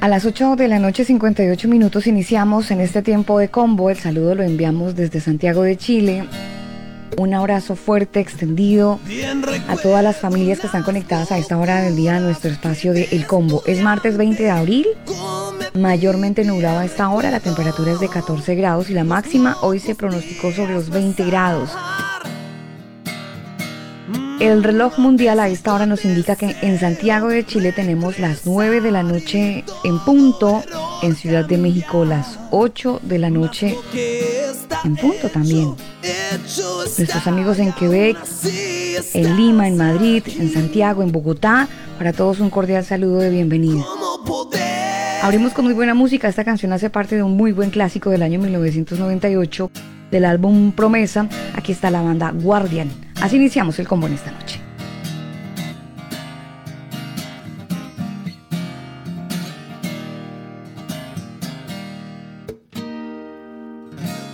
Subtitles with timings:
[0.00, 3.90] A las 8 de la noche 58 minutos iniciamos en este tiempo de combo.
[3.90, 6.24] El saludo lo enviamos desde Santiago de Chile.
[7.16, 9.00] Un abrazo fuerte, extendido
[9.66, 12.92] a todas las familias que están conectadas a esta hora del día a nuestro espacio
[12.92, 13.64] de El Combo.
[13.66, 14.86] Es martes 20 de abril,
[15.74, 19.80] mayormente nublado a esta hora, la temperatura es de 14 grados y la máxima hoy
[19.80, 21.70] se pronosticó sobre los 20 grados.
[24.40, 28.46] El reloj mundial a esta hora nos indica que en Santiago de Chile tenemos las
[28.46, 30.62] 9 de la noche en punto,
[31.02, 33.76] en Ciudad de México las 8 de la noche
[34.84, 35.74] en punto también.
[36.96, 38.16] Nuestros amigos en Quebec,
[39.12, 43.84] en Lima, en Madrid, en Santiago, en Bogotá, para todos un cordial saludo de bienvenida.
[45.20, 48.22] Abrimos con muy buena música, esta canción hace parte de un muy buen clásico del
[48.22, 49.68] año 1998
[50.10, 51.28] del álbum Promesa.
[51.54, 52.90] Aquí está la banda Guardian.
[53.20, 54.60] Así iniciamos el combo en esta noche.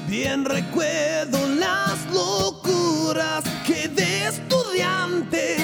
[0.08, 5.56] Bien recuerdo las locuras que de estudiante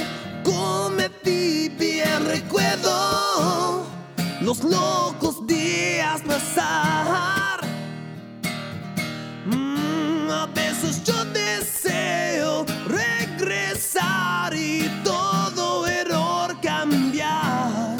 [0.43, 1.69] cometí.
[1.79, 3.87] Bien recuerdo
[4.41, 7.40] los locos días pasar.
[10.31, 17.97] A veces yo deseo regresar y todo error cambiar.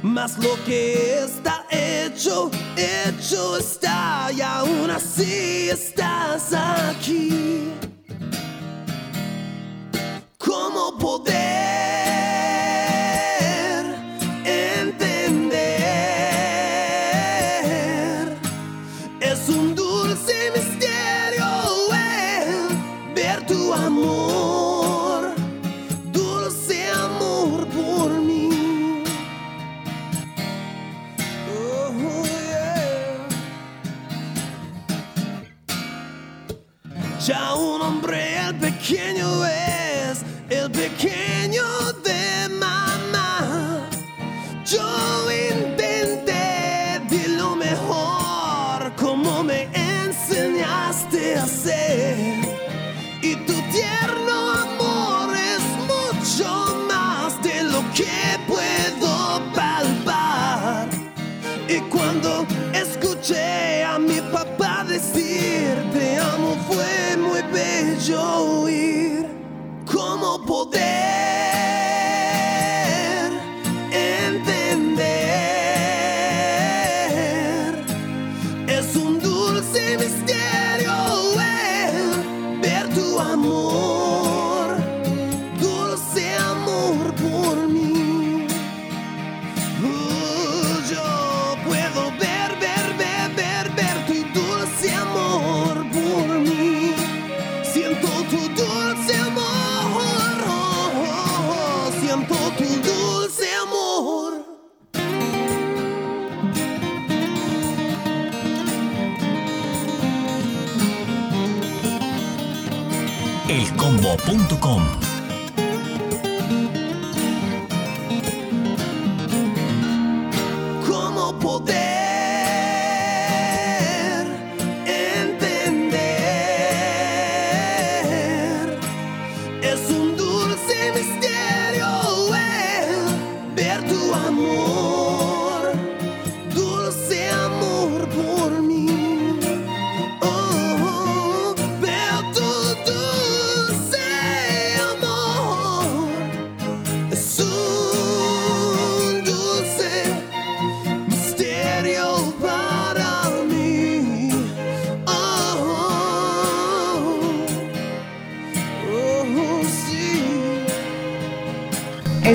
[0.00, 7.72] Mas lo que está hecho, hecho está y aún así estás aquí.
[10.38, 12.35] ¿Cómo poder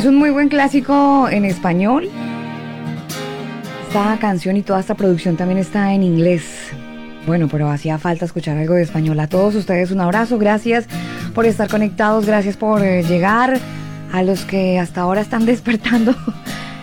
[0.01, 2.09] Es un muy buen clásico en español.
[3.88, 6.71] Esta canción y toda esta producción también está en inglés.
[7.27, 9.19] Bueno, pero hacía falta escuchar algo de español.
[9.19, 10.88] A todos ustedes un abrazo, gracias
[11.36, 13.59] por estar conectados, gracias por eh, llegar
[14.12, 16.15] A los que hasta ahora están despertando,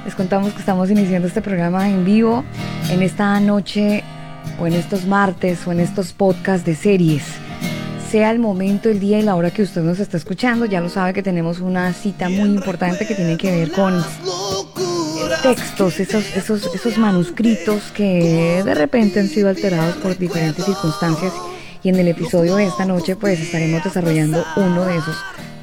[0.04, 2.44] les contamos que estamos iniciando este programa en vivo
[2.88, 4.04] en esta noche
[4.60, 7.24] o en estos martes o en estos podcasts de series.
[8.10, 10.88] Sea el momento, el día y la hora que usted nos está escuchando, ya lo
[10.88, 14.02] sabe que tenemos una cita muy importante que tiene que ver con
[15.42, 21.32] textos, esos, esos, esos manuscritos que de repente han sido alterados por diferentes circunstancias
[21.82, 25.16] y en el episodio de esta noche pues estaremos desarrollando uno de esos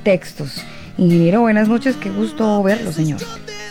[0.04, 0.64] textos.
[0.98, 3.20] Ingeniero, buenas noches, qué gusto verlo, señor.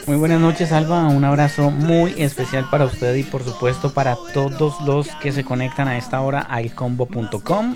[0.07, 1.09] Muy buenas noches, Alba.
[1.09, 5.89] Un abrazo muy especial para usted y por supuesto para todos los que se conectan
[5.89, 7.75] a esta hora a elcombo.com,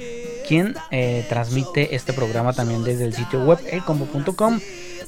[0.49, 4.61] quien eh, transmite este programa también desde el sitio web elcombo.com.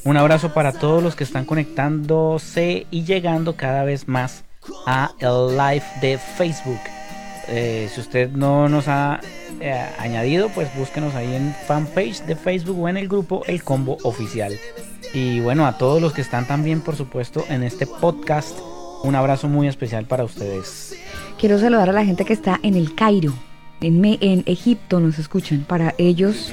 [0.04, 4.44] Un abrazo para todos los que están conectándose y llegando cada vez más
[4.86, 6.80] a el live de Facebook.
[7.48, 9.20] Eh, si usted no nos ha
[9.60, 13.96] eh, añadido, pues búsquenos ahí en fanpage de Facebook o en el grupo El Combo
[14.02, 14.52] Oficial.
[15.14, 18.58] Y bueno, a todos los que están también, por supuesto, en este podcast,
[19.02, 20.94] un abrazo muy especial para ustedes.
[21.38, 23.32] Quiero saludar a la gente que está en el Cairo,
[23.80, 25.64] en, en Egipto nos escuchan.
[25.68, 26.52] Para ellos,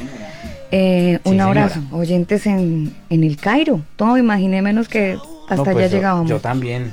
[0.72, 1.82] eh, un abrazo.
[1.92, 3.82] Oyentes en, en el Cairo.
[3.96, 6.30] Todo imaginé menos que hasta allá pues llegábamos.
[6.30, 6.92] Yo también.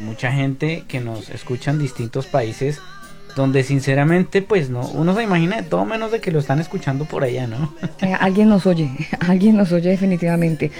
[0.00, 2.80] mucha gente que nos escucha en distintos países
[3.36, 7.04] donde sinceramente pues no uno se imagina de todo menos de que lo están escuchando
[7.04, 7.74] por allá, ¿no?
[8.00, 8.90] Eh, alguien nos oye,
[9.20, 10.70] alguien nos oye definitivamente.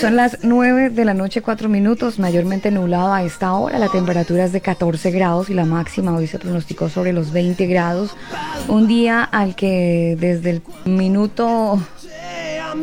[0.00, 4.44] Son las 9 de la noche, 4 minutos, mayormente nublado a esta hora, la temperatura
[4.44, 8.14] es de 14 grados y la máxima hoy se pronosticó sobre los 20 grados.
[8.68, 11.80] Un día al que desde el minuto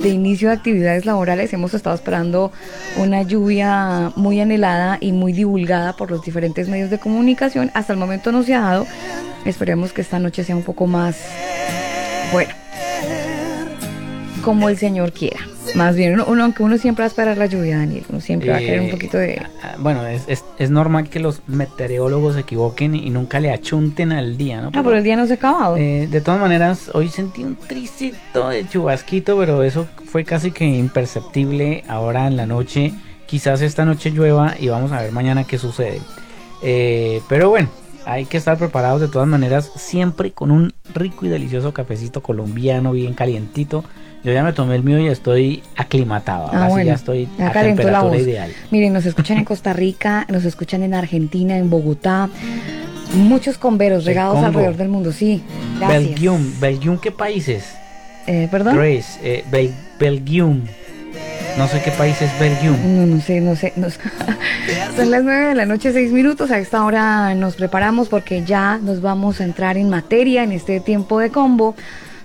[0.02, 2.52] de inicio de actividades laborales hemos estado esperando
[2.98, 7.72] una lluvia muy anhelada y muy divulgada por los diferentes medios de comunicación.
[7.74, 8.88] Hasta el momento no se ha dado.
[9.46, 11.18] Esperemos que esta noche sea un poco más,
[12.32, 12.54] bueno,
[14.42, 15.40] como el Señor quiera.
[15.76, 18.58] Más bien, uno, aunque uno siempre va a esperar la lluvia, Daniel, uno siempre va
[18.58, 19.42] a querer un poquito de...
[19.64, 24.38] Ah, bueno, es, es, normal que los meteorólogos se equivoquen y nunca le achunten al
[24.38, 24.70] día, ¿no?
[24.70, 25.78] ah, pero el día no se ha acabado.
[25.78, 30.66] Eh, de todas maneras, hoy sentí un tricito de chubasquito, pero eso fue casi que
[30.66, 32.94] imperceptible ahora en la noche.
[33.28, 36.02] Quizás esta noche llueva y vamos a ver mañana qué sucede.
[36.64, 37.70] Eh, pero bueno,
[38.06, 42.92] hay que estar preparados de todas maneras, siempre con un rico y delicioso cafecito colombiano
[42.92, 43.84] bien calientito
[44.24, 46.50] yo ya me tomé el mío y estoy aclimatado.
[46.52, 48.52] Ah, Ahora sí ya estoy a temperatura ideal.
[48.72, 52.30] Miren, nos escuchan en Costa Rica, nos escuchan en Argentina, en Bogotá.
[53.14, 55.42] Muchos converos regados alrededor del mundo, sí.
[55.80, 56.04] Gracias.
[56.04, 57.64] Belgium, Belgium, ¿qué países?
[58.28, 58.76] Eh, ¿Perdón?
[58.76, 59.44] Grace, eh,
[60.00, 60.62] Belgium.
[61.58, 62.78] No sé qué país es Belgium.
[62.86, 63.74] No, no sé, no sé.
[64.96, 66.52] Son las nueve de la noche, seis minutos.
[66.52, 70.80] A esta hora nos preparamos porque ya nos vamos a entrar en materia en este
[70.80, 71.76] tiempo de combo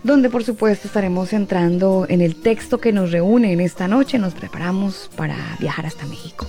[0.04, 4.18] donde por supuesto estaremos entrando en el texto que nos reúne en esta noche.
[4.18, 6.46] Nos preparamos para viajar hasta México.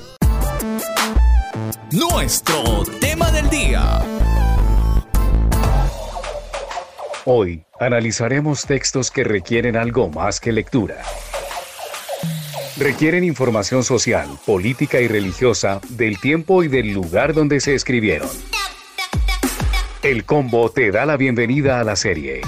[1.92, 4.02] Nuestro tema del día.
[7.24, 11.02] Hoy analizaremos textos que requieren algo más que lectura.
[12.78, 18.30] Requieren información social, política y religiosa del tiempo y del lugar donde se escribieron.
[20.04, 22.42] El combo te da la bienvenida a la serie.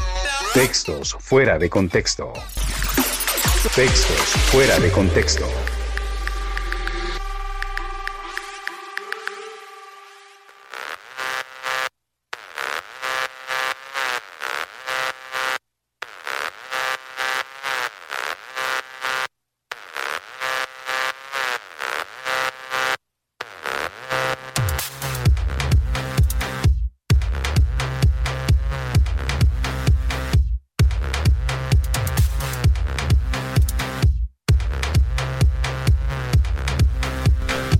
[0.57, 2.33] Textos fuera de contexto.
[3.75, 5.45] Textos fuera de contexto.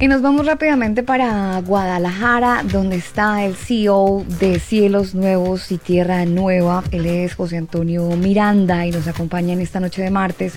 [0.08, 6.82] Nos vamos rápidamente para Guadalajara, donde está el CEO de Cielos Nuevos y Tierra Nueva.
[6.92, 10.54] Él es José Antonio Miranda y nos acompaña en esta noche de martes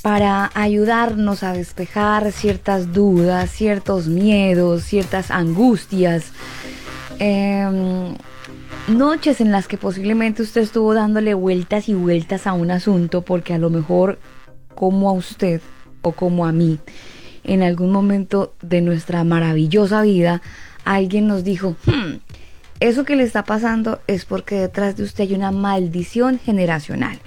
[0.00, 6.30] para ayudarnos a despejar ciertas dudas, ciertos miedos, ciertas angustias.
[7.18, 8.14] Em,
[8.86, 13.54] noches en las que posiblemente usted estuvo dándole vueltas y vueltas a un asunto porque
[13.54, 14.20] a lo mejor
[14.76, 15.60] como a usted
[16.02, 16.78] o como a mí
[17.48, 20.42] en algún momento de nuestra maravillosa vida,
[20.84, 22.18] alguien nos dijo, hmm,
[22.80, 27.18] eso que le está pasando es porque detrás de usted hay una maldición generacional.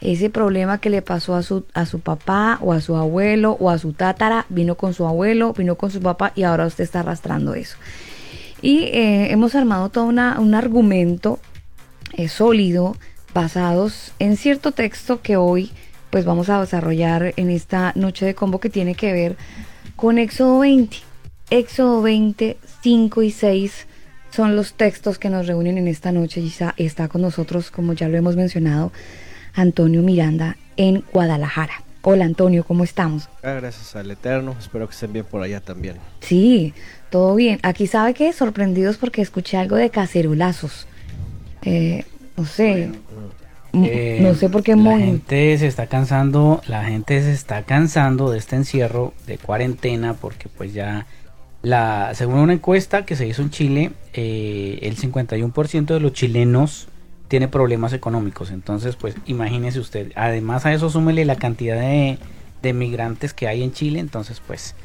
[0.00, 3.70] Ese problema que le pasó a su, a su papá o a su abuelo o
[3.70, 7.00] a su tátara vino con su abuelo, vino con su papá y ahora usted está
[7.00, 7.76] arrastrando eso.
[8.62, 10.18] Y eh, hemos armado todo un
[10.54, 11.40] argumento
[12.14, 12.96] eh, sólido
[13.34, 15.72] basados en cierto texto que hoy
[16.10, 19.36] pues vamos a desarrollar en esta noche de combo que tiene que ver
[19.96, 20.96] con Éxodo 20.
[21.50, 23.86] Éxodo 20, 5 y 6
[24.30, 26.52] son los textos que nos reúnen en esta noche y
[26.84, 28.92] está, con nosotros, como ya lo hemos mencionado,
[29.54, 31.82] Antonio Miranda en Guadalajara.
[32.02, 33.28] Hola Antonio, ¿cómo estamos?
[33.42, 35.96] Ah, gracias al Eterno, espero que estén bien por allá también.
[36.20, 36.74] Sí,
[37.10, 37.58] todo bien.
[37.62, 40.86] Aquí sabe que sorprendidos porque escuché algo de cacerolazos.
[41.62, 42.04] Eh,
[42.36, 42.90] no sé.
[43.84, 47.62] Eh, no sé por qué la mon- gente se está cansando, la gente se está
[47.62, 51.06] cansando de este encierro de cuarentena porque pues ya
[51.62, 56.88] la según una encuesta que se hizo en Chile, eh, el 51% de los chilenos
[57.28, 58.50] tiene problemas económicos.
[58.52, 60.12] Entonces, pues imagínese usted.
[60.14, 62.18] Además a eso súmele la cantidad de,
[62.62, 63.98] de migrantes que hay en Chile.
[63.98, 64.76] Entonces, pues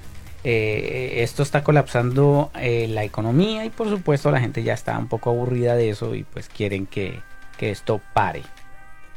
[0.43, 5.07] eh, esto está colapsando eh, la economía y por supuesto la gente ya está un
[5.07, 7.19] poco aburrida de eso y pues quieren que,
[7.59, 8.41] que esto pare.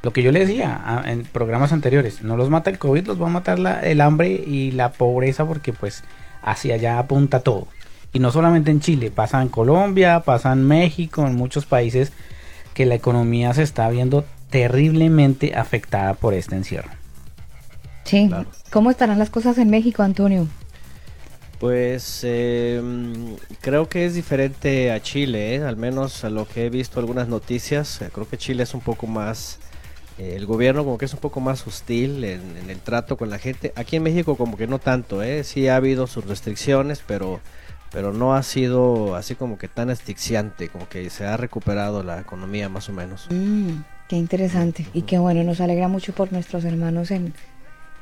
[0.04, 3.20] Lo que yo le decía a- en programas anteriores, no los mata el COVID, los
[3.20, 6.04] va a matar la- el hambre y la pobreza porque pues
[6.42, 7.66] hacia allá apunta todo.
[8.12, 12.12] Y no solamente en Chile, pasa en Colombia, pasa en México, en muchos países
[12.74, 16.90] que la economía se está viendo terriblemente afectada por este encierro.
[18.04, 18.26] Sí.
[18.28, 18.46] Claro.
[18.70, 20.46] ¿Cómo estarán las cosas en México, Antonio?
[21.58, 22.82] Pues eh,
[23.60, 25.62] creo que es diferente a Chile, ¿eh?
[25.62, 28.02] al menos a lo que he visto algunas noticias.
[28.02, 29.58] eh, Creo que Chile es un poco más,
[30.18, 33.30] eh, el gobierno como que es un poco más hostil en, en el trato con
[33.30, 33.72] la gente.
[33.76, 35.44] Aquí en México como que no tanto, ¿eh?
[35.44, 37.40] sí ha habido sus restricciones, pero,
[37.90, 42.20] pero no ha sido así como que tan asfixiante, como que se ha recuperado la
[42.20, 43.26] economía más o menos.
[43.30, 44.86] Mm, qué interesante.
[44.94, 47.34] Y qué bueno, nos alegra mucho por nuestros hermanos en,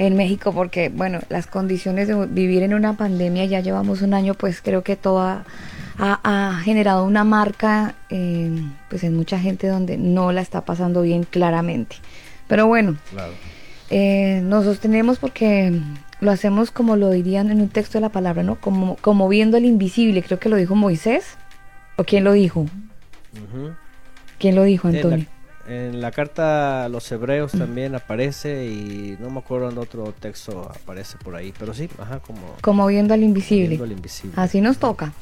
[0.06, 4.34] en México, porque, bueno, las condiciones de vivir en una pandemia, ya llevamos un año,
[4.34, 8.50] pues creo que todo ha, generado una marca, eh,
[8.90, 11.96] pues en mucha gente donde no la está pasando bien claramente.
[12.48, 13.32] Pero bueno, Claro.
[13.90, 15.80] eh, nos sostenemos porque
[16.20, 18.56] lo hacemos como lo dirían en un texto de la palabra, ¿no?
[18.56, 21.36] Como, como viendo el invisible, creo que lo dijo Moisés.
[21.96, 22.66] ¿O quién lo dijo?
[24.38, 25.26] ¿Quién lo dijo, Antonio?
[25.68, 30.68] En la carta a los hebreos también aparece y no me acuerdo en otro texto
[30.74, 33.68] aparece por ahí, pero sí, ajá, como Como viendo al invisible.
[33.68, 34.34] viendo al invisible.
[34.36, 35.12] Así nos toca.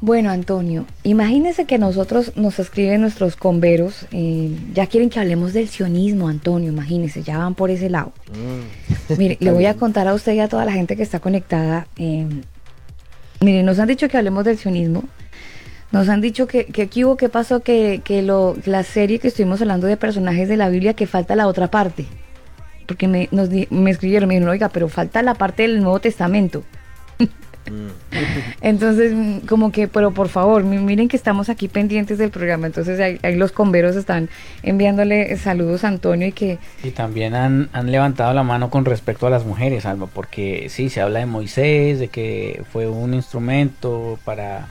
[0.00, 5.68] Bueno, Antonio, imagínese que nosotros nos escriben nuestros converos, eh, ya quieren que hablemos del
[5.68, 8.12] sionismo, Antonio, imagínese, ya van por ese lado.
[8.34, 11.20] Mm, Mire, le voy a contar a usted y a toda la gente que está
[11.20, 11.86] conectada.
[11.96, 12.26] eh,
[13.40, 15.04] mire, nos han dicho que hablemos del sionismo.
[15.92, 19.28] Nos han dicho que, que aquí hubo, que pasó, que, que lo, la serie que
[19.28, 22.06] estuvimos hablando de personajes de la Biblia, que falta la otra parte.
[22.86, 26.00] Porque me, nos, di- me escribieron, me dijeron, oiga, pero falta la parte del Nuevo
[26.00, 26.64] Testamento.
[27.18, 27.88] mm.
[28.60, 32.66] Entonces, mm, como que, pero por favor, mi- miren que estamos aquí pendientes del programa.
[32.66, 34.28] Entonces, ahí, ahí los converos están
[34.62, 39.26] enviándole saludos a Antonio y que, Y también han, han levantado la mano con respecto
[39.26, 44.18] a las mujeres, Alba, porque sí, se habla de Moisés, de que fue un instrumento
[44.24, 44.68] para,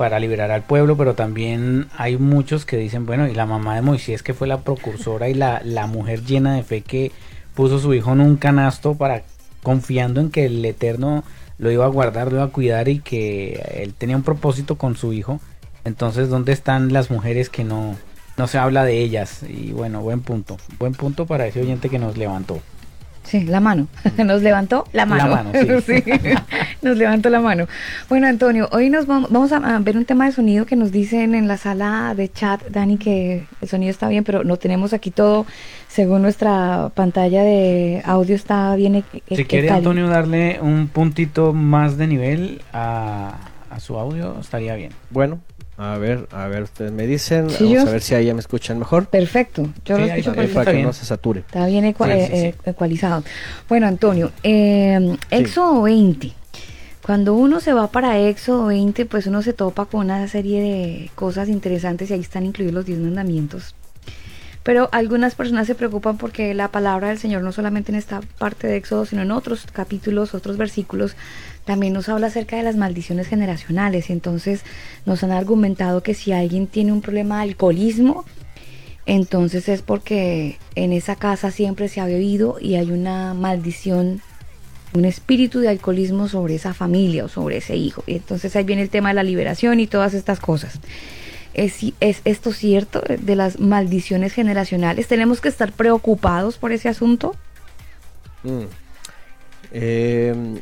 [0.00, 3.82] para liberar al pueblo, pero también hay muchos que dicen, bueno, y la mamá de
[3.82, 7.12] Moisés que fue la precursora y la, la mujer llena de fe que
[7.54, 9.24] puso su hijo en un canasto para
[9.62, 11.22] confiando en que el Eterno
[11.58, 14.96] lo iba a guardar, lo iba a cuidar y que él tenía un propósito con
[14.96, 15.38] su hijo.
[15.84, 17.94] Entonces, ¿dónde están las mujeres que no,
[18.38, 19.42] no se habla de ellas?
[19.42, 20.56] Y bueno, buen punto.
[20.78, 22.58] Buen punto para ese oyente que nos levantó.
[23.24, 23.86] Sí, la mano.
[24.24, 25.28] Nos levantó la mano.
[25.30, 25.66] mano, sí.
[26.02, 26.02] Sí,
[26.82, 27.66] nos levantó la mano.
[28.08, 31.34] Bueno, Antonio, hoy nos vamos, vamos a, ver un tema de sonido que nos dicen
[31.34, 35.10] en la sala de chat, Dani, que el sonido está bien, pero no tenemos aquí
[35.10, 35.46] todo.
[35.88, 38.96] Según nuestra pantalla de audio está bien.
[38.96, 43.34] eh, Si eh, quiere cali- Antonio darle un puntito más de nivel a,
[43.70, 44.92] a su audio, estaría bien.
[45.10, 45.40] Bueno,
[45.80, 48.34] a ver, a ver, ustedes me dicen, Sí, vamos yo- a ver si ahí ya
[48.34, 50.54] me escuchan mejor, Perfecto, yo Sí, lo escucho perfecto.
[50.54, 50.86] para que bien.
[50.86, 51.40] no se sature.
[51.40, 52.46] Está bien ecua- Sí, eh, sí, sí.
[52.46, 53.24] eh, ecualizado.
[53.68, 56.32] Bueno, Antonio, eh, Éxodo 20.
[57.04, 61.10] Cuando uno se va para Éxodo 20, pues uno se topa con una serie de
[61.14, 63.74] cosas interesantes y ahí están incluidos los 10 mandamientos.
[64.62, 68.66] Pero algunas personas se preocupan porque la palabra del Señor no solamente en esta parte
[68.66, 71.16] de Éxodo, sino en otros capítulos, otros versículos,
[71.64, 74.10] también nos habla acerca de las maldiciones generacionales.
[74.10, 74.62] Entonces
[75.06, 78.26] nos han argumentado que si alguien tiene un problema de alcoholismo,
[79.06, 84.20] entonces es porque en esa casa siempre se ha bebido y hay una maldición,
[84.92, 88.04] un espíritu de alcoholismo sobre esa familia o sobre ese hijo.
[88.06, 90.78] Y entonces ahí viene el tema de la liberación y todas estas cosas.
[91.54, 95.08] ¿Es, ¿Es esto cierto de las maldiciones generacionales?
[95.08, 97.34] ¿Tenemos que estar preocupados por ese asunto?
[98.42, 98.64] Mm.
[99.72, 100.60] Eh,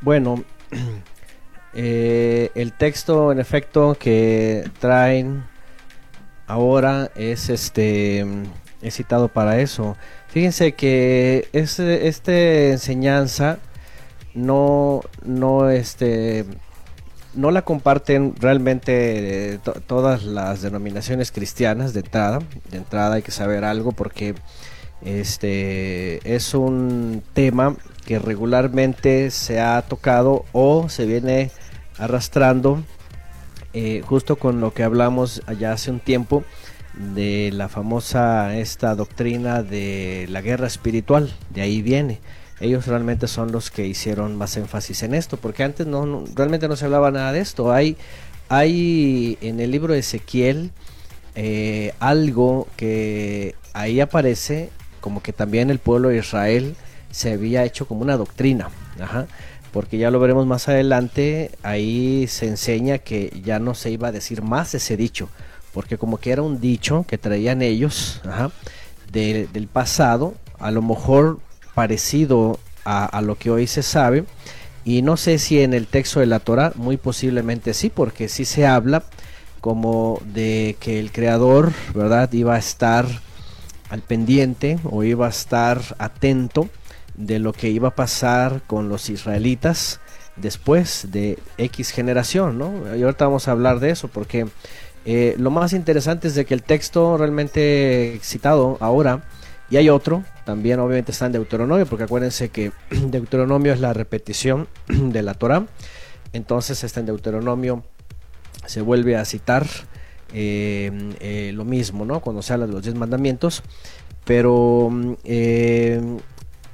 [0.00, 0.44] bueno,
[1.74, 5.44] eh, el texto en efecto que traen
[6.46, 8.24] ahora es este
[8.82, 9.96] he citado para eso.
[10.28, 13.58] Fíjense que este, esta enseñanza
[14.34, 16.44] no, no, este,
[17.34, 22.40] no la comparten realmente eh, todas las denominaciones cristianas de entrada.
[22.70, 24.34] De entrada hay que saber algo porque
[25.02, 31.50] este es un tema que regularmente se ha tocado o se viene
[31.98, 32.82] arrastrando
[33.74, 36.42] eh, justo con lo que hablamos allá hace un tiempo
[36.94, 42.18] de la famosa esta doctrina de la guerra espiritual, de ahí viene.
[42.60, 46.76] Ellos realmente son los que hicieron más énfasis en esto, porque antes no, realmente no
[46.76, 47.72] se hablaba nada de esto.
[47.72, 47.96] Hay,
[48.48, 50.72] hay en el libro de Ezequiel
[51.34, 56.74] eh, algo que ahí aparece como que también el pueblo de Israel
[57.10, 58.70] se había hecho como una doctrina.
[59.72, 64.12] porque ya lo veremos más adelante, ahí se enseña que ya no se iba a
[64.12, 65.28] decir más ese dicho,
[65.72, 68.20] porque como que era un dicho que traían ellos
[69.12, 71.38] del pasado, a lo mejor
[71.78, 74.24] parecido a, lo que hoy se sabe,
[74.84, 78.44] y no sé si en el texto de la Torah, muy posiblemente sí, porque sí
[78.44, 79.04] se habla
[79.60, 83.06] como de que el creador, ¿verdad?, iba a estar
[83.90, 86.68] al pendiente o iba a estar atento
[87.14, 90.00] de lo que iba a pasar con los israelitas
[90.34, 92.96] después de X generación, ¿no?
[92.96, 94.48] Y ahorita vamos a hablar de eso porque
[95.04, 99.22] eh, lo más interesante es de que el texto realmente citado ahora,
[99.70, 104.66] y hay otro, también obviamente está en Deuteronomio, porque acuérdense que Deuteronomio es la repetición
[104.88, 105.66] de la Torah,
[106.32, 107.84] entonces está en Deuteronomio,
[108.64, 109.66] se vuelve a citar
[110.32, 112.20] eh, eh, lo mismo, ¿no?
[112.20, 113.62] Cuando se habla de los diez mandamientos,
[114.24, 114.90] pero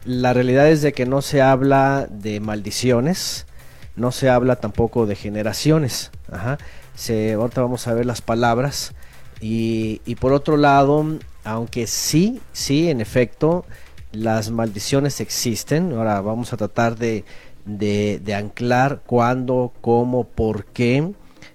[0.04, 3.46] la realidad es de que no se habla de maldiciones,
[3.96, 6.12] no se habla tampoco de generaciones.
[6.94, 8.92] Se, ahorita vamos a ver las palabras.
[9.40, 13.64] Y, por otro lado, aunque sí, sí, en efecto,
[14.12, 15.92] las maldiciones existen.
[15.92, 17.24] Ahora vamos a tratar de,
[18.34, 21.12] anclar cuándo, cómo, por qué.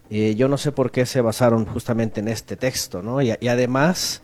[0.09, 3.21] Eh, yo no sé por qué se basaron justamente en este texto, ¿no?
[3.21, 4.21] Y, y además,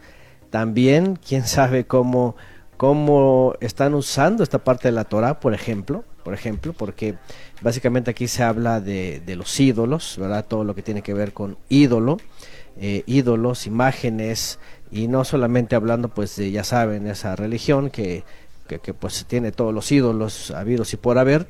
[0.50, 2.36] también, quién sabe cómo
[2.78, 7.16] cómo están usando esta parte de la Torah, por ejemplo, por ejemplo, porque
[7.62, 10.46] básicamente aquí se habla de, los ídolos, ¿verdad?
[10.46, 12.18] Todo lo que tiene que ver con ídolo,
[12.78, 14.60] eh, ídolos, imágenes,
[14.92, 18.24] y no solamente hablando, pues, de, ya saben, esa religión que,
[18.68, 21.48] que, pues tiene todos los ídolos habidos y por haber,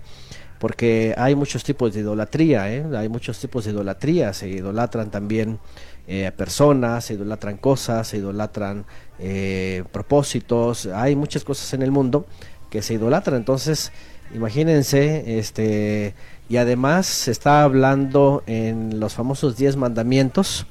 [0.59, 2.85] porque hay muchos tipos de idolatría, ¿eh?
[2.95, 5.59] hay muchos tipos de idolatría, se idolatran también
[6.07, 8.85] eh, personas, se idolatran cosas, se idolatran
[9.19, 12.25] eh, propósitos, hay muchas cosas en el mundo
[12.69, 13.91] que se idolatran, entonces
[14.33, 16.15] imagínense, este,
[16.49, 20.65] y además se está hablando en los famosos 10 mandamientos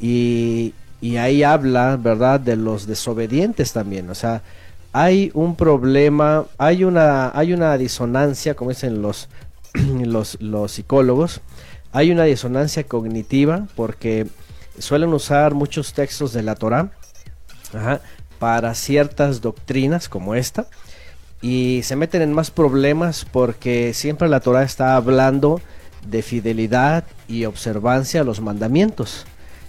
[0.00, 4.42] y, y ahí habla, ¿verdad?, de los desobedientes también, o sea,
[4.92, 9.28] hay un problema, hay una, hay una disonancia, como dicen los,
[9.74, 11.40] los, los psicólogos,
[11.92, 14.26] hay una disonancia cognitiva porque
[14.78, 16.90] suelen usar muchos textos de la Torah
[18.38, 20.66] para ciertas doctrinas como esta
[21.40, 25.60] y se meten en más problemas porque siempre la Torah está hablando
[26.06, 29.26] de fidelidad y observancia a los mandamientos.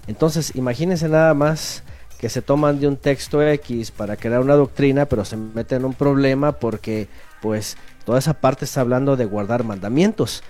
[0.07, 1.83] Entonces, imagínense nada más
[2.17, 5.85] que se toman de un texto X para crear una doctrina, pero se meten en
[5.85, 7.07] un problema porque
[7.41, 10.43] pues toda esa parte está hablando de guardar mandamientos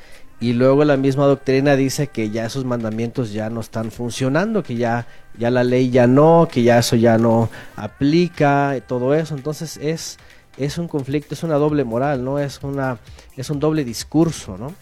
[0.43, 4.75] y luego la misma doctrina dice que ya esos mandamientos ya no están funcionando, que
[4.75, 9.35] ya, ya la ley ya no, que ya eso ya no aplica, todo eso.
[9.35, 10.17] Entonces es,
[10.57, 12.39] es un conflicto, es una doble moral, ¿no?
[12.39, 12.97] Es, una,
[13.37, 14.73] es un doble discurso, ¿no?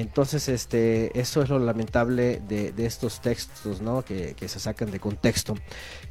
[0.00, 4.02] Entonces, este, eso es lo lamentable de, estos textos, ¿no?
[4.02, 5.54] Que, se sacan de contexto.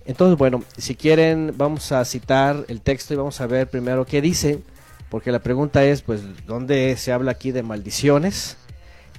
[0.06, 4.22] Entonces, bueno, si quieren, vamos a citar el texto y vamos a ver primero qué
[4.22, 4.62] dice,
[5.10, 8.58] porque la pregunta es, pues, ¿dónde se habla aquí de maldiciones?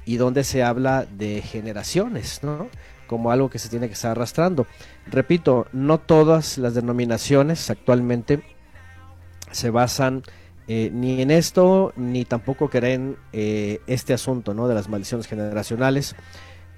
[0.09, 2.68] y donde se habla de generaciones, ¿no?
[3.07, 4.66] Como algo que se tiene que estar arrastrando.
[5.07, 8.42] Repito, no todas las denominaciones actualmente
[9.50, 10.22] se basan
[10.70, 14.68] eh, ni en esto, ni tampoco creen eh, este asunto, ¿no?
[14.68, 16.14] De las maldiciones generacionales.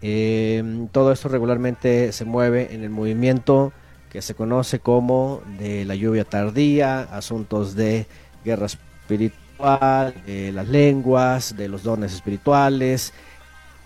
[0.00, 3.72] Eh, todo esto regularmente se mueve en el movimiento
[4.08, 8.06] que se conoce como de la lluvia tardía, asuntos de
[8.44, 13.12] guerra espiritual de las lenguas, de los dones espirituales.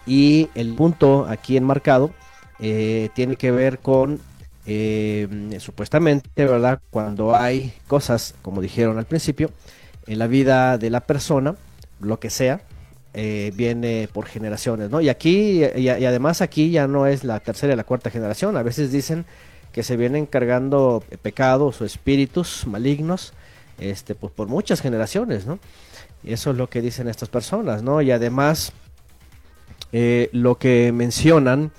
[0.07, 2.13] Y el punto aquí enmarcado
[2.59, 4.21] tiene que ver con,
[5.59, 6.81] supuestamente, ¿verdad?
[6.91, 9.51] Cuando hay cosas, como dijeron al principio,
[10.07, 11.57] en la vida de la persona,
[12.01, 12.63] lo que sea,
[13.15, 15.01] eh, viene por generaciones, ¿no?
[15.01, 18.63] Y aquí, y, además aquí ya no es la tercera y la cuarta generación, a
[18.63, 19.25] veces dicen
[19.73, 23.33] que se vienen cargando pecados o espíritus malignos
[23.79, 25.59] este, pues por muchas generaciones, ¿no?
[26.23, 28.01] Y eso es lo que dicen estas personas, ¿no?
[28.03, 28.73] Y además,
[29.93, 31.71] eh, lo que mencionan,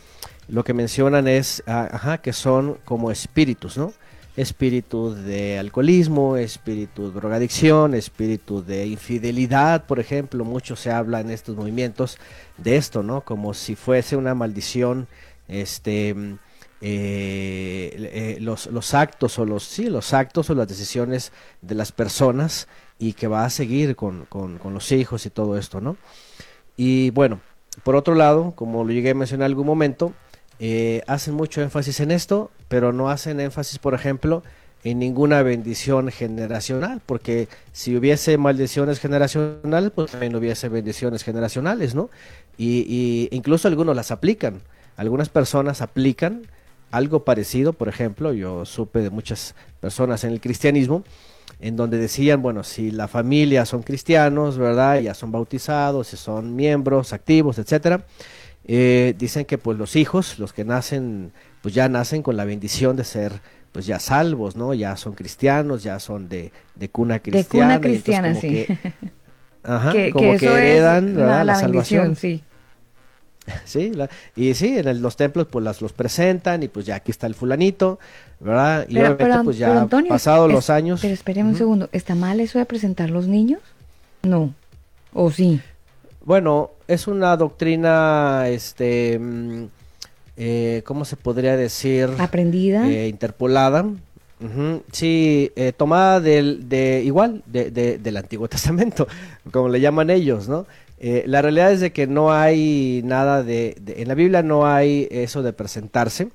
[0.48, 3.94] lo que mencionan es, ah, ajá, que son como espíritus, ¿no?
[4.38, 11.32] Espíritu de alcoholismo, espíritu de drogadicción, espíritu de infidelidad, por ejemplo, mucho se habla en
[11.32, 12.18] estos movimientos
[12.58, 13.22] de esto, ¿no?
[13.22, 15.08] Como si fuese una maldición,
[15.48, 16.16] este,
[16.82, 21.94] eh, eh, los, los, actos o los sí los actos o las decisiones de las
[21.94, 22.68] personas
[23.00, 25.96] y que va a seguir con, con, los hijos y todo esto no
[26.76, 27.40] y bueno
[27.84, 30.14] por otro lado como lo llegué a mencionar en algún momento
[30.60, 34.44] eh, hacen mucho énfasis en esto pero no hacen énfasis por ejemplo
[34.86, 42.12] en ninguna bendición generacional, porque si hubiese maldiciones generacionales, pues también hubiese bendiciones generacionales, ¿no?
[42.56, 44.62] Y, y incluso algunos las aplican,
[44.96, 46.44] algunas personas aplican
[46.92, 51.04] algo parecido, por ejemplo, yo supe de muchas personas en el cristianismo,
[51.60, 55.00] en donde decían, bueno, si la familia son cristianos, ¿verdad?
[55.00, 58.06] Ya son bautizados, si son miembros activos, etcétera,
[58.68, 62.96] eh, dicen que pues los hijos, los que nacen, pues ya nacen con la bendición
[62.96, 63.34] de ser
[63.72, 64.74] pues ya salvos, ¿no?
[64.74, 67.74] Ya son cristianos, ya son de, de cuna cristiana.
[67.74, 68.66] De cuna cristiana, sí.
[69.64, 72.16] ajá, como que heredan la, salvación.
[72.16, 72.44] Sí.
[73.64, 73.92] Sí,
[74.36, 77.36] y sí, en los templos pues las, los presentan y pues ya aquí está el
[77.36, 78.00] fulanito,
[78.40, 78.88] ¿verdad?
[78.90, 81.02] Y obviamente pues ya pasado los años.
[81.02, 83.62] Pero espéreme un segundo, ¿está mal eso de presentar los niños?
[84.24, 84.52] No,
[85.14, 85.62] ¿o sí?
[86.24, 89.66] Bueno, es una doctrina, este, mm,
[90.38, 92.10] eh, ¿cómo se podría decir?
[92.20, 92.90] Aprendida.
[92.90, 93.86] Eh, interpolada.
[94.92, 99.08] Sí, eh, tomada del, de igual, de, del Antiguo Testamento,
[99.52, 100.68] como le llaman ellos, ¿no?
[101.00, 105.08] Eh, la realidad es de que no hay nada de, en la Biblia no hay
[105.10, 106.30] eso de presentarse.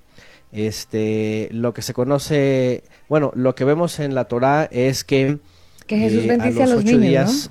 [0.50, 5.38] Este, lo que se conoce, bueno, lo que vemos en la Torá es que
[5.90, 7.50] que Jesús eh, bendice a los, niños, días,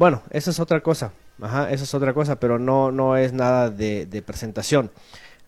[0.00, 1.12] Bueno, esa es otra cosa.
[1.42, 4.90] Ajá, esa es otra cosa, pero no no es nada de, presentación.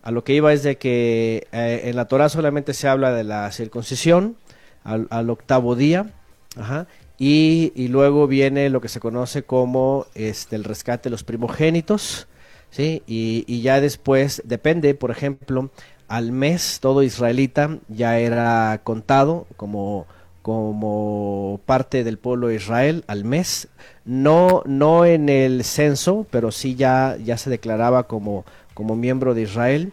[0.03, 3.25] A lo que iba es de que eh, en la Torá solamente se habla de
[3.25, 4.37] la circuncisión
[4.85, 6.13] al, octavo día,
[6.59, 6.87] ajá,
[7.17, 12.29] y, luego viene lo que se conoce como este, el rescate de los primogénitos,
[12.71, 13.03] ¿sí?
[13.07, 15.71] Y, ya después, depende, por ejemplo,
[16.09, 20.07] al mes todo israelita ya era contado como,
[20.43, 23.69] como parte del pueblo de Israel al mes,
[24.05, 29.43] no, no en el censo, pero sí ya, ya se declaraba como, como miembro de
[29.43, 29.93] Israel.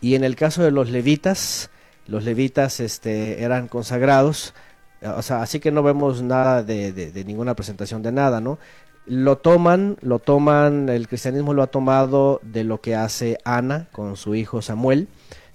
[0.00, 1.70] Y en el caso de los levitas,
[2.06, 4.54] los levitas este, eran consagrados
[5.02, 8.58] o sea, así que no vemos nada de, ninguna presentación de nada, ¿no?
[9.06, 14.16] Lo toman, lo toman, el cristianismo lo ha tomado de lo que hace Ana con
[14.16, 15.08] su hijo Samuel,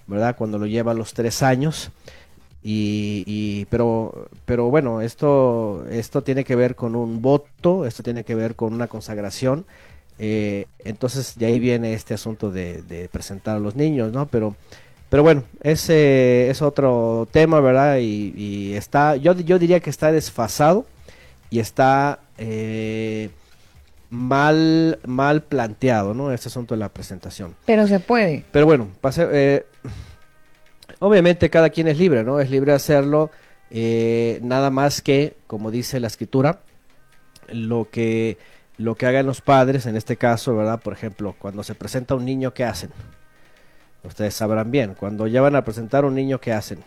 [0.08, 0.36] ¿verdad?
[0.38, 1.92] Cuando lo lleva a los tres años.
[2.64, 8.36] Y, pero, pero bueno, esto, esto tiene que ver con un voto, esto tiene que
[8.36, 9.66] ver con una consagración.
[10.20, 14.28] Eh, entonces de ahí viene este asunto de, de presentar a los niños, ¿no?
[14.28, 14.56] Pero
[15.12, 17.98] pero bueno, ese es otro tema, ¿verdad?
[18.00, 20.86] Y, está, yo, yo diría que está desfasado
[21.50, 23.30] y está eh,
[24.10, 26.32] mal, mal planteado, ¿no?
[26.32, 27.56] Este asunto de la presentación.
[27.66, 28.46] Pero se puede.
[28.54, 29.66] Pero bueno, pase, eh,
[31.02, 32.40] obviamente cada quien es libre, ¿no?
[32.40, 33.32] Es libre de hacerlo,
[33.72, 36.60] eh, nada más que, como dice la escritura,
[37.52, 38.38] lo que,
[38.78, 40.80] lo que hagan los padres, en este caso, ¿verdad?
[40.80, 42.92] Por ejemplo, cuando se presenta un niño, ¿qué hacen?
[44.04, 46.80] Ustedes sabrán bien, cuando ya van a presentar un niño, ¿qué hacen?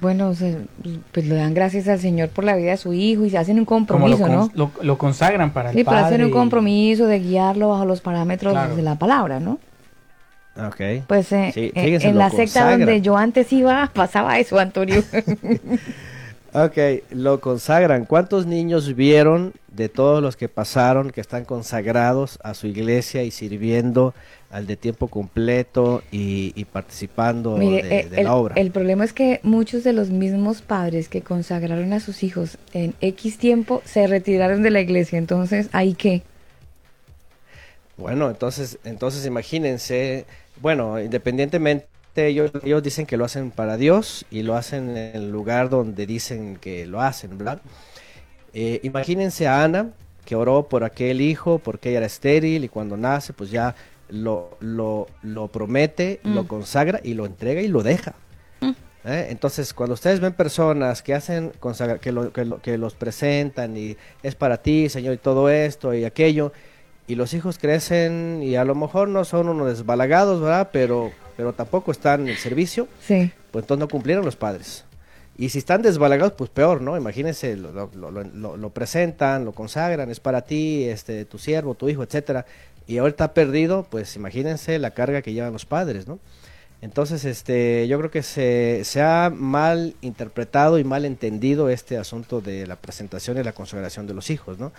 [0.00, 0.32] Bueno,
[1.12, 3.58] pues le dan gracias al Señor por la vida de su hijo y se hacen
[3.58, 4.50] un compromiso, ¿no?
[4.54, 5.96] Lo, consagran para el sí, padre.
[5.96, 9.58] para hacer un compromiso de guiarlo bajo los parámetros de la palabra, ¿no?
[10.56, 11.06] Ok.
[11.06, 15.02] Pues eh, eh, en la secta donde yo antes iba pasaba eso, Antonio.
[16.52, 16.78] ok,
[17.10, 18.04] lo consagran.
[18.04, 23.30] ¿Cuántos niños vieron de todos los que pasaron que están consagrados a su iglesia y
[23.30, 24.14] sirviendo
[24.50, 28.54] al de tiempo completo y, participando de, el, la obra.
[28.56, 32.94] El problema es que muchos de los mismos padres que consagraron a sus hijos en
[33.00, 36.22] X tiempo se retiraron de la iglesia, entonces, ¿ahí qué?
[37.96, 40.26] Bueno, entonces, entonces imagínense,
[40.60, 41.86] bueno, independientemente,
[42.16, 46.06] ellos, ellos dicen que lo hacen para Dios y lo hacen en el lugar donde
[46.06, 47.62] dicen que lo hacen, ¿verdad?
[48.52, 49.90] Eh, imagínense a Ana,
[50.24, 53.74] que oró por aquel hijo, porque ella era estéril y cuando nace, pues ya
[54.08, 56.46] lo, lo, lo promete, lo mm.
[56.46, 58.14] consagra y lo entrega y lo deja.
[58.60, 58.70] Mm.
[59.04, 59.26] ¿Eh?
[59.30, 61.52] Entonces, cuando ustedes ven personas que hacen
[62.00, 66.04] que, lo, que, que, los presentan y es para ti, Señor, y todo esto y
[66.04, 66.52] aquello,
[67.06, 70.70] y los hijos crecen y a lo mejor no son unos desbalagados, ¿verdad?
[70.72, 73.30] Pero, pero tampoco están en el servicio, Sí.
[73.50, 74.84] pues entonces no cumplieron los padres.
[75.36, 76.96] Y si están desbalagados, pues peor, ¿no?
[76.96, 81.74] Imagínense, lo, lo- lo- lo- lo presentan, lo consagran, es para ti, este, tu siervo,
[81.74, 82.44] tu hijo, etcétera.
[82.86, 86.18] Y ahorita está perdido, pues imagínense la carga que llevan los padres, ¿no?
[86.82, 92.40] Entonces, este, yo creo que se, se ha mal interpretado y mal entendido este asunto
[92.40, 94.72] de la presentación y la consagración de los hijos, ¿no?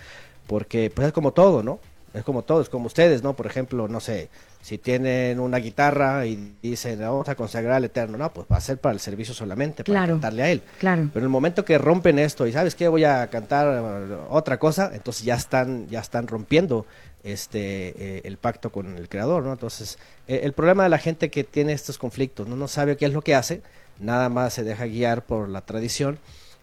[0.46, 1.80] Porque, pues es como todo, ¿no?
[2.14, 3.34] Es como todo, es como ustedes, ¿no?
[3.34, 4.28] Por ejemplo, no sé,
[4.62, 8.60] si tienen una guitarra y dicen, vamos a consagrar al Eterno, no, pues va a
[8.60, 10.14] ser para el servicio solamente, para Claro.
[10.14, 10.62] cantarle a Él.
[10.78, 11.08] Claro.
[11.12, 14.58] Pero en el momento que rompen esto y sabes que voy a cantar eh, otra
[14.60, 16.86] cosa, entonces ya están, ya están rompiendo
[17.24, 19.52] este eh, el pacto con el creador, ¿no?
[19.52, 19.98] Entonces,
[20.28, 22.54] eh, el problema de la gente que tiene estos conflictos, ¿no?
[22.54, 23.60] no sabe qué es lo que hace,
[23.98, 26.18] nada más se deja guiar por la tradición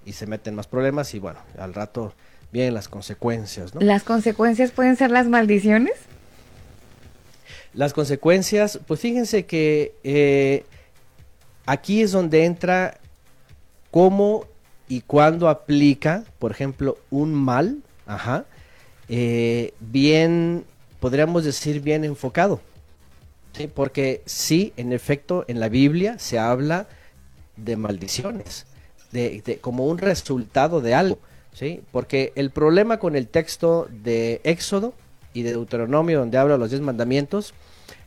[0.05, 2.13] y se meten más problemas y bueno, al rato
[2.51, 3.81] vienen las consecuencias, ¿no?
[3.81, 5.93] ¿Las consecuencias pueden ser las maldiciones?
[7.73, 10.65] Las consecuencias, pues fíjense que eh,
[11.65, 12.97] aquí es donde entra
[13.91, 14.45] cómo
[14.89, 18.43] y cuándo aplica, por ejemplo, un mal, ajá,
[19.07, 20.65] eh, bien,
[20.99, 22.59] podríamos decir bien enfocado.
[23.53, 23.67] ¿sí?
[23.73, 26.87] Porque sí, en efecto, en la Biblia se habla
[27.55, 28.65] de maldiciones,
[29.13, 31.19] de, de- como un resultado de algo.
[31.53, 31.81] ¿Sí?
[31.91, 34.93] Porque el problema con el texto de Éxodo
[35.33, 37.53] y de Deuteronomio, donde habla los diez mandamientos,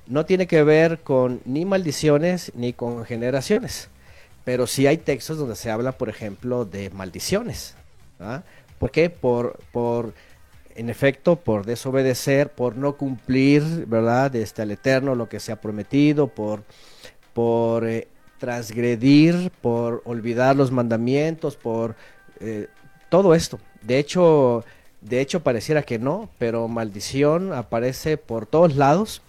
[0.07, 3.89] no tiene que ver con ni maldiciones ni con generaciones.
[4.45, 7.77] Pero sí hay textos donde se habla, por ejemplo, de maldiciones.
[8.21, 8.43] ¿ah?
[8.79, 9.09] ¿Por qué?
[9.09, 10.13] Por, por,
[10.75, 14.35] en efecto, por desobedecer, por no cumplir, ¿verdad?
[14.37, 16.63] Este, al Eterno lo que se ha prometido, por,
[17.33, 21.95] por eh, transgredir, por olvidar los mandamientos, por
[22.41, 22.69] eh,
[23.15, 23.61] todo esto.
[23.83, 24.65] De hecho,
[25.01, 29.23] de hecho pareciera que no, pero maldición aparece por todos lados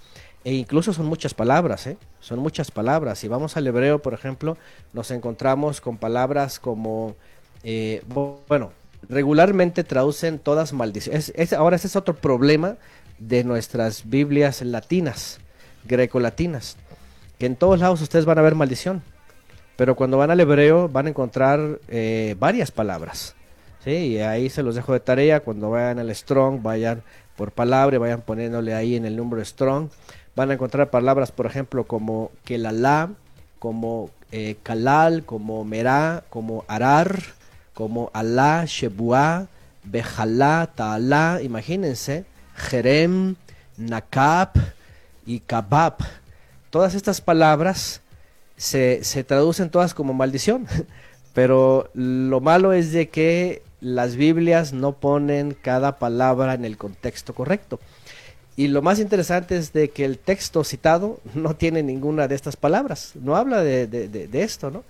[0.44, 1.98] e incluso son muchas palabras, ¿eh?
[2.20, 3.20] Son muchas palabras.
[3.20, 4.58] Si vamos al hebreo, por ejemplo,
[4.94, 7.16] nos encontramos con palabras como,
[7.64, 8.72] eh, bu- bueno,
[9.08, 11.30] regularmente traducen todas maldiciones.
[11.30, 12.78] Es, es- ahora ese es otro problema
[13.20, 15.40] de nuestras Biblias latinas,
[15.88, 16.76] grecolatinas,
[17.38, 19.04] que en todos lados ustedes van a ver maldición,
[19.76, 23.36] pero cuando van al hebreo van a encontrar eh, varias palabras.
[23.86, 25.42] Y ahí se los dejo de tarea.
[25.42, 27.04] Cuando vayan al Strong, vayan
[27.36, 29.90] por palabra, vayan poniéndole ahí en el número Strong.
[30.36, 33.12] Van a encontrar palabras, por ejemplo, como Kelalá,
[33.60, 37.20] como eh, Kalal, como Merá, como Arar,
[37.74, 39.48] como Alá, Shebuá,
[39.84, 43.36] Bejalá, Taalá, imagínense, Jerem,
[43.78, 44.50] Nakab
[45.26, 45.98] y Kabab.
[46.70, 48.02] Todas estas palabras
[48.58, 50.68] se, se traducen todas como maldición.
[51.34, 57.36] Pero lo malo es de que las Biblias no ponen cada palabra en el contexto
[57.36, 57.80] correcto.
[58.58, 62.56] Y lo más interesante es de que el texto citado no tiene ninguna de estas
[62.56, 64.84] palabras, no habla de, de- de- esto, ¿no?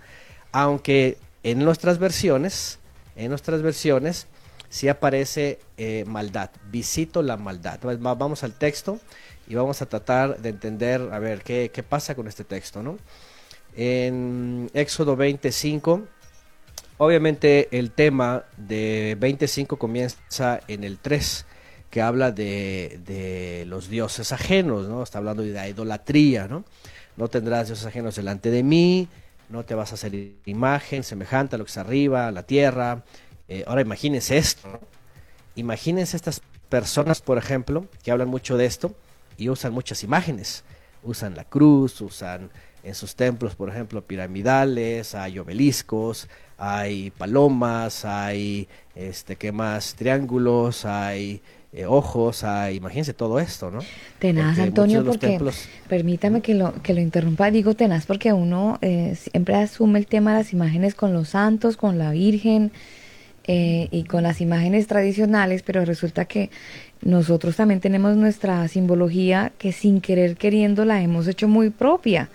[0.53, 2.79] Aunque en nuestras versiones,
[3.17, 4.27] en nuestras versiones,
[4.69, 7.79] sí aparece eh, maldad, visito la maldad.
[7.99, 8.99] Vamos al texto
[9.47, 12.97] y vamos a tratar de entender, a ver, qué, qué pasa con este texto, ¿no?
[13.75, 16.03] En Éxodo 25,
[16.97, 21.45] obviamente el tema de 25 comienza en el 3,
[21.89, 25.03] que habla de, de los dioses ajenos, ¿no?
[25.03, 26.65] Está hablando de la idolatría, ¿no?
[27.17, 29.08] No tendrás dioses ajenos delante de mí,
[29.49, 33.03] no te vas a hacer imagen semejante a lo que está arriba, a la tierra.
[33.47, 34.79] Eh, ahora imagínense esto.
[35.55, 38.93] Imagínense estas personas, por ejemplo, que hablan mucho de esto
[39.38, 40.63] y usan muchas imágenes.
[41.03, 42.49] Usan la cruz, usan
[42.86, 49.95] en sus templos, por ejemplo, piramidales, hay obeliscos, hay palomas, hay, este, ¿qué más?
[49.95, 51.41] Triángulos, hay
[51.74, 53.80] eh, ojos, hay, imagínense todo esto, ¿no?
[54.19, 58.78] Tenaz, Porque Antonio, porque templos- permítame que lo, que lo interrumpa, digo tenaz porque uno
[58.82, 62.71] eh, siempre asume el tema de las imágenes con los santos, con la Virgen
[63.48, 66.50] eh, y con las imágenes tradicionales, pero resulta que
[67.02, 72.30] nosotros también tenemos nuestra simbología que sin querer queriendo la hemos hecho muy propia.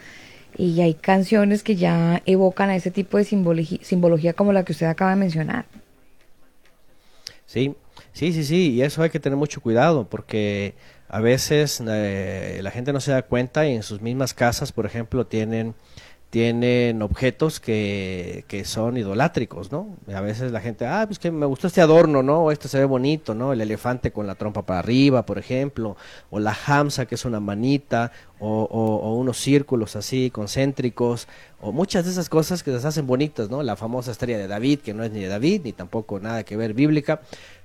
[0.61, 4.89] Y hay canciones que ya evocan a ese tipo de simbología como la que usted
[4.89, 5.65] acaba de mencionar.
[7.47, 7.75] Sí,
[8.13, 10.75] sí, sí, sí, y eso hay que tener mucho cuidado porque
[11.09, 14.85] a veces eh, la gente no se da cuenta y en sus mismas casas, por
[14.85, 15.75] ejemplo, tienen
[16.31, 19.97] tienen objetos que, que son idolátricos, ¿no?
[20.15, 22.45] A veces la gente, ah, pues que me gustó este adorno, ¿no?
[22.45, 23.53] O Este se ve bonito, ¿no?
[23.53, 25.97] El elefante con la trompa para arriba, por ejemplo,
[26.31, 31.27] o la hamsa, que es una manita, o, unos círculos así concéntricos,
[31.61, 33.65] o muchas de esas cosas que se hacen bonitas, ¿no?
[33.65, 36.57] La famosa estrella de David, que no es ni de David, ni tampoco nada que
[36.57, 37.23] ver bíblica,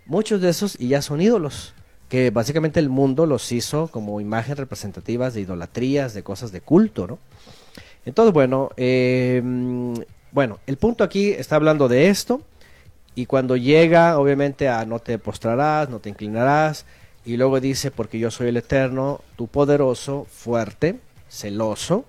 [0.07, 1.75] muchos de esos y ya son ídolos.
[2.09, 7.07] que básicamente el mundo los hizo como imagen representativas de idolatrías, de cosas de culto,
[7.07, 7.17] ¿no?
[8.05, 9.41] Entonces, bueno, eh,
[10.31, 12.41] bueno, el punto aquí está hablando de esto,
[13.15, 16.85] y cuando llega, obviamente, a no te postrarás, no te inclinarás,
[17.25, 22.05] y luego dice, porque yo soy el eterno, tu poderoso, fuerte, celoso,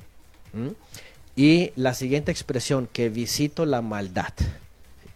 [1.37, 4.33] y la siguiente expresión, que visito la maldad,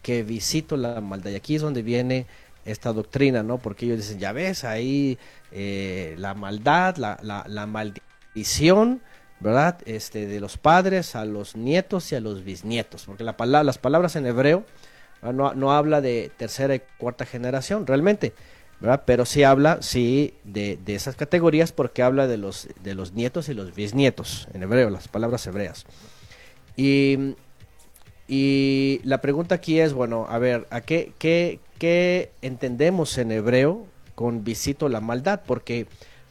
[0.02, 2.26] que visito la maldad, y aquí es donde viene
[2.64, 3.58] esta doctrina, ¿no?
[3.58, 5.18] Porque ellos dicen, ya ves, ahí
[5.50, 9.00] eh, la maldad, la, la, maldición,
[9.40, 9.78] ¿verdad?
[9.86, 14.16] Este, de los padres a los nietos y a los bisnietos, porque la las palabras
[14.16, 14.64] en hebreo
[15.22, 18.32] no, no, habla de tercera y cuarta generación, realmente,
[18.80, 19.02] ¿verdad?
[19.04, 23.48] Pero sí habla, sí, de, de, esas categorías porque habla de los, de los nietos
[23.48, 25.84] y los bisnietos, en hebreo, las palabras hebreas.
[26.76, 27.34] Y,
[28.28, 33.86] y la pregunta aquí es, bueno, a ver, ¿a qué, qué, ¿Qué entendemos en hebreo
[34.14, 35.40] con visito la maldad?
[35.46, 35.86] Porque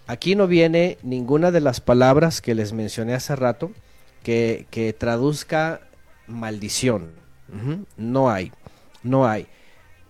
[0.09, 3.71] aquí no viene ninguna de las palabras que les mencioné hace rato
[4.23, 5.81] que, traduzca
[6.25, 7.11] maldición.
[7.95, 8.51] No hay,
[9.03, 9.47] no hay.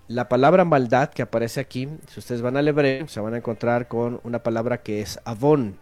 [0.08, 3.90] La palabra maldad que aparece aquí, si ustedes van al hebreo, se van a encontrar
[3.90, 5.78] con una palabra que es avon,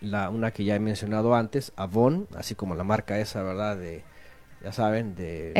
[0.00, 3.76] la, una que ya he mencionado antes, avon, así como la marca esa, ¿verdad?
[3.76, 4.04] De,
[4.64, 5.52] ya saben, de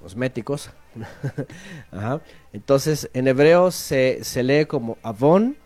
[0.00, 0.70] cosméticos.
[2.52, 5.56] Entonces, en hebreo se, se, lee como avon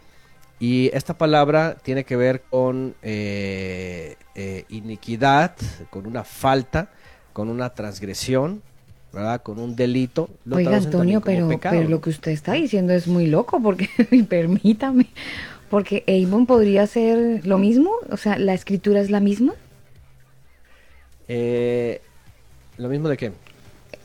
[0.62, 5.56] y esta palabra tiene que ver con eh, eh, iniquidad,
[5.90, 6.88] con una falta,
[7.32, 8.62] con una transgresión,
[9.12, 9.42] ¿verdad?
[9.42, 10.30] Con un delito.
[10.48, 13.88] Oiga, Antonio, pero, pero lo que usted está diciendo es muy loco, porque,
[14.28, 15.08] permítame,
[15.68, 19.54] porque Avon podría ser lo mismo, o sea, ¿la escritura es la misma?
[21.26, 22.00] Eh,
[22.76, 23.32] ¿Lo mismo de qué?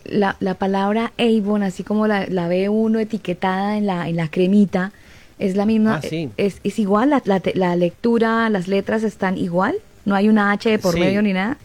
[0.05, 4.27] La, la palabra Avon, así como la, la, ve uno etiquetada en la, en la
[4.27, 4.91] cremita,
[5.39, 5.95] es la misma.
[5.95, 6.29] Ah, sí.
[6.37, 9.75] es, es, igual, la, la, lectura, las letras están igual.
[10.05, 11.57] No hay una H por medio ni nada.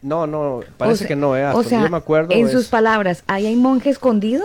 [0.00, 2.32] No, no, parece que no, eh, o sea, yo me acuerdo.
[2.32, 4.44] En sus palabras, ¿ahí hay monje escondido?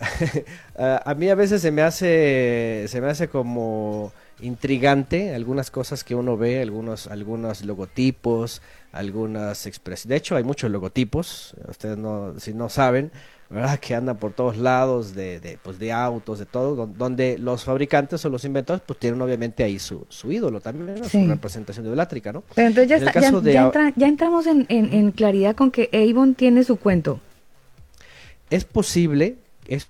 [0.76, 6.14] a mí a veces se me hace, se me hace como intrigante algunas cosas que
[6.14, 10.08] uno ve, algunos, algunos logotipos, algunas expresiones.
[10.08, 13.10] De hecho, hay muchos logotipos, ustedes no, si no saben,
[13.50, 13.78] ¿verdad?
[13.78, 18.24] que andan por todos lados de, de, pues, de autos, de todo, donde los fabricantes
[18.24, 22.42] o los inventores pues tienen obviamente ahí su, su ídolo también, su representación idolátrica, ¿no?
[22.54, 23.00] Pero entonces
[23.44, 27.20] ya, ya, entramos en, en, claridad con que Avon tiene su cuento.
[28.50, 29.88] Es posible, es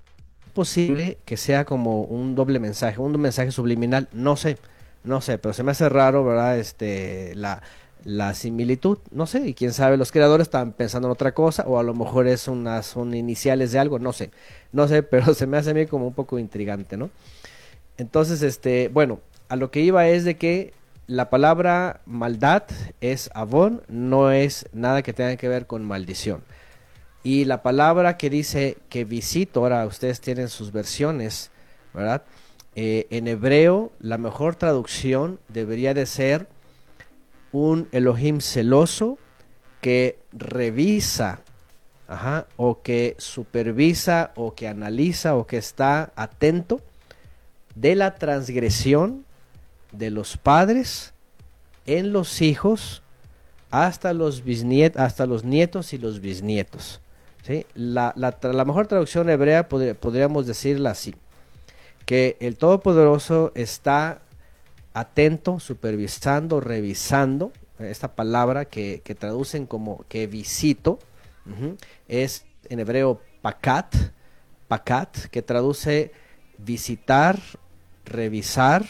[0.52, 4.58] posible que sea como un doble mensaje, un mensaje subliminal, no sé,
[5.02, 6.58] no sé, pero se me hace raro, ¿verdad?
[6.58, 7.62] Este, la,
[8.04, 11.78] la similitud, no sé, y quién sabe, los creadores están pensando en otra cosa, o
[11.78, 14.30] a lo mejor es unas, son iniciales de algo, no sé,
[14.72, 17.10] no sé, pero se me hace a mí como un poco intrigante, ¿no?
[17.96, 20.74] Entonces, este, bueno, a lo que iba es de que
[21.06, 22.64] la palabra maldad
[23.00, 26.42] es avon, no es nada que tenga que ver con maldición.
[27.22, 31.50] Y la palabra que dice que visito, ahora ustedes tienen sus versiones,
[31.94, 32.22] ¿verdad?
[32.74, 36.48] Eh, en hebreo, la mejor traducción debería de ser
[37.54, 39.16] un Elohim celoso
[39.80, 41.40] que revisa,
[42.56, 46.80] o que supervisa, o que analiza, o que está atento
[47.76, 49.24] de la transgresión
[49.92, 51.14] de los padres
[51.86, 53.02] en los hijos
[53.70, 54.42] hasta los,
[54.96, 57.00] hasta los nietos y los bisnietos.
[57.42, 57.66] ¿sí?
[57.74, 61.14] La, la, mejor traducción hebrea podríamos decirla así,
[62.04, 64.22] que el Todopoderoso está
[64.94, 70.98] atento, supervisando, revisando, esta palabra que, traducen como que visito,
[72.08, 73.94] es en hebreo pakat,
[74.68, 76.12] pakat, que traduce
[76.56, 77.38] visitar,
[78.04, 78.86] revisar,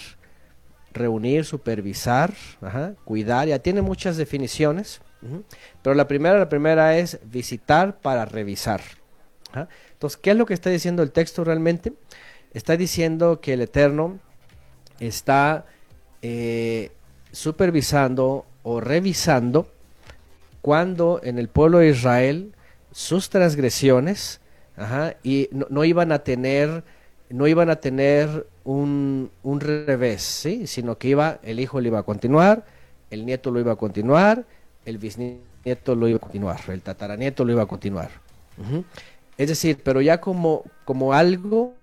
[0.93, 2.35] reunir, supervisar,
[3.05, 5.01] cuidar, ya tiene muchas definiciones,
[5.83, 8.83] pero la primera, la primera es visitar para revisar.
[9.93, 11.95] Entonces, ¿qué es lo que está diciendo el texto realmente?
[12.53, 14.19] Está diciendo que el Eterno
[15.01, 15.65] está
[16.27, 16.91] eh,
[17.33, 19.69] supervisando o revisando
[20.63, 22.55] cuando en el pueblo de Israel
[22.93, 24.41] sus transgresiones
[25.23, 26.83] y no, iban a tener
[27.29, 30.67] no iban a tener un, un revés, ¿sí?
[30.67, 32.65] sino que iba, el hijo lo iba a continuar,
[33.11, 34.47] el nieto lo iba a continuar,
[34.87, 38.09] el bisnieto lo iba a continuar, el tataranieto lo iba a continuar.
[39.37, 41.75] Es decir, pero ya como, como algo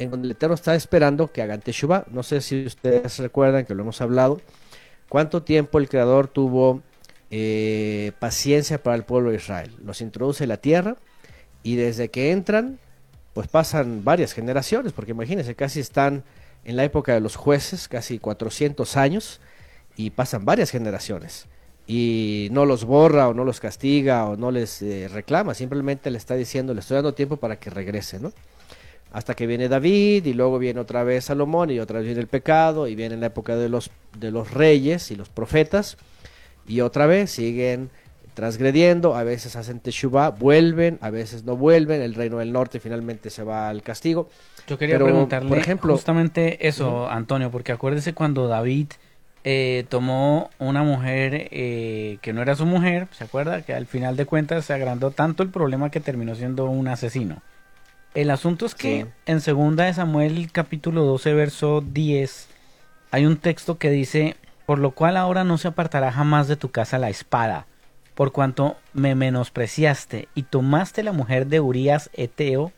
[0.00, 2.06] en donde el Eterno está esperando que hagan Teshuvah.
[2.10, 4.40] No sé si ustedes recuerdan que lo hemos hablado.
[5.08, 6.82] ¿Cuánto tiempo el Creador tuvo
[7.30, 9.76] eh, paciencia para el pueblo de Israel?
[9.84, 10.96] Los introduce en la tierra
[11.62, 12.78] y desde que entran
[13.34, 16.24] pues pasan varias generaciones, porque imagínense, casi están
[16.64, 19.40] en la época de los jueces, casi 400 años,
[19.96, 21.46] y pasan varias generaciones.
[21.86, 26.18] Y no los borra o no los castiga o no les eh, reclama, simplemente le
[26.18, 28.32] está diciendo, le estoy dando tiempo para que regrese, ¿no?
[29.12, 32.28] Hasta que viene David y luego viene otra vez Salomón y otra vez viene el
[32.28, 35.96] pecado y viene la época de los, de los reyes y los profetas
[36.66, 37.90] y otra vez siguen
[38.34, 43.28] transgrediendo, a veces hacen teshuvah, vuelven, a veces no vuelven, el reino del norte finalmente
[43.28, 44.30] se va al castigo.
[44.66, 48.92] Yo quería preguntarle por ejemplo, justamente eso, Antonio, porque acuérdese cuando David
[49.42, 53.62] eh, tomó una mujer eh, que no era su mujer, ¿se acuerda?
[53.62, 57.42] Que al final de cuentas se agrandó tanto el problema que terminó siendo un asesino.
[58.14, 62.48] El asunto es que en segunda de Samuel capítulo 12 verso 10
[63.12, 64.36] hay un texto que dice,
[64.66, 67.66] por lo cual ahora no se apartará jamás de tu casa la espada,
[68.16, 72.72] por cuanto me menospreciaste y tomaste la mujer de Urías Eteo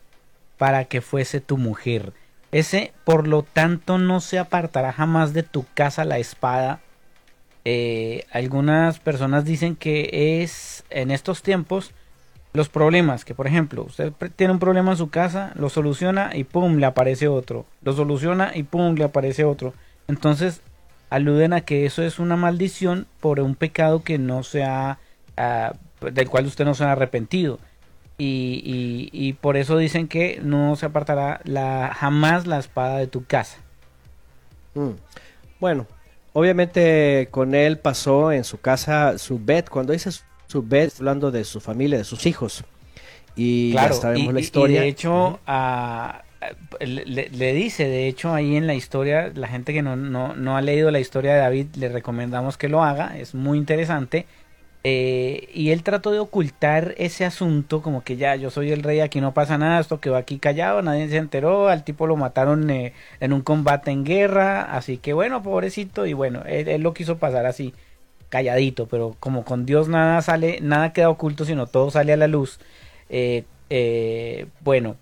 [0.59, 2.13] para que fuese tu mujer.
[2.51, 6.81] Ese, por lo tanto, no se apartará jamás de tu casa la espada.
[7.65, 11.93] Eh, algunas personas dicen que es en estos tiempos
[12.53, 16.45] los problemas, que por ejemplo, usted tiene un problema en su casa, lo soluciona y
[16.45, 17.65] pum, le aparece otro.
[17.83, 19.75] Lo soluciona y pum, le aparece otro.
[20.09, 20.61] Entonces,
[21.09, 24.99] aluden a que eso es una maldición por un pecado que no se ha
[26.01, 27.59] del cual usted no se ha arrepentido.
[28.19, 33.25] Y, y, por eso dicen que no se apartará la, jamás la espada de tu
[33.25, 33.59] casa.
[34.75, 34.91] Mm.
[35.59, 35.87] Bueno,
[36.33, 39.65] obviamente con él pasó en su casa su bed.
[39.69, 40.23] Cuando dice su
[40.61, 42.65] bed, hablando de su familia, de sus hijos.
[43.35, 44.83] Y ya sabemos la historia.
[44.83, 45.41] de hecho,
[46.81, 50.61] le, dice, de hecho, ahí en la historia, la gente que no, no, no ha
[50.61, 53.17] leído la historia de David, le recomendamos que lo haga.
[53.17, 54.27] Es muy interesante
[54.85, 58.99] eh, y él trató de ocultar ese asunto, como que ya yo soy el rey,
[58.99, 62.69] aquí no pasa nada, esto quedó aquí callado, nadie se enteró, al tipo lo mataron
[62.69, 67.19] eh, en un combate en guerra, así que bueno, pobrecito, y bueno, él, lo quiso
[67.19, 67.75] pasar así,
[68.33, 72.29] calladito, pero como con Dios nada sale, nada queda oculto, sino todo sale a la
[72.29, 72.59] luz.
[73.11, 73.45] Eh,
[74.61, 74.97] bueno,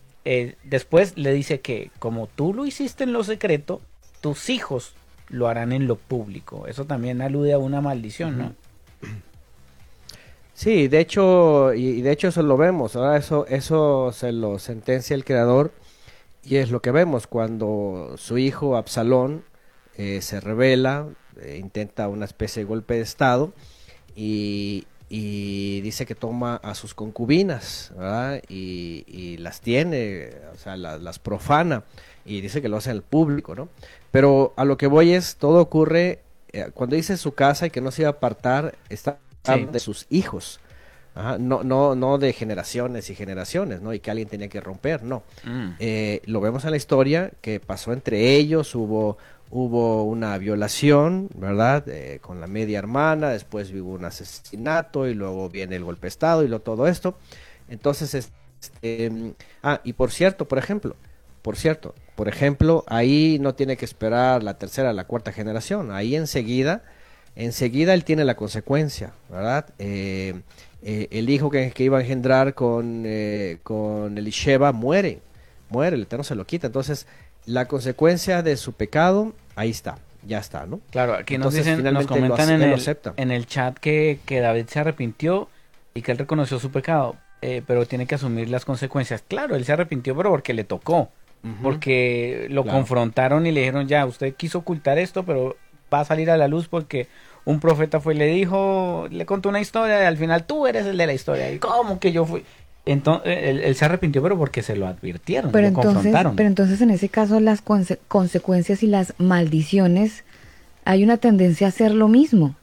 [0.65, 3.81] después le dice que como tú lo hiciste en lo secreto,
[4.21, 4.95] tus hijos
[5.29, 6.67] lo harán en lo público.
[6.67, 8.55] Eso también alude a una maldición, ¿no?
[10.55, 15.15] Sí, de hecho, y, de hecho eso lo vemos, ahora eso, eso se lo sentencia
[15.15, 15.73] el creador
[16.45, 19.43] y es lo que vemos cuando su hijo Absalón
[19.97, 21.07] eh, se revela,
[21.43, 23.53] eh, intenta una especie de golpe de estado
[24.15, 27.93] y, dice que toma a sus concubinas
[28.49, 31.83] Y, las tiene, o sea, las profana
[32.25, 33.69] y dice que lo hace al público, ¿no?
[34.11, 36.21] Pero a lo que voy es, todo ocurre
[36.53, 39.19] eh, cuando dice su casa y que no se iba a apartar, está
[39.73, 40.61] de sus hijos.
[41.39, 43.93] no, no, no de generaciones y generaciones, ¿no?
[43.93, 45.23] Y que alguien tenía que romper, no.
[45.45, 45.71] Mm.
[45.79, 49.19] Eh, lo vemos en la historia que pasó entre ellos, hubo,
[49.51, 51.89] hubo una violación, ¿verdad?
[51.89, 56.09] Eh, con la media hermana, después hubo un asesinato y luego viene el golpe de
[56.09, 57.17] Estado y lo, todo esto.
[57.69, 60.97] Entonces, este, ah, y por cierto, por ejemplo,
[61.43, 66.15] por cierto, por ejemplo, ahí no tiene que esperar la tercera, la cuarta generación, ahí
[66.15, 66.83] enseguida
[67.37, 69.67] enseguida él tiene la consecuencia, ¿verdad?
[69.79, 70.41] Eh,
[70.83, 75.21] eh, el hijo que, iba a engendrar con, eh, con Elisheba muere,
[75.69, 76.67] muere, el Eterno se lo quita.
[76.67, 77.07] Entonces,
[77.47, 80.81] la consecuencia de su pecado, ahí está, ya está, ¿no?
[80.91, 84.81] Claro, aquí nos dicen, nos comentan en, el, en el chat que, que, David se
[84.81, 85.49] arrepintió
[85.95, 89.25] y que él reconoció su pecado, pero tiene que asumir las consecuencias.
[89.27, 91.11] Claro, él se arrepintió, pero porque le tocó.
[91.63, 95.57] Porque lo confrontaron y le dijeron, ya, usted quiso ocultar esto, pero
[95.93, 97.09] va a salir a la luz porque
[97.45, 100.87] un profeta fue y le dijo, le contó una historia y al final tú eres
[100.87, 101.51] el de la historia.
[101.51, 102.45] ¿Y cómo que yo fui?
[102.93, 106.35] Entonces, él, se arrepintió, pero porque se lo advirtieron, pero lo entonces, confrontaron.
[106.35, 110.25] Pero entonces, en ese caso, las consecuencias y las maldiciones,
[110.85, 112.57] hay una tendencia a hacer lo mismo.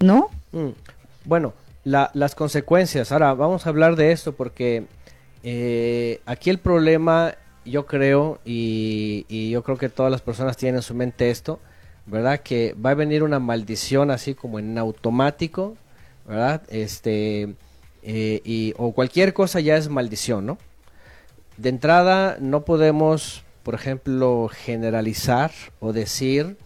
[0.00, 0.30] ¿No?
[0.52, 0.70] Mm,
[1.26, 1.52] bueno,
[1.84, 3.12] las consecuencias.
[3.12, 4.86] Ahora, vamos a hablar de esto porque
[5.42, 7.34] eh, aquí el problema
[7.66, 11.60] yo creo, y, yo creo que todas las personas tienen en su mente esto,
[12.06, 12.40] ¿verdad?
[12.40, 15.76] Que va a venir una maldición así como en automático,
[16.26, 16.62] ¿verdad?
[16.68, 17.54] Este,
[18.04, 20.58] eh, y, o cualquier cosa ya es maldición, ¿no?
[21.56, 25.50] De entrada no podemos, por ejemplo, generalizar
[25.80, 26.56] o decir.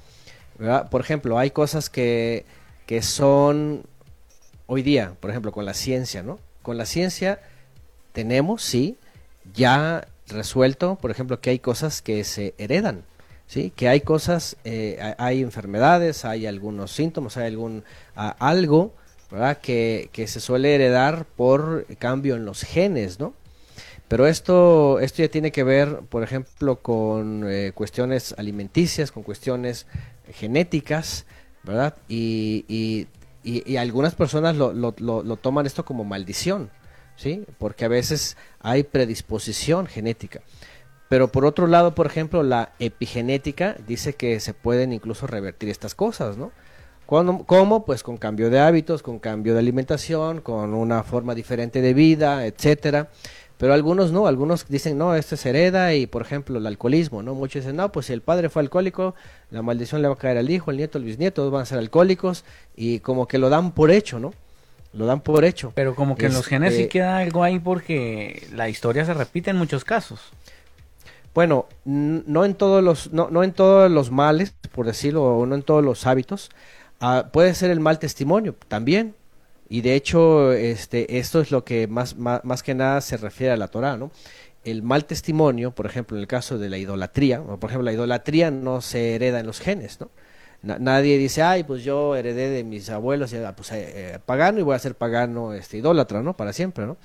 [0.90, 2.44] Por ejemplo, hay cosas que,
[2.86, 3.84] que son
[4.66, 6.40] hoy día, por ejemplo, con la ciencia, ¿no?
[6.62, 7.40] Con la ciencia
[8.12, 8.96] tenemos, sí,
[9.54, 13.04] ya resuelto, por ejemplo, que hay cosas que se heredan,
[13.46, 13.72] ¿sí?
[13.76, 17.84] Que hay cosas, eh, hay enfermedades, hay algunos síntomas, hay algún
[18.14, 18.92] algo,
[19.62, 23.34] Que, se suele heredar por cambio en los genes, ¿no?
[24.08, 29.86] Pero esto, esto ya tiene que ver, por ejemplo, con eh, cuestiones alimenticias, con cuestiones
[30.32, 31.26] genéticas,
[31.62, 31.94] ¿verdad?
[32.08, 33.06] Y, y,
[33.44, 36.70] y, algunas personas lo, lo, lo, toman esto como maldición,
[37.16, 37.44] ¿sí?
[37.58, 40.40] Porque a veces hay predisposición genética.
[41.10, 45.94] Pero por otro lado, por ejemplo, la epigenética dice que se pueden incluso revertir estas
[45.94, 46.50] cosas, ¿no?
[47.08, 47.86] ¿Cómo?
[47.86, 52.44] Pues con cambio de hábitos, con cambio de alimentación, con una forma diferente de vida,
[52.44, 53.08] etcétera.
[53.56, 57.34] Pero algunos no, algunos dicen, no, esto se hereda y, por ejemplo, el alcoholismo, ¿no?
[57.34, 59.14] Muchos dicen, no, pues si el padre fue alcohólico,
[59.50, 61.64] la maldición le va a caer al hijo, al nieto, al bisnieto, todos van a
[61.66, 62.44] ser alcohólicos
[62.76, 64.34] y como que lo dan por hecho, ¿no?
[64.92, 65.72] Lo dan por hecho.
[65.74, 69.48] Pero como que en los genes sí queda algo ahí porque la historia se repite
[69.48, 70.20] en muchos casos.
[71.34, 75.54] Bueno, no en todos los, no, no en todos los males, por decirlo, o no
[75.54, 76.50] en todos los hábitos,
[77.00, 79.14] Ah, puede ser el mal testimonio también.
[79.68, 83.56] Y de hecho, este, esto es lo que más, más, que nada se refiere a
[83.56, 84.10] la Torah, ¿no?
[84.64, 87.92] El mal testimonio, por ejemplo, en el caso de la idolatría, o por ejemplo, la
[87.92, 90.10] idolatría no se hereda en los genes, ¿no?
[90.62, 94.62] nadie dice, ay, pues yo heredé de mis abuelos, ah, pues eh, eh, pagano y
[94.62, 96.36] voy a ser pagano, este, idólatra, ¿no?
[96.36, 96.96] Para siempre, ¿no?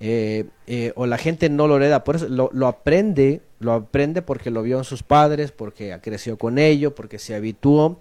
[0.00, 0.46] Eh,
[0.94, 4.62] o la gente no lo hereda, por eso lo, lo, aprende, lo aprende porque lo
[4.62, 7.98] vio en sus padres, porque creció con ello, porque se habituó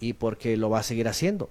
[0.00, 1.50] y porque lo va a seguir haciendo.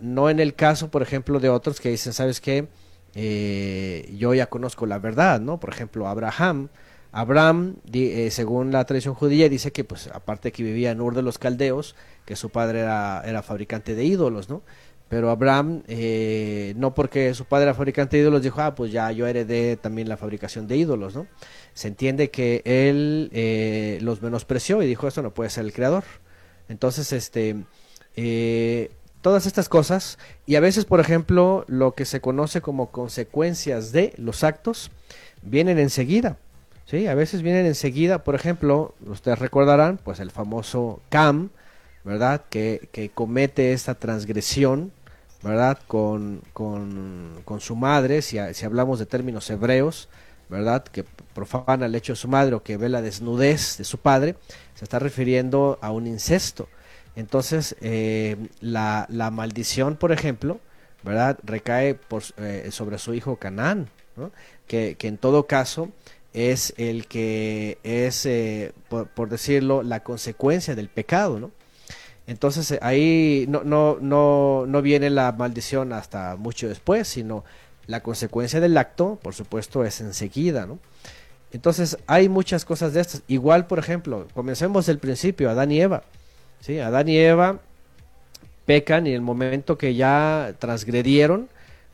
[0.00, 2.68] No en el caso, por ejemplo, de otros que dicen, ¿sabes qué?
[3.14, 5.58] Eh, yo ya conozco la verdad, ¿no?
[5.60, 6.68] Por ejemplo, Abraham.
[7.12, 11.22] Abraham, eh, según la tradición judía, dice que, pues, aparte que vivía en Ur de
[11.22, 11.94] los Caldeos,
[12.24, 14.62] que su padre era, fabricante de ídolos, ¿no?
[15.08, 19.12] Pero Abraham, eh, no porque su padre era fabricante de ídolos, dijo, ah, pues ya
[19.12, 21.28] yo heredé también la fabricación de ídolos, ¿no?
[21.72, 26.04] Se entiende que él los menospreció y dijo, esto no puede ser el creador.
[26.68, 27.64] Entonces, este,
[28.16, 28.90] eh,
[29.20, 34.12] todas estas cosas, y a veces, por ejemplo, lo que se conoce como consecuencias de
[34.16, 34.90] los actos,
[35.42, 36.36] vienen enseguida.
[36.86, 37.06] ¿sí?
[37.06, 41.50] A veces vienen enseguida, por ejemplo, ustedes recordarán, pues el famoso Cam,
[42.04, 42.42] ¿verdad?
[42.50, 44.92] Que, que comete esta transgresión,
[45.42, 45.78] ¿verdad?
[45.86, 50.08] Con, con, con su madre, si, si, hablamos de términos hebreos,
[50.48, 50.84] ¿verdad?
[50.84, 51.04] Que
[51.34, 54.36] profana el hecho de su madre o que ve la desnudez de su padre,
[54.74, 56.68] se está refiriendo a un incesto.
[57.16, 60.60] Entonces, eh, la, la, maldición, por ejemplo,
[61.02, 61.38] ¿verdad?
[61.44, 63.88] Recae por, eh, sobre su hijo Canaán,
[64.66, 65.90] que, que, en todo caso
[66.32, 71.52] es el que es, eh, por, decirlo, la consecuencia del pecado, ¿no?
[72.26, 77.44] Entonces ahí no, no, no, no viene la maldición hasta mucho después, sino
[77.86, 80.78] la consecuencia del acto, por supuesto, es enseguida, ¿no?
[81.54, 83.22] Entonces, hay muchas cosas de estas.
[83.28, 86.02] Igual, por ejemplo, comencemos del principio, Adán y Eva.
[86.60, 86.80] ¿sí?
[86.80, 87.60] Adán y Eva
[88.64, 91.48] pecan y en el momento que ya transgredieron,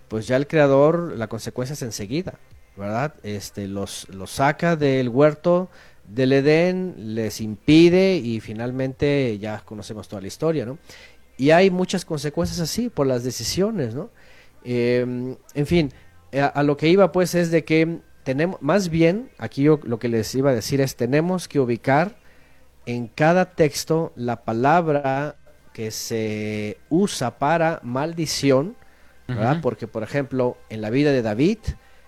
[0.09, 2.35] pues ya el creador, la consecuencia es enseguida,
[2.77, 3.15] ¿verdad?
[3.23, 5.69] Este, los, los saca del huerto
[6.09, 10.79] del Edén, les impide y finalmente ya conocemos toda la historia, ¿no?
[11.37, 14.11] Y hay muchas consecuencias así por las decisiones, ¿no?
[14.65, 15.93] Em, en fin,
[16.33, 20.09] a, lo que iba pues es de que tenemos, más bien, aquí yo lo que
[20.09, 22.17] les iba a decir es, tenemos que ubicar
[22.87, 25.37] en cada texto la palabra
[25.73, 28.77] que se usa para maldición,
[29.29, 29.61] ¿verdad?
[29.63, 31.59] Porque, por ejemplo, en la vida de David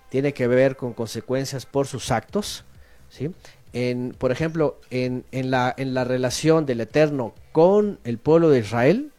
[0.09, 2.65] tiene que ver con consecuencias por sus actos,
[3.09, 3.31] ¿sí?
[3.71, 8.59] En, por ejemplo, en, en, la, en la relación del Eterno con el pueblo de
[8.59, 9.11] Israel,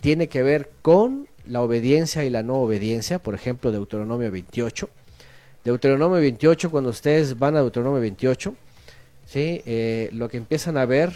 [0.00, 4.88] tiene que ver con la obediencia y la no obediencia, por ejemplo, Deuteronomio 28.
[5.66, 8.54] Deuteronomio 28, cuando ustedes van a Deuteronomio 28,
[9.26, 9.62] ¿sí?
[9.66, 11.12] Eh, lo que empiezan a ver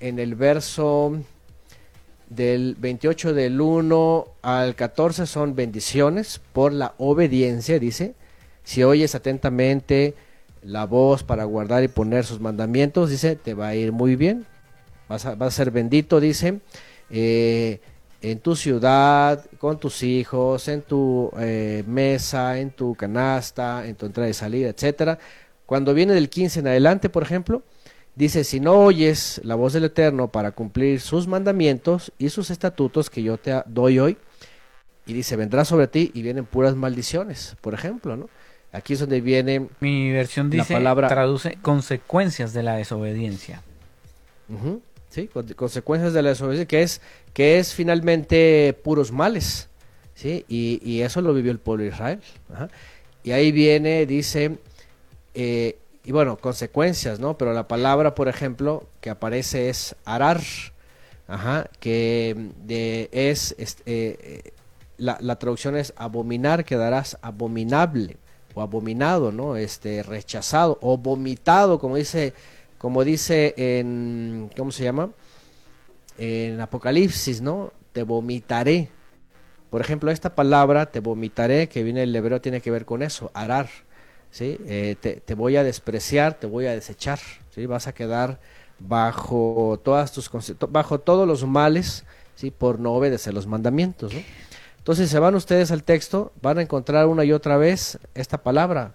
[0.00, 1.16] en el verso
[2.28, 8.16] del 28 del 1 al 14 son bendiciones por la obediencia, dice,
[8.64, 10.14] si oyes atentamente
[10.64, 14.44] la voz para guardar y poner sus mandamientos, dice, te va a ir muy bien,
[15.08, 16.58] vas a, ser bendito, dice,
[17.10, 17.78] eh,
[18.22, 24.06] en tu ciudad, con tus hijos, en tu eh, mesa, en tu canasta, en tu
[24.06, 25.18] entrada y salida, etcétera.
[25.66, 27.62] Cuando viene del 15 en adelante, por ejemplo,
[28.14, 33.08] dice, si no oyes la voz del Eterno para cumplir sus mandamientos y sus estatutos
[33.08, 34.18] que yo te doy hoy,
[35.06, 38.28] y dice, vendrá sobre ti y vienen puras maldiciones, por ejemplo, ¿no?
[38.72, 43.62] Aquí es donde viene mi versión dice, la palabra traduce consecuencias de la desobediencia.
[45.10, 45.28] ¿Sí?
[45.56, 47.00] consecuencias de la desobediencia, que es,
[47.34, 49.68] que es finalmente puros males,
[50.14, 50.44] ¿sí?
[50.48, 52.20] Y, eso lo vivió el pueblo de Israel.
[53.22, 54.58] Y ahí viene, dice,
[55.34, 57.36] eh, y bueno, consecuencias, ¿no?
[57.36, 60.40] Pero la palabra, por ejemplo, que aparece es arar,
[61.78, 63.54] que de, es,
[63.86, 64.52] eh,
[64.96, 68.16] la, la, traducción es abominar, quedarás abominable,
[68.54, 69.56] o abominado, ¿no?
[69.56, 72.32] Este, rechazado o vomitado, como dice,
[72.80, 75.10] como dice en, ¿cómo se llama?
[76.16, 77.74] En Apocalipsis, ¿no?
[77.92, 78.88] Te vomitaré.
[79.68, 83.30] Por ejemplo, esta palabra, te vomitaré, que viene el hebreo, tiene que ver con eso,
[83.34, 83.68] arar,
[84.30, 84.56] ¿sí?
[84.64, 87.18] Eh, te, voy a despreciar, te voy a desechar,
[87.54, 87.66] ¿sí?
[87.66, 88.40] Vas a quedar
[88.78, 90.30] bajo todas tus
[90.70, 92.50] bajo todos los males, ¿sí?
[92.50, 94.10] Por no obedecer los mandamientos.
[94.78, 98.92] Entonces, se van ustedes al texto, van a encontrar una y otra vez esta palabra,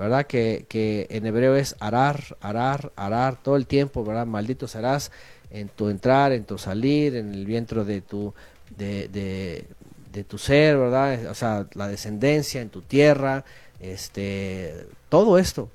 [0.00, 0.26] ¿verdad?
[0.26, 4.26] Que, que en hebreo es arar, arar, arar, todo el tiempo, ¿verdad?
[4.26, 5.12] Maldito serás
[5.50, 8.32] en tu entrar, en tu salir, en el vientre de tu,
[8.76, 11.26] de, de, tu ser, ¿verdad?
[11.26, 13.44] O sea, la descendencia en tu tierra,
[13.78, 15.68] este, todo esto.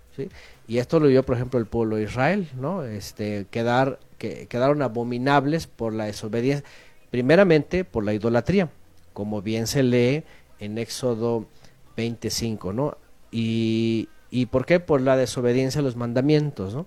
[0.67, 2.83] Y esto lo vio, por ejemplo, el pueblo de Israel, ¿no?
[2.83, 6.67] Este, quedar, que, quedaron abominables por la desobediencia,
[7.11, 8.69] primeramente por la idolatría
[9.15, 10.23] como bien se lee
[10.59, 11.47] en Éxodo
[11.95, 12.97] 25, ¿no?
[13.31, 14.79] Y, y ¿por qué?
[14.79, 16.85] Por la desobediencia a los mandamientos, ¿no?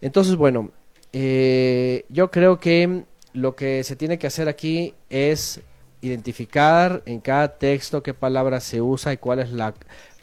[0.00, 0.70] Entonces, bueno,
[1.12, 5.60] eh, yo creo que lo que se tiene que hacer aquí es
[6.00, 9.74] identificar en cada texto qué palabra se usa y cuál es la,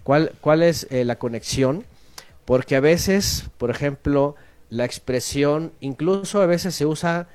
[0.03, 1.85] cuál, cuál es eh, la conexión,
[2.45, 4.35] porque a veces, por ejemplo,
[4.69, 7.27] la expresión, incluso a veces se usa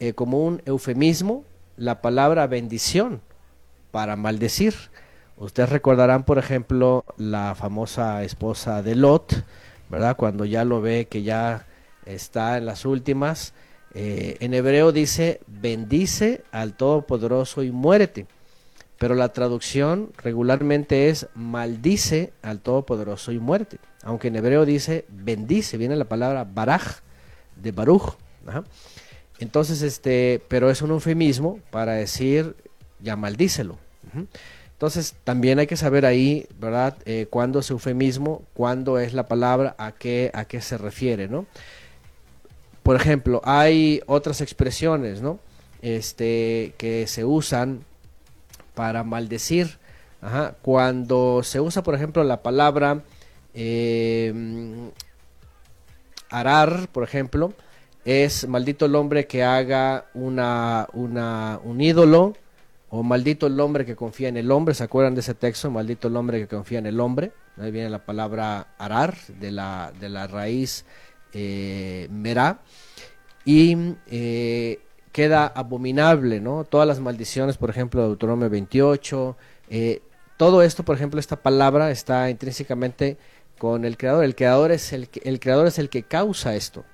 [0.00, 1.44] eh, como un eufemismo,
[1.76, 3.20] la palabra bendición
[3.90, 4.74] para maldecir.
[5.36, 9.44] Ustedes recordarán, por ejemplo, la famosa esposa de Lot,
[9.90, 10.16] ¿verdad?
[10.16, 11.66] Cuando ya lo ve que ya
[12.06, 13.52] está en las últimas.
[13.94, 18.26] Eh, en hebreo dice, bendice al Todopoderoso y muérete.
[18.98, 23.78] Pero la traducción regularmente es maldice al Todopoderoso y muérete.
[24.02, 27.00] Aunque en hebreo dice bendice, viene la palabra baraj,
[27.56, 28.16] de baruch.
[29.38, 32.56] Entonces, este, pero es un eufemismo para decir,
[33.00, 33.78] ya maldícelo.
[34.84, 36.98] Entonces, también hay que saber ahí, ¿verdad?
[37.06, 41.46] Eh, cuándo es eufemismo, cuándo es la palabra, a qué, a qué se refiere, ¿no?
[42.82, 45.38] Por ejemplo, hay otras expresiones, ¿no?
[45.80, 47.80] Este, que se usan
[48.74, 49.78] para maldecir.
[50.60, 53.00] Cuando se usa, por ejemplo, la palabra
[53.54, 54.90] eh,
[56.28, 57.54] arar, por ejemplo,
[58.04, 62.34] es maldito el hombre que haga una, una, un ídolo,
[62.96, 65.68] o maldito el hombre que confía en el hombre, ¿se acuerdan de ese texto?
[65.68, 69.92] Maldito el hombre que confía en el hombre, ahí viene la palabra arar, de la,
[69.98, 70.84] de la raíz
[71.32, 72.60] eh, merá,
[73.44, 73.76] y
[74.06, 74.78] eh,
[75.10, 76.62] queda abominable, ¿no?
[76.62, 79.36] Todas las maldiciones, por ejemplo, de Deuteronomio 28,
[79.70, 80.02] eh,
[80.36, 83.18] todo esto, por ejemplo, esta palabra está intrínsecamente
[83.58, 86.84] con el creador, el creador es el, el creador es el que causa esto,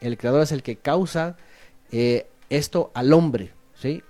[0.00, 1.36] el creador es el que causa
[2.48, 3.53] esto al hombre,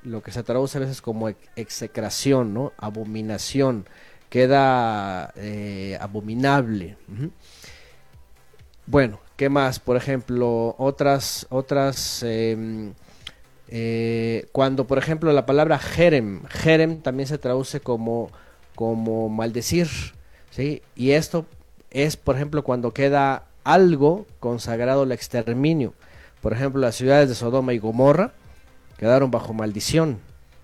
[0.03, 2.73] Lo que se traduce a veces como execración, ¿no?
[2.77, 3.87] Abominación,
[4.29, 6.97] queda eh, abominable.
[8.87, 9.81] Bueno, ¿qué más?
[9.81, 12.93] Por ejemplo, otras, otras, em,
[13.69, 18.31] eh, cuando por ejemplo la palabra jerem, jerem también se traduce como,
[18.75, 19.89] como maldecir,
[20.51, 20.83] ¿sí?
[20.95, 21.47] Y esto
[21.91, 25.95] es, por ejemplo, cuando queda algo consagrado al exterminio.
[26.41, 28.35] Por ejemplo, las ciudades de Sodoma y Gomorra
[29.05, 30.19] quedaron bajo maldición.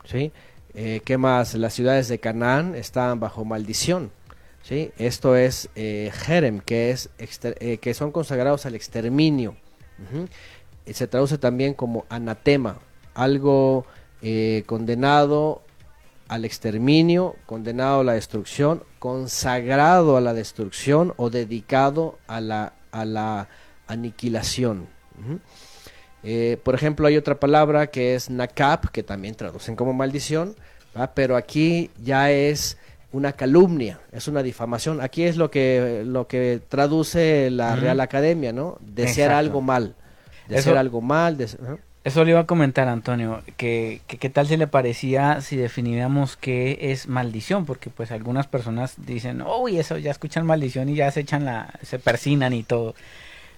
[0.07, 0.33] ¿sí?
[0.73, 1.53] Eh, ¿Qué más?
[1.57, 4.11] Las ciudades de Canaán estaban bajo maldición.
[4.63, 4.93] ¿sí?
[4.97, 9.57] Esto es eh, Jerem, que, es eh, que son consagrados al exterminio.
[10.91, 12.79] se traduce también como anatema,
[13.13, 13.85] algo
[14.65, 15.61] condenado
[16.29, 23.05] al exterminio, condenado a la destrucción, consagrado a la destrucción o dedicado a la a
[23.05, 23.49] la
[23.87, 24.89] aniquilación.
[26.23, 30.55] Eh, por ejemplo, hay otra palabra que es nakap, que también traducen como maldición,
[31.15, 32.77] pero aquí ya es
[33.13, 35.01] una calumnia, es una difamación.
[35.01, 38.79] Aquí es lo que, lo que traduce la Real Academia, ¿no?
[38.81, 39.95] Desear algo mal.
[40.49, 41.39] Desear algo mal.
[42.03, 46.79] Eso le iba a comentar, Antonio, que, qué tal se le parecía si definiéramos qué
[46.81, 51.21] es maldición, porque pues algunas personas dicen, uy, eso ya escuchan maldición y ya se
[51.21, 52.95] echan la, se persinan y todo.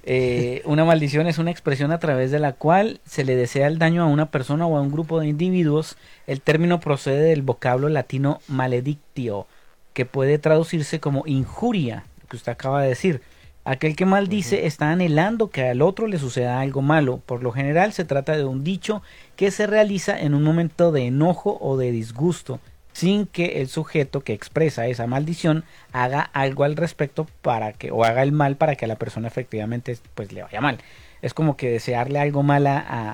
[0.05, 3.79] Eh, una maldición es una expresión a través de la cual se le desea el
[3.79, 5.97] daño a una persona o a un grupo de individuos.
[6.27, 9.47] El término procede del vocablo latino maledictio,
[9.93, 13.23] que puede traducirse como injuria, que usted acaba de decir.
[13.65, 17.21] Aquel que maldice está anhelando que al otro le suceda algo malo.
[17.25, 19.03] Por lo general se trata de un dicho
[19.37, 22.59] que se realiza en un momento de enojo o de disgusto,
[22.93, 28.05] sin que el sujeto que expresa esa maldición haga algo al respecto para que o
[28.05, 30.79] haga el mal para que a la persona efectivamente pues le vaya mal.
[31.23, 33.11] Es como que desearle algo mal a,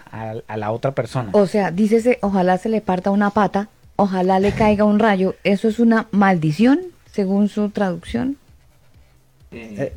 [0.46, 1.30] a la otra persona.
[1.32, 5.68] O sea, dícese, ojalá se le parta una pata, ojalá le caiga un rayo, ¿eso
[5.68, 6.80] es una maldición?
[7.18, 8.36] según su traducción.
[9.50, 9.92] Eh,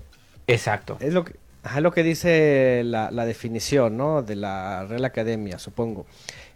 [0.47, 0.97] exacto.
[0.99, 1.36] Es lo que,
[1.79, 4.23] lo que dice la, la, definición ¿no?
[4.23, 6.07] de la Real Academia, supongo.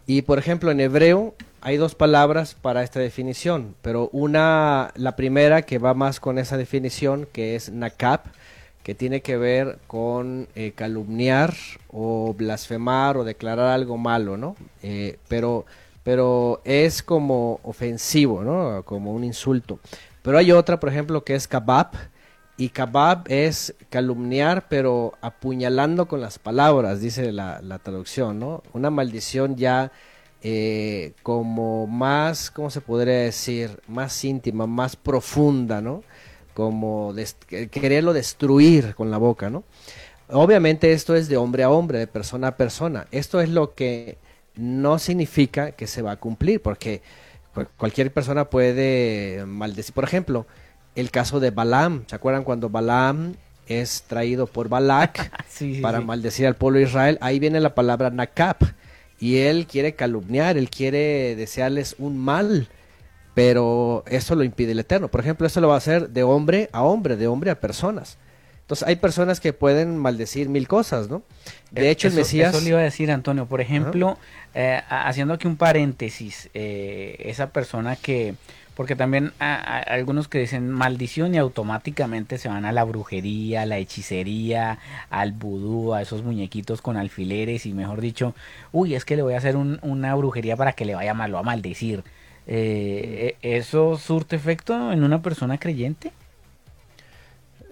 [0.07, 5.63] Y por ejemplo, en hebreo hay dos palabras para esta definición, pero una, la primera
[5.63, 8.21] que va más con esa definición, que es nakab,
[8.83, 11.55] que tiene que ver con eh, calumniar
[11.91, 14.55] o blasfemar o declarar algo malo, ¿no?
[14.83, 15.65] Eh, pero,
[16.03, 18.83] pero es como ofensivo, ¿no?
[18.83, 19.79] Como un insulto.
[20.21, 21.93] Pero hay otra, por ejemplo, que es kabab,
[22.57, 28.63] y kabab es calumniar, pero apuñalando con las palabras, dice la, la traducción, ¿no?
[28.71, 29.91] Una maldición ya
[30.47, 33.81] eh, como más, ¿cómo se podría decir?
[33.87, 36.03] Más íntima, más profunda, ¿no?
[36.53, 37.15] Como
[37.71, 39.63] quererlo destruir con la boca, ¿no?
[40.29, 43.07] Obviamente esto es de hombre a hombre, de persona a persona.
[43.09, 44.19] Esto es lo que
[44.53, 47.01] no significa que se va a cumplir, porque
[47.75, 49.95] cualquier persona puede maldecir.
[49.95, 50.45] Por ejemplo,
[50.93, 52.03] el caso de Balaam.
[52.05, 53.33] ¿Se acuerdan cuando Balaam
[53.65, 55.31] es traído por Balak
[55.81, 57.17] para maldecir al pueblo de Israel?
[57.19, 58.61] Ahí viene la palabra Nakap.
[59.19, 62.67] Y él quiere calumniar, él quiere desearles un mal,
[63.33, 65.07] pero eso lo impide el Eterno.
[65.09, 68.17] Por ejemplo, eso lo va a hacer de hombre a hombre, de hombre a personas.
[68.65, 71.21] Entonces hay personas que pueden maldecir mil cosas, ¿no?
[71.69, 72.55] De eh, hecho, el Mesías...
[72.55, 73.45] Eso le iba a decir, Antonio.
[73.45, 74.17] Por ejemplo,
[74.55, 78.33] eh, haciendo aquí un paréntesis, eh, esa persona que
[78.75, 83.77] porque también algunos que dicen maldición y automáticamente se van a la brujería, a la
[83.77, 88.35] hechicería, al vudú, a esos muñequitos con alfileres y mejor dicho,
[88.73, 91.43] uy, es que le voy a hacer una brujería para que le vaya malo a
[91.43, 92.03] maldecir.
[92.47, 96.11] Eh, ¿Eso surte efecto en una persona creyente?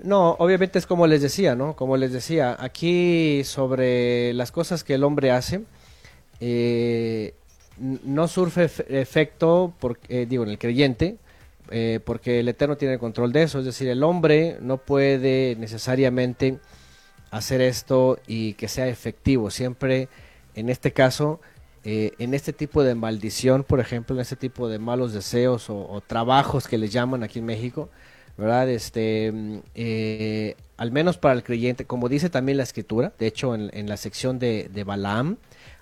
[0.03, 1.75] No, obviamente es como les decía, ¿no?
[1.75, 5.61] Como les decía, aquí sobre las cosas que el hombre hace,
[6.39, 7.33] eh,
[7.83, 9.73] no surfe efecto,
[10.07, 11.17] eh, digo, en el creyente,
[11.69, 15.55] eh, porque el Eterno tiene el control de eso, es decir, el hombre no puede
[15.57, 16.59] necesariamente
[17.31, 20.07] hacer esto y que sea efectivo, siempre
[20.55, 21.41] en este caso,
[21.83, 26.01] eh, en este tipo de maldición, por ejemplo, en este tipo de malos deseos o,
[26.05, 27.89] trabajos que les llaman aquí en México,
[28.37, 28.69] ¿verdad?
[28.69, 29.33] Este,
[30.77, 34.39] al menos para el creyente, como dice también la escritura, de hecho en, la sección
[34.39, 35.37] de, de Balaam,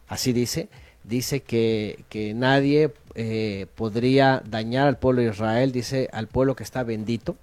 [0.07, 0.69] así dice,
[1.03, 6.63] dice que, que nadie eh, podría dañar al pueblo de Israel, dice al pueblo que
[6.63, 7.35] está bendito,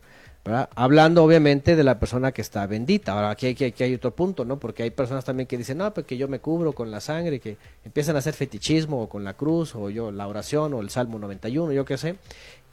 [0.74, 3.12] hablando obviamente de la persona que está bendita.
[3.12, 4.58] Ahora aquí, hay otro punto, ¿no?
[4.58, 7.56] Porque hay personas también que dicen, no, porque yo me cubro con la sangre, que
[7.84, 11.18] empiezan a hacer fetichismo o con la cruz o yo la oración o el Salmo
[11.18, 12.16] 91, yo qué sé,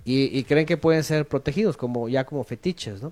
[0.06, 3.12] y, y creen que pueden ser protegidos como ya como fetiches, ¿no?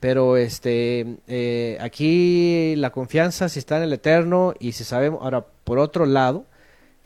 [0.00, 5.46] pero este eh, aquí la confianza si está en el eterno y si sabemos ahora
[5.64, 6.44] por otro lado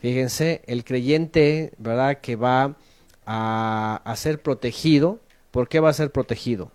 [0.01, 2.17] Fíjense, el creyente, ¿verdad?
[2.21, 2.75] Que va
[3.25, 5.19] a, ser protegido.
[5.51, 6.71] ¿Por qué va a ser protegido?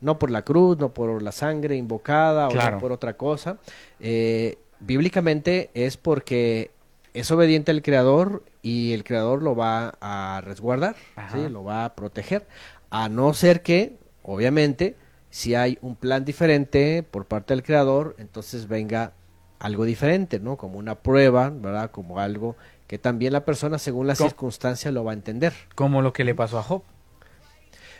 [0.00, 3.56] No por la cruz, no por la sangre invocada o no por otra cosa.
[4.00, 6.72] Eh, bíblicamente es porque
[7.14, 10.96] es obediente al Creador y el Creador lo va a resguardar,
[11.32, 11.48] ¿sí?
[11.48, 12.46] lo va a proteger.
[12.90, 14.96] A no ser que, obviamente,
[15.30, 19.14] si hay un plan diferente por parte del Creador, entonces venga
[19.62, 20.56] algo diferente, ¿no?
[20.56, 21.90] Como una prueba, ¿verdad?
[21.92, 22.56] Como algo
[22.88, 25.52] que también la persona según las circunstancias lo va a entender.
[25.76, 26.82] Como lo que le pasó a Job.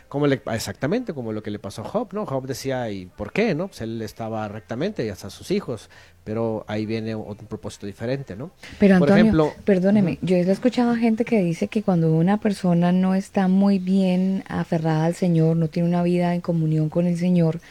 [0.09, 2.25] Como le, exactamente, como lo que le pasó a Job, ¿no?
[2.25, 3.69] Job decía, ¿y por qué, no?
[3.69, 5.89] Pues él estaba rectamente y hasta sus hijos,
[6.25, 8.51] pero ahí viene otro propósito diferente, ¿no?
[8.77, 12.37] Pero Antonio, por ejemplo, perdóneme, yo he escuchado a gente que dice que cuando una
[12.37, 17.07] persona no está muy bien aferrada al Señor, no tiene una vida en comunión con
[17.07, 17.61] el Señor,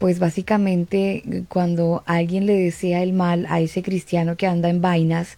[0.00, 5.36] pues básicamente cuando alguien le desea el mal a ese cristiano que anda en vainas,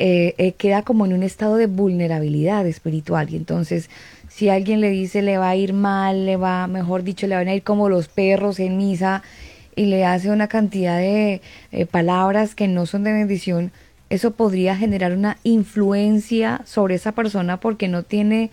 [0.00, 3.30] eh, eh, queda como en un estado de vulnerabilidad espiritual.
[3.30, 3.88] Y entonces,
[4.28, 7.46] si alguien le dice le va a ir mal, le va, mejor dicho, le van
[7.46, 9.22] a ir como los perros en misa
[9.76, 11.40] y le hace una cantidad de
[11.70, 13.70] eh, palabras que no son de bendición,
[14.10, 18.50] eso podría generar una influencia sobre esa persona porque no tiene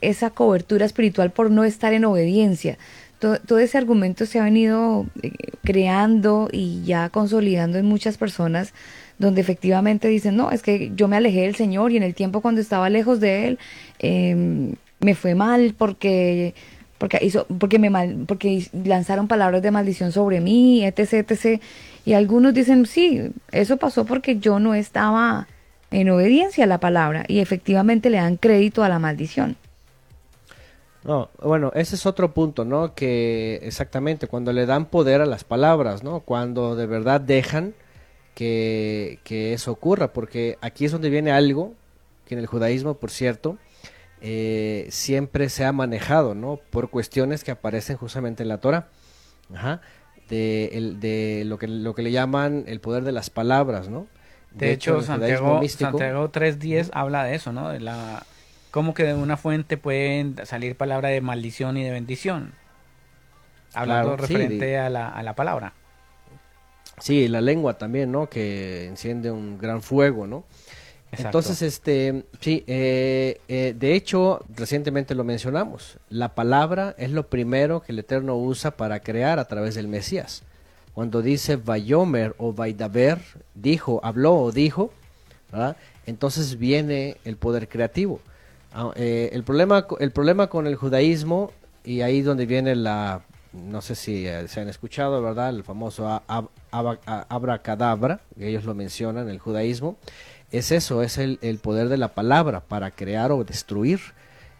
[0.00, 2.76] esa cobertura espiritual por no estar en obediencia
[3.18, 5.32] todo, ese argumento se ha venido eh,
[5.64, 8.74] creando y ya consolidando en muchas personas
[9.18, 12.42] donde efectivamente dicen, no, es que yo me alejé del Señor y en el tiempo
[12.42, 13.58] cuando estaba lejos de Él
[13.98, 16.54] em, me fue mal porque
[16.98, 21.60] porque hizo porque me mal, porque lanzaron palabras de maldición sobre mí, etc, etc.
[22.04, 25.46] Y algunos dicen, sí, eso pasó porque yo no estaba
[25.90, 29.56] en obediencia a la palabra y efectivamente le dan crédito a la maldición.
[31.06, 32.94] No, bueno, ese es otro punto, ¿no?
[32.94, 36.20] Que exactamente, cuando le dan poder a las palabras, ¿no?
[36.20, 37.74] Cuando de verdad dejan
[38.34, 41.74] que, eso ocurra, porque aquí es donde viene algo,
[42.26, 43.56] que en el judaísmo, por cierto,
[44.20, 46.58] eh, siempre se ha manejado, ¿no?
[46.70, 48.88] Por cuestiones que aparecen justamente en la Torah.
[49.54, 49.80] Ajá.
[50.28, 54.08] De, el, de lo, que, lo que le llaman el poder de las palabras, ¿no?
[54.50, 57.68] De, hecho, Santiago, Santiago 3.10 habla de eso, ¿no?
[57.68, 58.24] De la,
[58.76, 62.52] cómo que de una fuente pueden salir palabras de maldición y de bendición.
[63.72, 65.72] Hablando referente a, la, a la palabra.
[66.98, 68.28] Sí, la lengua también, ¿no?
[68.28, 70.44] Que enciende un gran fuego, ¿no?
[71.10, 75.98] Entonces, este, sí, eh, eh, de hecho, recientemente lo mencionamos.
[76.10, 80.42] La palabra es lo primero que el Eterno usa para crear a través del Mesías.
[80.92, 83.22] Cuando dice Vayomer o Vaidaber,
[83.54, 84.92] dijo, habló o dijo,
[86.04, 88.20] entonces viene el poder creativo.
[88.78, 91.50] Ah, eh, el, problema, el problema con el judaísmo,
[91.82, 93.24] y ahí donde viene la,
[93.54, 95.48] no sé si se han escuchado, ¿verdad?
[95.48, 96.22] El famoso
[96.70, 99.96] abracadabra, ellos lo mencionan, el judaísmo
[100.50, 104.00] es eso, es el, poder de la palabra para crear o destruir.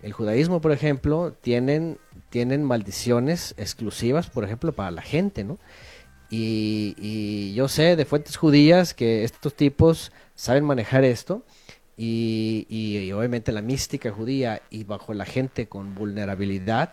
[0.03, 1.99] El judaísmo, por ejemplo, tienen,
[2.31, 5.59] tienen maldiciones exclusivas, por ejemplo, para la gente, ¿no?
[6.31, 11.43] Y, yo sé de fuentes judías que estos tipos saben manejar esto
[11.97, 16.93] y, y, obviamente la mística judía y bajo la gente con vulnerabilidad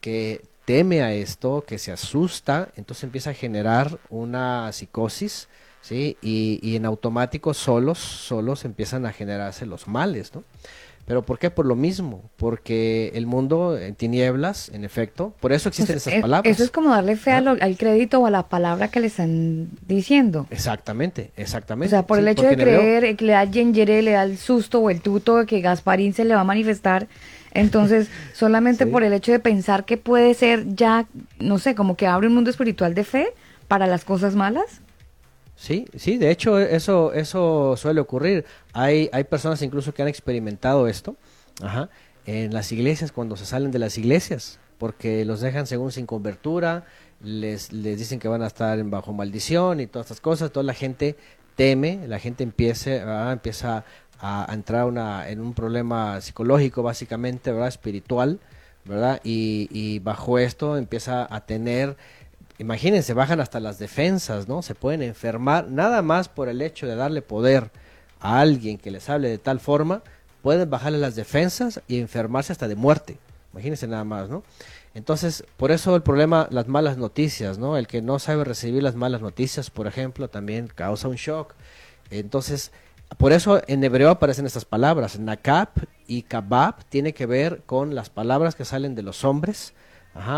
[0.00, 5.48] que teme a esto, que se asusta, entonces empieza a generar una psicosis
[5.84, 6.16] ¿sí?
[6.22, 10.42] Y, y, en automático solos, solos empiezan a generarse los males, ¿no?
[11.06, 11.50] ¿Pero por qué?
[11.50, 16.50] Por lo mismo, porque el mundo en tinieblas, en efecto, por eso existen esas palabras.
[16.50, 20.46] Eso es como darle fe al crédito o a la palabra que le están diciendo.
[20.50, 21.94] Exactamente, exactamente.
[21.94, 24.80] O sea, por el hecho de creer que le da Yengere, le da el susto
[24.80, 27.06] o el tuto de que Gasparín se le va a manifestar,
[27.52, 31.06] entonces solamente por el hecho de pensar que puede ser ya,
[31.38, 33.28] no sé, como que abre un mundo espiritual de fe
[33.68, 34.80] para las cosas malas.
[35.56, 38.44] Sí, sí, de hecho eso, eso suele ocurrir.
[38.72, 41.16] Hay, hay personas incluso que han experimentado esto
[41.62, 41.90] ajá,
[42.26, 46.84] en las iglesias cuando se salen de las iglesias, porque los dejan según sin cobertura,
[47.22, 50.74] les, les dicen que van a estar bajo maldición y todas estas cosas, toda la
[50.74, 51.16] gente
[51.56, 53.84] teme, la gente empieza, empieza
[54.18, 57.68] a, entrar una, en un problema psicológico básicamente, ¿verdad?
[57.68, 58.40] espiritual,
[58.84, 59.20] ¿verdad?
[59.24, 61.96] Y, y bajo esto empieza a tener
[62.58, 64.62] imagínense, bajan hasta las defensas, ¿no?
[64.62, 67.70] Se pueden enfermar nada más por el hecho de darle poder
[68.20, 70.02] a alguien que les hable de tal forma,
[70.42, 73.18] pueden bajarle las defensas y enfermarse hasta de muerte.
[73.52, 74.42] Imagínense nada más, ¿no?
[74.94, 77.76] Entonces, por eso el problema, las malas noticias, ¿no?
[77.76, 81.54] El que no sabe recibir las malas noticias, por ejemplo, también causa un shock.
[82.10, 82.70] Entonces,
[83.18, 85.18] por eso en hebreo aparecen estas palabras.
[85.18, 85.68] Nakab
[86.06, 89.72] y kabab tiene que ver con las palabras que salen de los hombres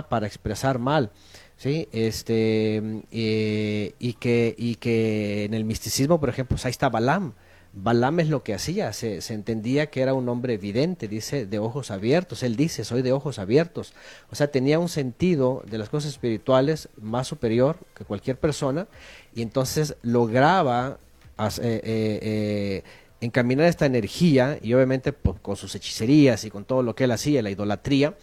[0.09, 1.11] para expresar mal.
[1.57, 1.89] ¿Sí?
[1.93, 7.35] Este, eh, y, que, y que en el misticismo, por ejemplo, pues ahí está Balam.
[7.79, 11.59] Balam es lo que hacía, se, se, entendía que era un hombre evidente, dice, de
[11.59, 13.93] ojos abiertos, él dice, soy de ojos abiertos.
[14.31, 18.87] O sea, tenía un sentido de las cosas espirituales más superior que cualquier persona
[19.35, 20.99] y entonces lograba
[21.39, 22.83] eh, eh,
[23.21, 27.13] encaminar esta energía y obviamente pues, con sus hechicerías y con todo lo que él
[27.13, 28.15] hacía, la idolatría,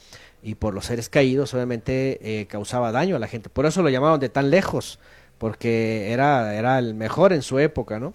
[0.44, 3.50] y por los seres caídos obviamente eh, causaba daño a la gente.
[3.50, 5.00] Por eso lo llamaban de tan lejos,
[5.38, 8.14] porque era, era el mejor en su época, ¿no?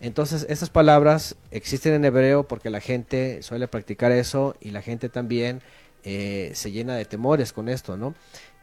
[0.00, 5.08] Entonces, estas palabras existen en hebreo porque la gente suele practicar eso y la gente
[5.08, 5.60] también
[6.04, 8.14] eh, se llena de temores con esto, ¿no?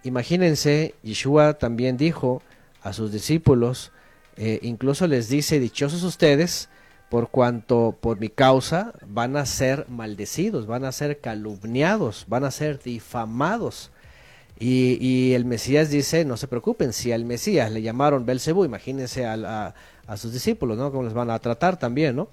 [0.03, 2.41] Imagínense, Yeshua también dijo
[2.81, 3.91] a sus discípulos,
[4.35, 6.69] eh, incluso les dice, dichosos ustedes,
[7.09, 12.51] por cuanto por mi causa van a ser maldecidos, van a ser calumniados, van a
[12.51, 13.91] ser difamados.
[14.59, 19.75] Y, el Mesías dice, no se preocupen, si al Mesías le llamaron Belcebú, imagínense a,
[20.15, 20.91] sus discípulos, ¿no?
[20.91, 22.29] Cómo les van a tratar también, ¿no?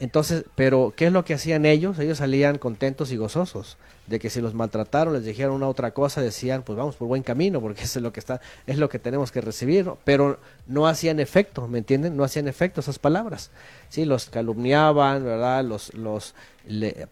[0.00, 1.98] Entonces, pero ¿qué es lo que hacían ellos?
[1.98, 3.76] Ellos salían contentos y gozosos
[4.06, 7.22] de que si los maltrataron, les dijeron una otra cosa, decían, pues vamos por buen
[7.22, 10.86] camino, porque eso es lo que está, es lo que tenemos que recibir, pero no
[10.86, 12.16] hacían efecto, ¿me entienden?
[12.16, 13.50] No hacían efecto esas palabras.
[13.88, 15.64] Sí, los calumniaban, ¿verdad?
[15.64, 16.34] Los los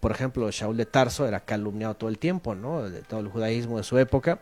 [0.00, 2.88] por ejemplo, Shaul de Tarso era calumniado todo el tiempo, ¿no?
[2.88, 4.40] De todo el judaísmo de su época.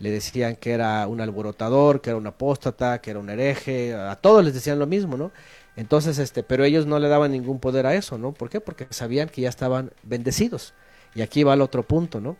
[0.00, 4.16] Le decían que era un alborotador, que era un apóstata, que era un hereje, a
[4.16, 5.30] todos les decían lo mismo, ¿no?
[5.78, 8.32] Entonces, este, pero ellos no le daban ningún poder a eso, ¿no?
[8.32, 8.60] ¿Por qué?
[8.60, 10.74] Porque sabían que ya estaban bendecidos.
[11.14, 12.36] Y aquí va el otro punto, ¿no?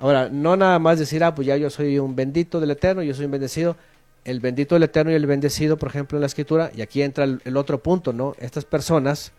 [0.00, 3.14] Ahora, no nada más decir, ah, pues ya yo soy un bendito del Eterno, yo
[3.14, 3.76] soy un bendecido.
[4.24, 7.22] El bendito del Eterno y el bendecido, por ejemplo, en la Escritura, y aquí entra
[7.22, 8.34] el, otro punto, ¿no?
[8.40, 9.30] Estas personas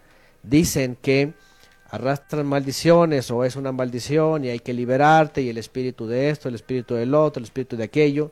[0.42, 1.34] dicen que
[1.90, 6.48] arrastran maldiciones o es una maldición y hay que liberarte y el espíritu de esto,
[6.48, 8.32] el espíritu del otro, el espíritu de aquello,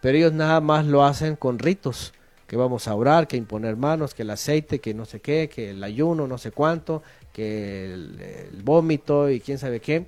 [0.00, 2.12] pero ellos nada más lo hacen con ritos
[2.52, 5.70] que vamos a orar, que imponer manos, que el aceite, que no sé qué, que
[5.70, 10.04] el ayuno, no sé cuánto, que el, vómito y quién sabe qué,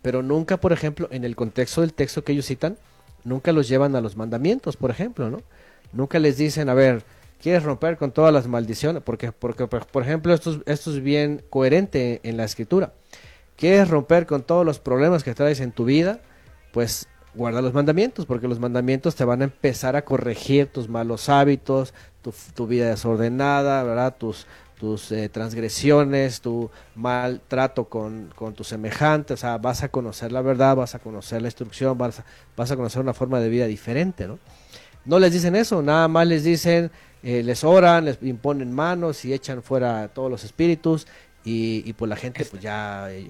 [0.00, 2.78] pero nunca, por ejemplo, en el contexto del texto que ellos citan,
[3.24, 5.42] nunca los llevan a los mandamientos, por ejemplo, ¿no?
[5.92, 7.02] Nunca les dicen, a ver,
[7.42, 9.02] ¿quieres romper con todas las maldiciones?
[9.02, 12.94] Porque, porque por ejemplo, esto, esto es bien coherente en la escritura.
[13.54, 16.20] ¿Quieres romper con todos los problemas que traes en tu vida?
[16.72, 21.28] Pues guarda los mandamientos, porque los mandamientos te van a empezar a corregir tus malos
[21.28, 21.94] hábitos,
[22.54, 24.16] tu, vida desordenada, ¿verdad?
[24.16, 24.46] Tus,
[24.78, 30.32] tus eh, transgresiones, tu mal trato con, con tus semejantes, o sea, vas a conocer
[30.32, 32.24] la verdad, vas a conocer la instrucción, vas a,
[32.56, 34.38] vas a conocer una forma de vida diferente, ¿no?
[35.04, 36.90] No les dicen eso, nada más les dicen,
[37.22, 41.08] eh, les oran, les imponen manos y echan fuera todos los espíritus
[41.44, 43.10] y, y pues la gente pues ya...
[43.10, 43.28] Eh,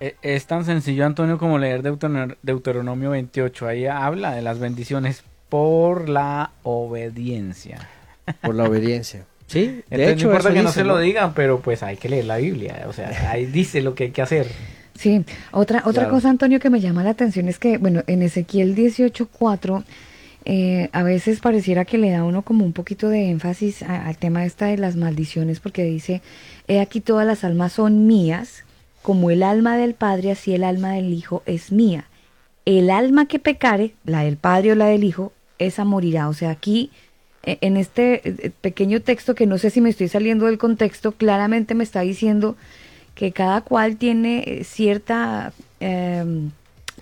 [0.00, 3.66] es tan sencillo, Antonio, como leer Deuteronomio 28.
[3.66, 7.88] Ahí habla de las bendiciones por la obediencia.
[8.42, 9.24] Por la obediencia.
[9.46, 12.24] Sí, de hecho, no importa que no se lo digan, pero pues hay que leer
[12.24, 12.86] la Biblia.
[12.88, 14.46] O sea, ahí dice lo que hay que hacer.
[14.98, 15.22] Sí,
[15.52, 19.84] otra, otra cosa, Antonio, que me llama la atención es que, bueno, en Ezequiel 18.4,
[20.46, 24.44] eh, a veces pareciera que le da uno como un poquito de énfasis al tema
[24.44, 26.22] esta de las maldiciones, porque dice,
[26.66, 28.63] he aquí todas las almas son mías,
[29.04, 32.06] como el alma del Padre, así el alma del Hijo es mía.
[32.64, 36.26] El alma que pecare, la del Padre o la del Hijo, esa morirá.
[36.30, 36.90] O sea, aquí,
[37.42, 41.12] e, en este e, pequeño texto, que no sé si me estoy saliendo del contexto,
[41.12, 42.56] claramente me está diciendo
[43.14, 46.52] que cada cual tiene eh, cierta em,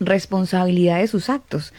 [0.00, 1.72] responsabilidad de sus actos.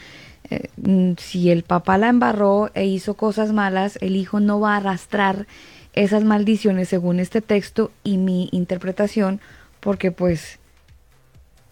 [0.49, 4.76] Eh, mm, si el papá la embarró e hizo cosas malas, el hijo no va
[4.76, 5.47] a arrastrar
[5.91, 9.41] esas maldiciones según este texto y mi interpretación
[9.84, 10.59] porque pues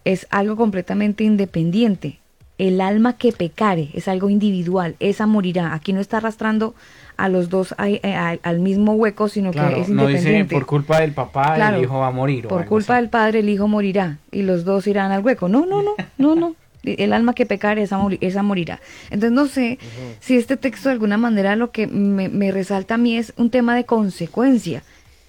[0.04, 2.18] es algo completamente independiente.
[2.58, 5.74] El alma que pecare es algo individual, esa morirá.
[5.74, 6.74] Aquí no está arrastrando
[7.16, 9.94] a los dos al mismo hueco, sino que es independiente.
[9.94, 12.46] No dice por culpa del papá el hijo va a morir.
[12.46, 15.48] Por culpa del padre el hijo morirá y los dos irán al hueco.
[15.48, 16.54] No, no, no, no, no.
[16.84, 18.80] El alma que pecare esa, esa morirá.
[19.10, 19.78] Entonces no sé
[20.20, 23.50] si este texto de alguna manera lo que me, me resalta a mí es un
[23.50, 24.82] tema de consecuencia.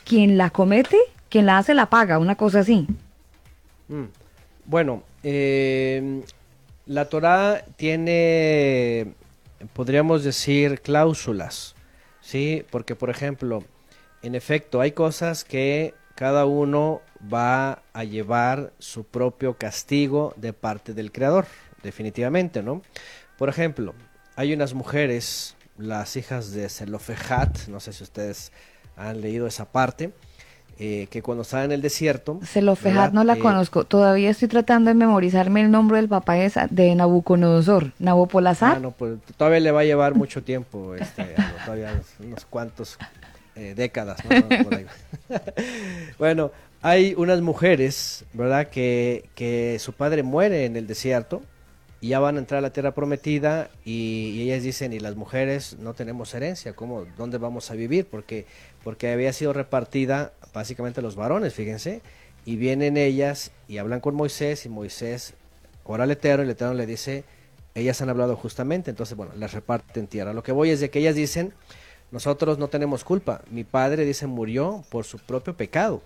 [0.03, 0.97] Quien la comete
[1.34, 2.86] quien la hace la paga, una cosa así.
[3.88, 4.03] Mm.
[4.65, 6.21] Bueno, eh,
[6.86, 9.15] la Torah tiene,
[9.73, 11.73] podríamos decir, cláusulas,
[12.21, 12.63] ¿sí?
[12.69, 13.63] Porque, por ejemplo,
[14.21, 17.01] en efecto, hay cosas que cada uno
[17.34, 21.47] va a llevar su propio castigo de parte del Creador,
[21.81, 22.84] definitivamente, ¿no?
[23.39, 23.95] Por ejemplo,
[24.36, 28.51] hay unas mujeres, las hijas de Zelofejat, no sé si ustedes
[28.95, 30.13] han leído esa parte,
[30.86, 32.41] eh, que cuando estaba en el desierto...
[32.43, 36.51] Zelofejat no la eh, conozco, todavía estoy tratando de memorizarme el nombre del papá de,
[36.71, 38.75] de Nabucodonosor, Nabopolazar.
[38.75, 42.97] Ah, no, pues todavía le va a llevar mucho tiempo, este, todavía unos, cuantos
[43.55, 44.19] eh, décadas.
[46.19, 48.67] bueno, hay unas mujeres, ¿verdad?
[48.67, 51.43] Que, que su padre muere en el desierto
[52.04, 55.78] y ya van a entrar a la tierra prometida y, ellas dicen, y las mujeres
[55.80, 58.08] no tenemos herencia, ¿cómo, ¿dónde vamos a vivir?
[58.08, 58.45] Porque,
[58.84, 62.01] porque había sido repartida básicamente los varones, fíjense,
[62.43, 65.34] y vienen ellas y hablan con Moisés y Moisés
[65.86, 67.24] ora al Eterno y el Eterno le dice,
[67.74, 70.34] ellas han hablado justamente, entonces bueno, las reparten tierra.
[70.34, 71.54] Lo que voy es de que ellas dicen,
[72.12, 76.01] nosotros no tenemos culpa, mi padre dice murió por su propio pecado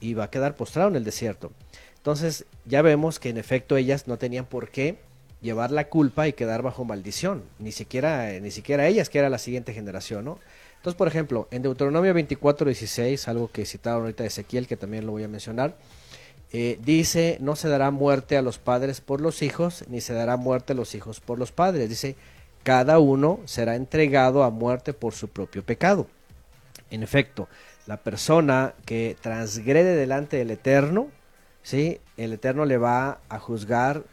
[0.00, 1.52] y va a quedar postrado en el desierto.
[1.98, 5.06] Entonces ya vemos que en efecto ellas no tenían por qué
[5.40, 9.38] llevar la culpa y quedar bajo maldición, ni siquiera, ni siquiera ellas, que era la
[9.38, 10.38] siguiente generación, ¿no?
[10.76, 15.12] Entonces, por ejemplo, en Deuteronomio 24, 16, algo que citaron ahorita Ezequiel, que también lo
[15.12, 15.76] voy a mencionar,
[16.52, 20.36] eh, dice, no se dará muerte a los padres por los hijos, ni se dará
[20.36, 21.88] muerte a los hijos por los padres.
[21.88, 22.16] Dice,
[22.62, 26.06] cada uno será entregado a muerte por su propio pecado.
[26.90, 27.48] En efecto,
[27.86, 31.08] la persona que transgrede delante del Eterno,
[31.62, 32.00] ¿sí?
[32.16, 34.04] el Eterno le va a juzgar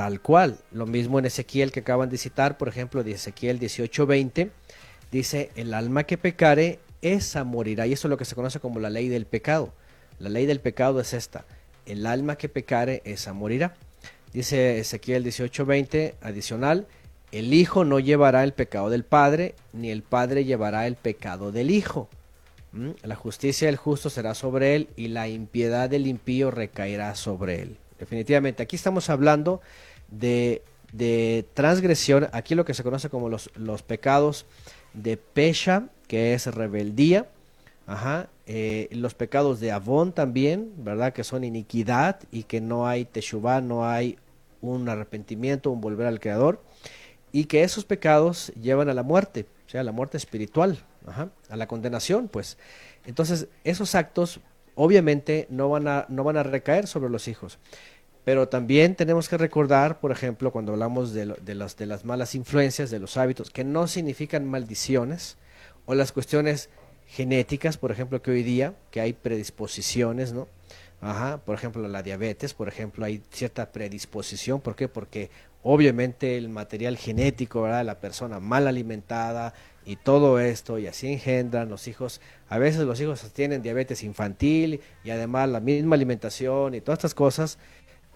[0.00, 0.56] tal cual.
[0.72, 4.50] Lo mismo en Ezequiel que acaban de citar, por ejemplo, de Ezequiel 18:20,
[5.12, 7.86] dice, el alma que pecare, esa morirá.
[7.86, 9.74] Y eso es lo que se conoce como la ley del pecado.
[10.18, 11.44] La ley del pecado es esta,
[11.84, 13.74] el alma que pecare, esa morirá.
[14.32, 16.86] Dice Ezequiel 18:20, adicional,
[17.30, 21.70] el hijo no llevará el pecado del padre, ni el padre llevará el pecado del
[21.70, 22.08] hijo.
[22.72, 22.92] ¿Mm?
[23.02, 27.76] La justicia del justo será sobre él y la impiedad del impío recaerá sobre él.
[27.98, 29.60] Definitivamente, aquí estamos hablando
[30.10, 30.62] de,
[31.54, 34.46] transgresión, aquí lo que se conoce como los, los pecados
[34.92, 37.28] de pecha, que es rebeldía,
[37.90, 41.12] Ajá, eh, los pecados de Avón también, ¿verdad?
[41.12, 44.16] Que son iniquidad y que no hay teshuvah, no hay
[44.60, 46.62] un arrepentimiento, un volver al Creador,
[47.32, 49.46] y que esos pecados llevan a la muerte.
[49.66, 50.78] o sea, a la muerte espiritual,
[51.48, 52.58] a la condenación, pues.
[53.06, 54.38] Entonces, esos actos
[54.76, 57.58] obviamente no van a, no van a recaer sobre los hijos.
[58.24, 62.34] Pero también tenemos que recordar, por ejemplo, cuando hablamos de, de, las, de las malas
[62.34, 65.36] influencias, de los hábitos, que no significan maldiciones,
[65.86, 66.68] o las cuestiones
[67.06, 70.46] genéticas, por ejemplo, que hoy día, que hay predisposiciones, ¿no?
[71.00, 74.86] Ajá, por ejemplo, la diabetes, por ejemplo, hay cierta predisposición, ¿por qué?
[74.86, 75.30] Porque
[75.62, 77.84] obviamente el material genético, ¿verdad?
[77.84, 79.54] La persona mal alimentada
[79.86, 82.20] y todo esto, y así engendran los hijos.
[82.50, 87.14] A veces los hijos tienen diabetes infantil y además la misma alimentación y todas estas
[87.14, 87.58] cosas.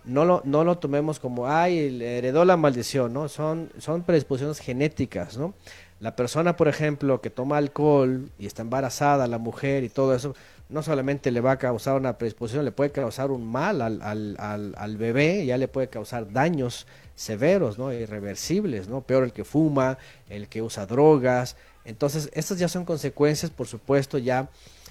[0.04, 3.28] No lo, no lo tomemos como, ay, heredó la maldición, ¿no?
[3.28, 5.54] Son, son predisposiciones genéticas, ¿no?
[6.00, 10.34] La persona, por ejemplo, que toma alcohol y está embarazada, la mujer y todo eso,
[10.68, 14.74] no solamente le va a causar una predisposición, le puede causar un mal al, al,
[14.76, 17.92] al, bebé, ya le puede causar daños severos, ¿no?
[17.92, 19.02] Irreversibles, ¿no?
[19.02, 19.98] Peor el que fuma,
[20.28, 21.56] el que usa drogas.
[21.84, 24.48] Entonces, estas ya son consecuencias, por supuesto, ya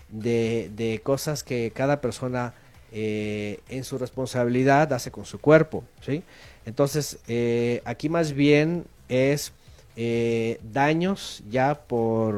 [0.09, 2.53] de, de cosas que cada persona
[2.95, 6.21] eh, en su responsabilidad hace con su cuerpo, ¿sí?
[6.65, 9.51] Entonces, eh, aquí más bien es
[9.95, 12.35] eh, daños ya por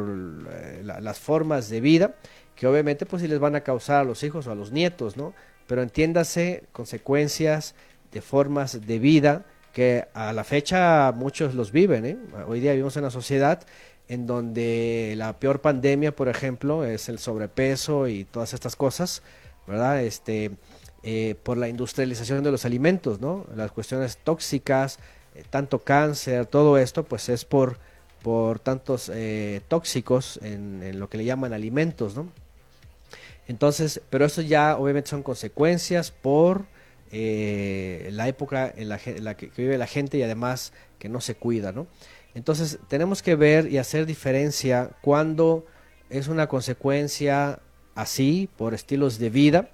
[0.83, 2.15] las formas de vida
[2.55, 5.17] que obviamente pues sí les van a causar a los hijos o a los nietos,
[5.17, 5.33] ¿no?
[5.67, 7.75] Pero entiéndase consecuencias
[8.13, 9.43] de formas de vida
[9.73, 12.17] que a la fecha muchos los viven, ¿eh?
[12.47, 13.61] Hoy día vivimos en una sociedad
[14.07, 19.21] en donde la peor pandemia, por ejemplo, es el sobrepeso y todas estas cosas,
[19.67, 20.01] ¿verdad?
[20.01, 20.51] Este,
[21.07, 23.45] eh, por la industrialización de los alimentos, ¿no?
[23.55, 24.97] Las cuestiones tóxicas,
[25.35, 27.77] eh, tanto cáncer, todo esto, pues es por,
[28.23, 32.31] por tantos eh, tóxicos en, en, lo que le llaman alimentos, ¿no?
[33.47, 36.65] Entonces, pero eso ya obviamente son consecuencias por
[37.11, 41.87] la época en la, que, vive la gente y además que no se cuida, ¿no?
[42.33, 45.65] Entonces, tenemos que ver y hacer diferencia cuando
[46.09, 47.59] es una consecuencia
[47.95, 49.69] así, por estilos de vida,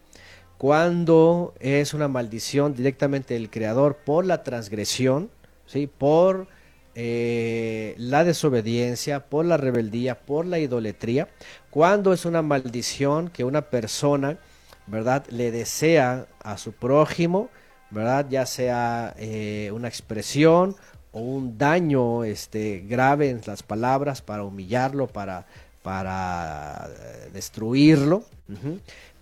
[0.57, 5.31] cuando es una maldición directamente del creador por la transgresión,
[5.65, 5.87] ¿sí?
[5.87, 6.47] por
[6.93, 11.29] eh, la desobediencia, por la rebeldía, por la idolatría,
[11.71, 14.37] cuando es una maldición que una persona,
[14.85, 17.49] ¿verdad?, le desea a su prójimo,
[17.89, 20.75] ¿verdad?, ya sea eh, una expresión
[21.11, 25.47] o un daño este, grave en las palabras para humillarlo, para,
[25.81, 28.23] para eh, destruirlo.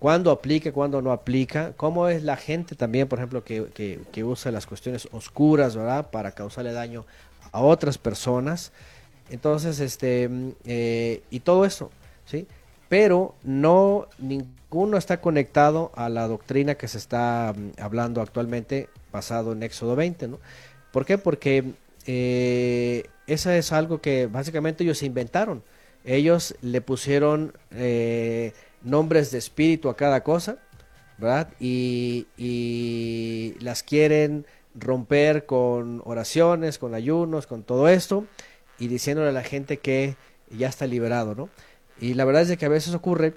[0.00, 1.72] Cuando aplica, cuando no aplica.
[1.76, 6.10] Cómo es la gente también, por ejemplo, que, que, que, usa las cuestiones oscuras, ¿verdad?
[6.10, 7.06] Para causarle daño
[7.52, 8.72] a otras personas.
[9.30, 11.90] Entonces, este, mm, eh, y todo eso,
[12.26, 12.46] ¿sí?
[12.88, 19.52] Pero no, ninguno está conectado a la doctrina que se está mm, hablando actualmente, basado
[19.52, 20.40] en Éxodo 20, ¿no?
[20.92, 21.18] ¿Por qué?
[21.18, 21.74] Porque
[22.06, 25.62] eh, eso es algo que básicamente ellos inventaron.
[26.04, 30.58] Ellos le pusieron eh, nombres de espíritu a cada cosa,
[31.18, 31.48] ¿verdad?
[31.60, 38.24] Y, y las quieren romper con oraciones, con ayunos, con todo esto
[38.78, 40.16] y diciéndole a la gente que
[40.50, 41.48] ya está liberado, ¿no?
[42.00, 43.34] Y la verdad es que a veces ocurre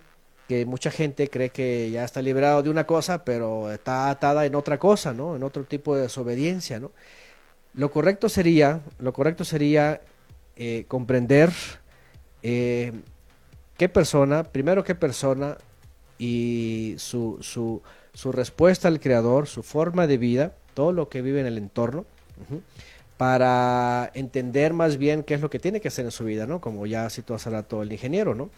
[0.47, 4.55] que mucha gente cree que ya está liberado de una cosa, pero está atada en
[4.55, 5.35] otra cosa, ¿no?
[5.35, 6.91] En otro tipo de desobediencia, ¿no?
[7.73, 10.01] Lo correcto sería, lo correcto sería
[10.55, 11.51] eh, comprender
[12.43, 12.91] eh,
[13.77, 15.57] qué persona, primero qué persona
[16.19, 17.81] y su, su,
[18.13, 22.05] su respuesta al Creador, su forma de vida, todo lo que vive en el entorno,
[23.17, 26.61] para entender más bien qué es lo que tiene que hacer en su vida, ¿no?
[26.61, 28.49] Como ya citó hace rato el ingeniero, ¿no?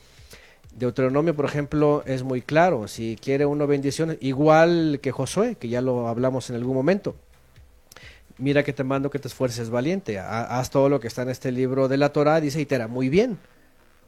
[0.75, 2.87] Deuteronomio, por ejemplo, es muy claro.
[2.87, 7.15] Si quiere uno bendiciones, igual que Josué, que ya lo hablamos en algún momento.
[8.37, 10.19] Mira que te mando que te esfuerces valiente.
[10.19, 12.87] Haz todo lo que está en este libro de la Torah, dice, y te hará
[12.87, 13.37] muy bien.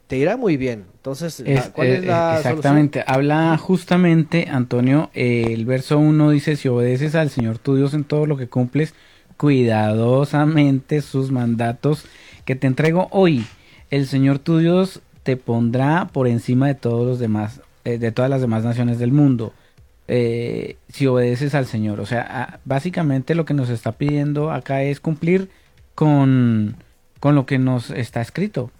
[0.08, 0.86] Te irá muy bien.
[0.96, 1.44] Entonces,
[1.74, 3.04] ¿cuál es eh, la Exactamente.
[3.06, 8.24] Habla justamente, Antonio, el verso 1 dice, si obedeces al Señor tu Dios en todo
[8.24, 8.94] lo que cumples,
[9.36, 12.06] cuidadosamente sus mandatos
[12.46, 13.46] que te entrego hoy.
[13.90, 18.30] El Señor tu Dios te pondrá por encima de todos los demás, eh, de todas
[18.30, 19.52] las demás naciones del mundo.
[20.08, 22.00] Eh, si obedeces al Señor.
[22.00, 25.50] O sea, básicamente lo que nos está pidiendo acá es cumplir
[25.94, 26.76] con,
[27.20, 28.70] con lo que nos está escrito.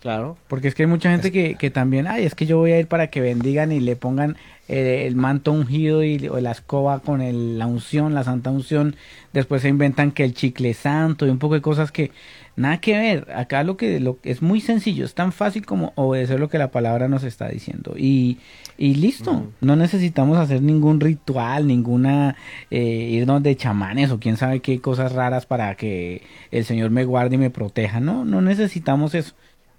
[0.00, 0.36] Claro.
[0.46, 2.78] Porque es que hay mucha gente que, que también, ay, es que yo voy a
[2.78, 4.36] ir para que bendigan y le pongan
[4.68, 8.96] eh, el manto ungido y o la escoba con el, la unción, la santa unción.
[9.32, 12.12] Después se inventan que el chicle santo y un poco de cosas que
[12.54, 13.26] nada que ver.
[13.34, 16.70] Acá lo que lo, es muy sencillo, es tan fácil como obedecer lo que la
[16.70, 17.94] palabra nos está diciendo.
[17.96, 18.38] Y,
[18.76, 22.36] y listo, no necesitamos hacer ningún ritual, ninguna
[22.70, 27.04] eh, irnos de chamanes o quién sabe qué cosas raras para que el Señor me
[27.04, 28.00] guarde y me proteja.
[28.00, 29.34] No, no necesitamos eso.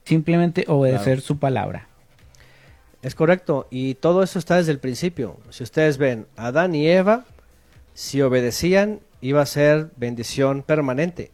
[0.05, 1.87] Simplemente obedecer su palabra.
[3.01, 5.37] Es correcto, y todo eso está desde el principio.
[5.51, 7.25] Si ustedes ven, Adán y Eva,
[7.93, 11.31] si obedecían, iba a ser bendición permanente.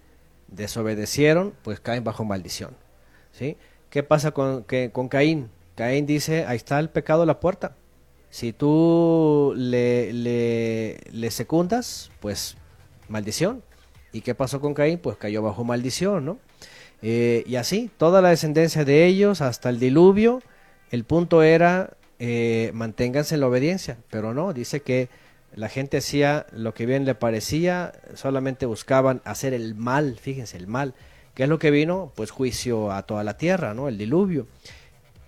[0.48, 2.76] Desobedecieron, pues caen bajo maldición.
[3.32, 3.58] ¿sí?
[3.90, 5.50] ¿Qué pasa con, que, con Caín?
[5.76, 7.76] Caín dice, ahí está el pecado a la puerta.
[8.30, 12.58] Si tú le, le, le secundas, pues
[13.08, 13.64] maldición.
[14.12, 15.00] ¿Y qué pasó con Caín?
[15.00, 16.38] Pues cayó bajo maldición, ¿no?
[17.02, 20.42] Eh, y así, toda la descendencia de ellos hasta el diluvio,
[20.92, 25.10] el punto era eh, manténganse en la obediencia, pero no, dice que
[25.54, 30.68] la gente hacía lo que bien le parecía, solamente buscaban hacer el mal, fíjense, el
[30.68, 30.94] mal.
[31.34, 32.12] ¿Qué es lo que vino?
[32.16, 33.88] Pues juicio a toda la tierra, ¿no?
[33.88, 34.48] El diluvio.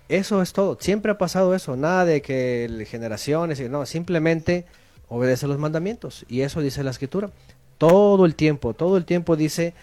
[0.08, 4.64] Eso es todo, siempre ha pasado eso, nada de que generaciones, no, simplemente
[5.08, 6.24] obedece los mandamientos.
[6.28, 7.30] Y eso dice la escritura.
[7.76, 9.74] Todo el tiempo, todo el tiempo dice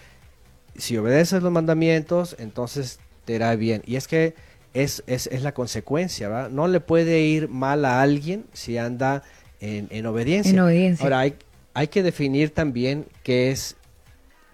[0.78, 3.82] si obedeces los mandamientos, entonces te irá bien.
[3.86, 4.34] Y es que
[4.74, 6.48] es, es, es la consecuencia, ¿va?
[6.48, 9.22] No le puede ir mal a alguien si anda
[9.60, 10.52] en, en obediencia.
[10.52, 11.04] En obediencia.
[11.04, 11.34] Ahora, hay,
[11.74, 13.76] hay que definir también qué es,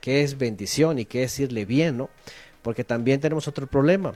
[0.01, 2.11] qué es bendición y qué es irle bien, ¿no?
[2.63, 4.15] Porque también tenemos otro problema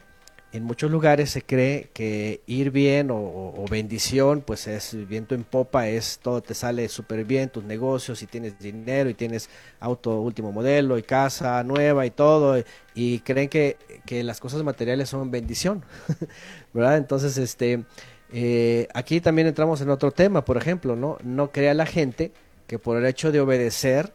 [0.56, 5.88] en muchos lugares se cree que ir bien o, bendición, pues es viento en popa,
[5.88, 9.50] es todo te sale súper bien, tus negocios, y tienes dinero, y tienes
[9.80, 12.62] auto último modelo, y casa nueva, y todo,
[12.94, 13.76] y, creen que,
[14.06, 15.84] que, las cosas materiales son bendición,
[16.72, 16.96] ¿verdad?
[16.96, 17.84] Entonces, este,
[18.32, 21.18] eh, aquí también entramos en otro tema, por ejemplo, ¿no?
[21.22, 22.32] No crea la gente
[22.66, 24.14] que por el hecho de obedecer,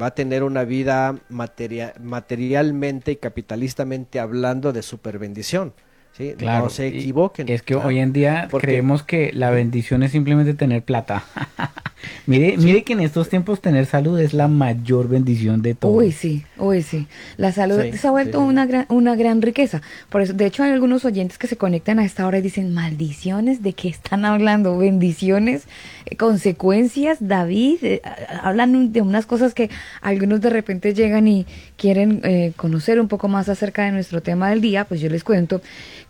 [0.00, 5.72] va a tener una vida materialmente y capitalistamente hablando de super bendición.
[6.16, 6.34] ¿Sí?
[6.36, 7.48] Claro, no se equivoquen.
[7.48, 11.24] Es que hoy en día creemos que la bendición es simplemente tener plata.
[12.26, 15.92] mire, mire que en estos tiempos tener salud es la mayor bendición de todo.
[15.92, 17.06] Uy, sí, uy, sí.
[17.36, 19.82] La salud se ha vuelto una, gran, una gran riqueza.
[20.08, 22.74] Por eso, de hecho, hay algunos oyentes que se conectan a esta hora y dicen,
[22.74, 24.78] maldiciones, ¿de qué están hablando?
[24.78, 25.64] Bendiciones,
[26.06, 27.78] eh, consecuencias, David.
[27.82, 28.02] Eh,
[28.42, 29.70] hablan de unas cosas que
[30.00, 31.46] algunos de repente llegan y
[31.76, 34.84] quieren eh, conocer un poco más acerca de nuestro tema del día.
[34.84, 35.60] Pues yo les cuento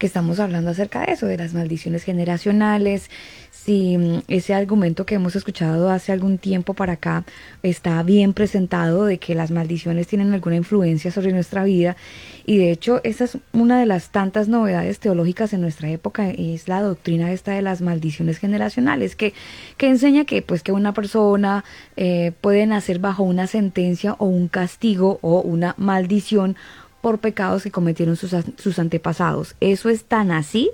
[0.00, 3.10] que estamos hablando acerca de eso, de las maldiciones generacionales,
[3.50, 7.24] si mm, ese argumento que hemos escuchado hace algún tiempo para acá
[7.62, 11.98] está bien presentado de que las maldiciones tienen alguna influencia sobre nuestra vida
[12.46, 16.66] y de hecho esa es una de las tantas novedades teológicas en nuestra época es
[16.66, 19.34] la doctrina esta de las maldiciones generacionales que,
[19.76, 21.62] que enseña que pues que una persona
[21.98, 26.56] eh, puede nacer bajo una sentencia o un castigo o una maldición
[27.00, 29.54] por pecados que cometieron sus, sus antepasados.
[29.60, 30.70] ¿Eso es tan así?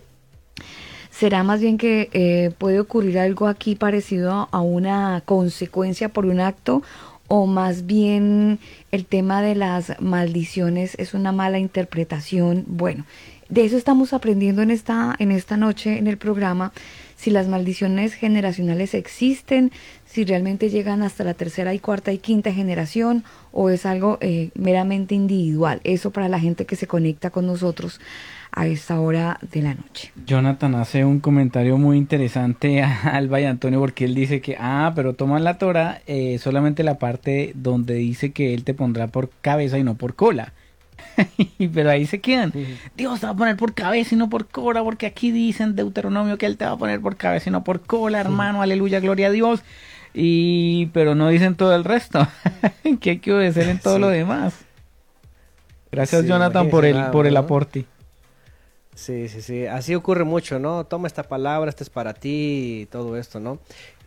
[1.10, 6.40] ¿Será más bien que eh, puede ocurrir algo aquí parecido a una consecuencia por un
[6.40, 6.82] acto?
[7.28, 8.58] ¿O más bien
[8.92, 12.64] el tema de las maldiciones es una mala interpretación?
[12.66, 13.06] Bueno,
[13.48, 16.72] de eso estamos aprendiendo en esta, en esta noche en el programa.
[17.16, 19.72] Si las maldiciones generacionales existen,
[20.05, 24.51] si realmente llegan hasta la tercera y cuarta y quinta generación o es algo eh,
[24.55, 25.80] meramente individual.
[25.84, 28.01] Eso para la gente que se conecta con nosotros
[28.52, 30.12] a esta hora de la noche.
[30.26, 34.93] Jonathan hace un comentario muy interesante a Alba y Antonio porque él dice que, ah,
[34.94, 39.30] pero toman la Torah eh, solamente la parte donde dice que él te pondrá por
[39.40, 40.52] cabeza y no por cola.
[41.74, 42.52] pero ahí se quedan.
[42.97, 46.38] Dios te va a poner por cabeza y no por cola, porque aquí dicen Deuteronomio
[46.38, 49.28] que Él te va a poner por cabeza y no por cola, hermano, aleluya, gloria
[49.28, 49.62] a Dios.
[50.14, 52.26] Y, pero no dicen todo el resto,
[53.01, 54.55] que hay que obedecer en todo lo demás.
[55.93, 57.84] Gracias Jonathan por el, por el aporte.
[58.94, 60.84] Sí, sí, sí, así ocurre mucho, ¿no?
[60.84, 63.59] Toma esta palabra, esta es para ti y todo esto, ¿no?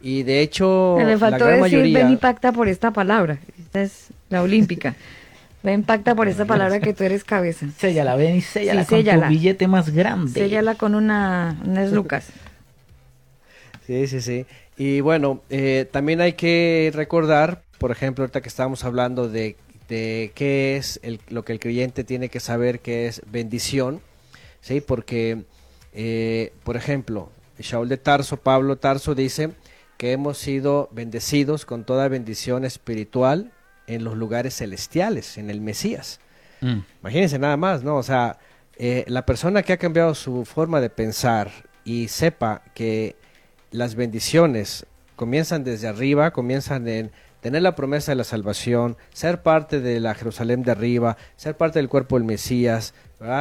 [0.02, 2.04] Y de hecho, Me faltó la gran decir, mayoría...
[2.06, 4.96] ven y pacta por esta palabra, esta es la olímpica.
[5.62, 7.68] Ven, pacta por esta palabra que tú eres cabeza.
[7.78, 10.32] Séllala, ven y séllala con tu billete más grande.
[10.32, 12.28] Séllala con una, unas lucas.
[13.86, 14.46] Sí, sí, sí.
[14.78, 19.58] Y bueno, eh, también hay que recordar, por ejemplo, ahorita que estábamos hablando de,
[19.90, 24.00] de qué es el, lo que el creyente tiene que saber que es bendición,
[24.62, 24.80] ¿sí?
[24.80, 25.44] Porque,
[25.94, 27.30] eh, por ejemplo,
[27.60, 29.50] Shaul de Tarso, Pablo Tarso dice
[29.98, 33.52] que hemos sido bendecidos con toda bendición espiritual
[33.90, 36.20] en los lugares celestiales, en el Mesías.
[36.62, 36.80] Mm.
[37.02, 37.98] Imagínense nada más, ¿no?
[37.98, 38.38] O sea,
[38.78, 41.52] eh, la persona que ha cambiado su forma de pensar
[41.84, 43.16] y sepa que
[43.72, 44.86] las bendiciones
[45.16, 47.12] comienzan desde arriba, comienzan en
[47.42, 51.80] tener la promesa de la salvación, ser parte de la Jerusalén de arriba, ser parte
[51.80, 52.94] del cuerpo del Mesías,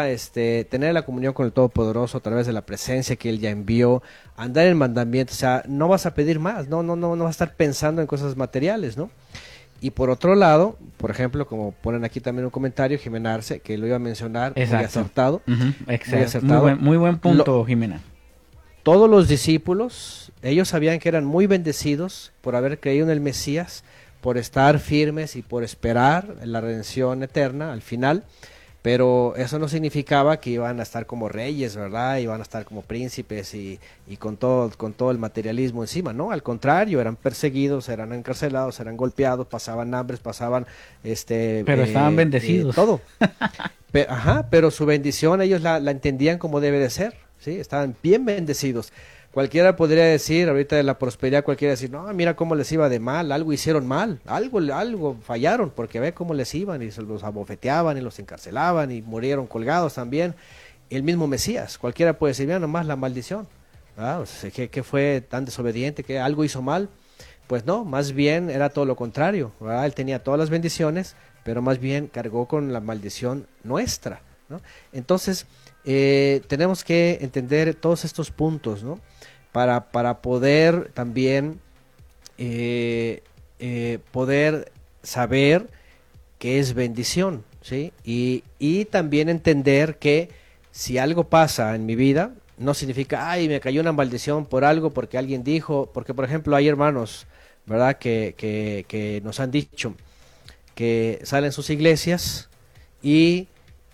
[0.06, 3.50] Este, tener la comunión con el Todopoderoso a través de la presencia que Él ya
[3.50, 4.02] envió,
[4.36, 7.40] andar en mandamientos, o sea, no vas a pedir más, no, no, no, no vas
[7.40, 9.08] a estar pensando en cosas materiales, ¿no?
[9.80, 13.78] Y por otro lado, por ejemplo, como ponen aquí también un comentario, Jimena Arce, que
[13.78, 15.42] lo iba a mencionar, muy acertado.
[16.80, 18.00] Muy, buen, punto, Jimena.
[18.82, 23.84] Todos los discípulos, ellos sabían que eran muy bendecidos por haber creído en el Mesías,
[24.20, 28.24] por estar firmes y por esperar la redención eterna al final
[28.82, 32.18] pero eso no significaba que iban a estar como reyes, ¿verdad?
[32.18, 33.80] Iban a estar como príncipes y,
[34.18, 36.30] con, todo, con todo el materialismo encima, ¿no?
[36.30, 40.66] Al contrario, eran perseguidos, eran encarcelados, eran golpeados, pasaban hambres, pasaban...
[41.02, 42.74] este Pero estaban eh, bendecidos.
[42.74, 43.00] todo.
[44.08, 47.58] ajá, pero su bendición ellos la, la entendían como debe de ser, ¿sí?
[47.58, 48.92] Estaban bien bendecidos.
[49.38, 52.98] Cualquiera podría decir, ahorita de la prosperidad, cualquiera decir, no, mira cómo les iba de
[52.98, 57.22] mal, algo hicieron mal, algo, algo fallaron, porque ve cómo les iban y se los
[57.22, 60.34] abofeteaban y los encarcelaban y murieron colgados también.
[60.90, 63.46] El mismo Mesías, cualquiera puede decir, mira nomás la maldición,
[64.52, 66.88] que, fue tan desobediente, que algo hizo mal.
[67.46, 69.52] Pues no, más bien era todo lo contrario,
[69.84, 74.20] él tenía todas las bendiciones, pero más bien cargó con la maldición nuestra.
[74.92, 75.46] Entonces,
[75.84, 78.98] eh, tenemos que entender todos estos puntos, ¿no?
[79.58, 81.58] Para, para poder también
[82.38, 83.24] eh,
[83.58, 84.70] eh, poder
[85.02, 85.68] saber
[86.38, 87.92] que es bendición, ¿sí?
[88.04, 90.28] Y, y también entender que
[90.70, 94.90] si algo pasa en mi vida, no significa, ay, me cayó una maldición por algo,
[94.90, 97.26] porque alguien dijo, porque por ejemplo hay hermanos,
[97.66, 97.98] ¿verdad?
[97.98, 99.96] Que, que, que nos han dicho
[100.76, 102.48] que salen sus iglesias
[103.02, 103.48] y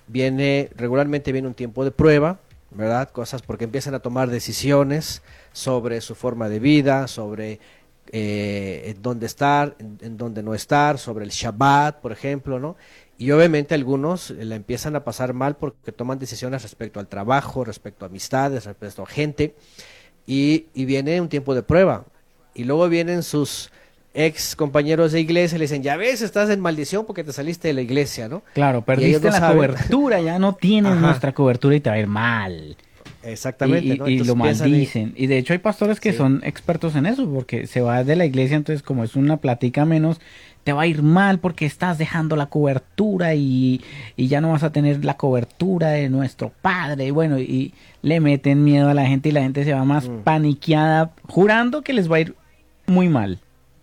[0.09, 2.39] viene, regularmente viene un tiempo de prueba,
[2.71, 3.09] ¿verdad?
[3.09, 5.23] Cosas porque empiezan a tomar decisiones
[5.55, 7.61] sobre su forma de vida, sobre
[8.13, 12.77] eh, dónde estar, en, dónde no estar, sobre el Shabbat, por ejemplo, ¿no?
[13.17, 18.05] Y obviamente algunos la empiezan a pasar mal porque toman decisiones respecto al trabajo, respecto
[18.05, 19.55] a amistades, respecto a gente,
[20.27, 22.05] y, y viene un tiempo de prueba.
[22.53, 23.71] Y luego vienen sus
[24.13, 27.69] ex compañeros de iglesia y le dicen, ya ves, estás en maldición porque te saliste
[27.69, 28.43] de la iglesia, ¿no?
[28.55, 32.77] Claro, perdiste la cobertura, ya no tienes nuestra cobertura y te va a ir mal.
[33.25, 34.11] Exactamente.
[34.11, 35.15] Y, lo maldicen.
[35.17, 35.27] Y...
[35.27, 38.57] de hecho hay pastores que son expertos en eso, porque se va de la iglesia,
[38.57, 40.21] entonces como es una platica menos,
[40.65, 43.83] te va a ir mal porque estás dejando la cobertura y,
[44.17, 47.07] ya no vas a tener la cobertura de nuestro padre.
[47.07, 50.09] Y bueno, y le meten miedo a la gente y la gente se va más
[50.09, 50.19] mm.
[50.21, 52.35] paniqueada, jurando que les va a ir
[52.87, 53.41] muy mal.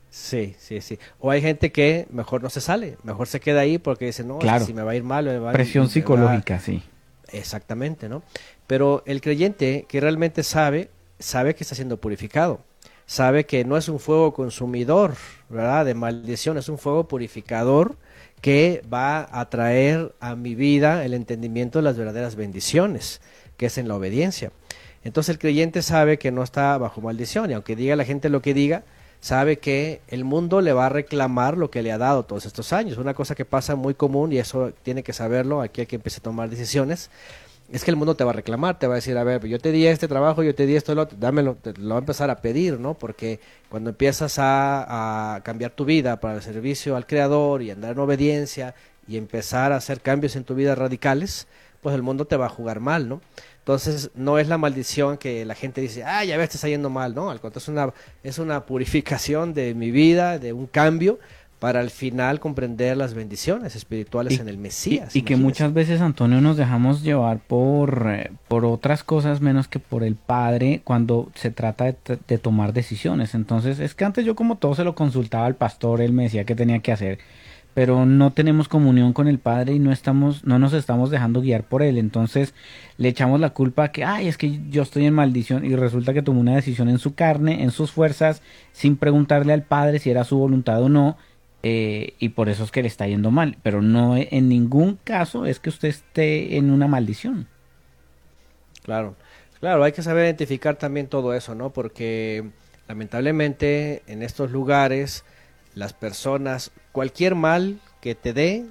[0.10, 1.00] Sí, sí, sí.
[1.20, 4.40] O hay gente que mejor no se sale, mejor se queda ahí porque dice, no,
[4.40, 4.66] claro.
[4.66, 6.84] si me va a ir mal, me va a Presión psicológica, sí.
[7.32, 8.24] Exactamente, ¿no?
[8.72, 10.90] Pero el creyente que realmente sabe,
[11.20, 12.62] sabe que está siendo purificado.
[13.06, 15.16] Sabe que no es un fuego consumidor,
[15.50, 15.84] ¿verdad?
[15.84, 17.98] De maldición, es un fuego purificador
[18.40, 23.20] que va a traer a mi vida el entendimiento de las verdaderas bendiciones,
[23.58, 24.54] que es en la obediencia.
[25.04, 28.42] Entonces el creyente sabe que no está bajo maldición y aunque diga la gente lo
[28.42, 28.86] que diga,
[29.22, 32.74] sabe que el mundo le va a reclamar lo que le ha dado todos estos
[32.74, 32.98] años.
[32.98, 36.22] Una cosa que pasa muy común, y eso tiene que saberlo, aquí hay que empezar
[36.22, 37.10] a tomar decisiones,
[37.72, 39.58] es que el mundo te va a reclamar, te va a decir, a ver, yo
[39.58, 42.00] te di este trabajo, yo te di esto, lo otro, dámelo, te lo va a
[42.00, 42.96] empezar a pedir, ¿no?
[42.96, 43.40] Porque
[43.70, 48.76] cuando empiezas a, cambiar tu vida para el servicio al Creador y andar en obediencia
[49.08, 51.48] y empezar a hacer cambios en tu vida radicales,
[51.82, 53.22] pues el mundo te va a jugar mal, ¿no?
[53.60, 56.90] Entonces, no es la maldición que la gente dice, ah, ya ves, te está yendo
[56.90, 57.32] mal, ¿no?
[57.32, 57.94] Al contrario, es una,
[58.24, 61.20] es una purificación de mi vida, de un cambio,
[61.62, 65.16] para al final comprender las bendiciones espirituales en el Mesías.
[65.16, 69.78] Y, que muchas veces, Antonio, nos dejamos llevar por, eh, por otras cosas menos que
[69.78, 71.96] por el Padre cuando se trata de,
[72.28, 73.36] de, tomar decisiones.
[73.36, 76.46] Entonces, es que antes yo como todo se lo consultaba al pastor, él me decía
[76.46, 77.20] qué tenía que hacer
[77.74, 81.64] pero no tenemos comunión con el Padre y no estamos, no nos estamos dejando guiar
[81.64, 81.98] por él.
[81.98, 82.54] Entonces
[82.98, 86.14] le echamos la culpa a que, ay, es que yo estoy en maldición y resulta
[86.14, 88.42] que tomó una decisión en su carne, en sus fuerzas,
[88.74, 91.18] sin preguntarle al Padre si era su voluntad o no,
[91.64, 93.58] eh, y por eso es que le está yendo mal.
[93.64, 97.48] Pero no en ningún caso es que usted esté en una maldición.
[98.84, 99.16] Claro,
[99.60, 101.72] claro, hay que saber identificar también todo eso, ¿no?
[101.72, 102.50] Porque
[102.88, 105.24] lamentablemente en estos lugares
[105.76, 108.66] las personas, cualquier mal que te dé,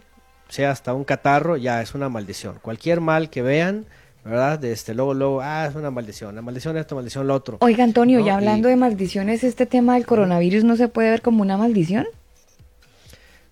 [0.48, 2.58] sea hasta un catarro, ya es una maldición.
[2.60, 3.86] Cualquier mal que vean,
[4.24, 4.62] ¿verdad?
[4.64, 7.58] Este, luego, luego, ah, es una maldición, la maldición esto, maldición lo otro.
[7.60, 11.42] Oiga, Antonio, ya hablando de maldiciones, ¿este tema del coronavirus no se puede ver como
[11.42, 12.06] una maldición?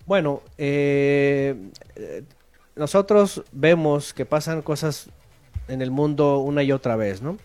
[0.09, 1.69] Bueno, eh,
[2.75, 5.11] nosotros vemos que pasan cosas
[5.67, 7.37] en el mundo una y otra vez, ¿no?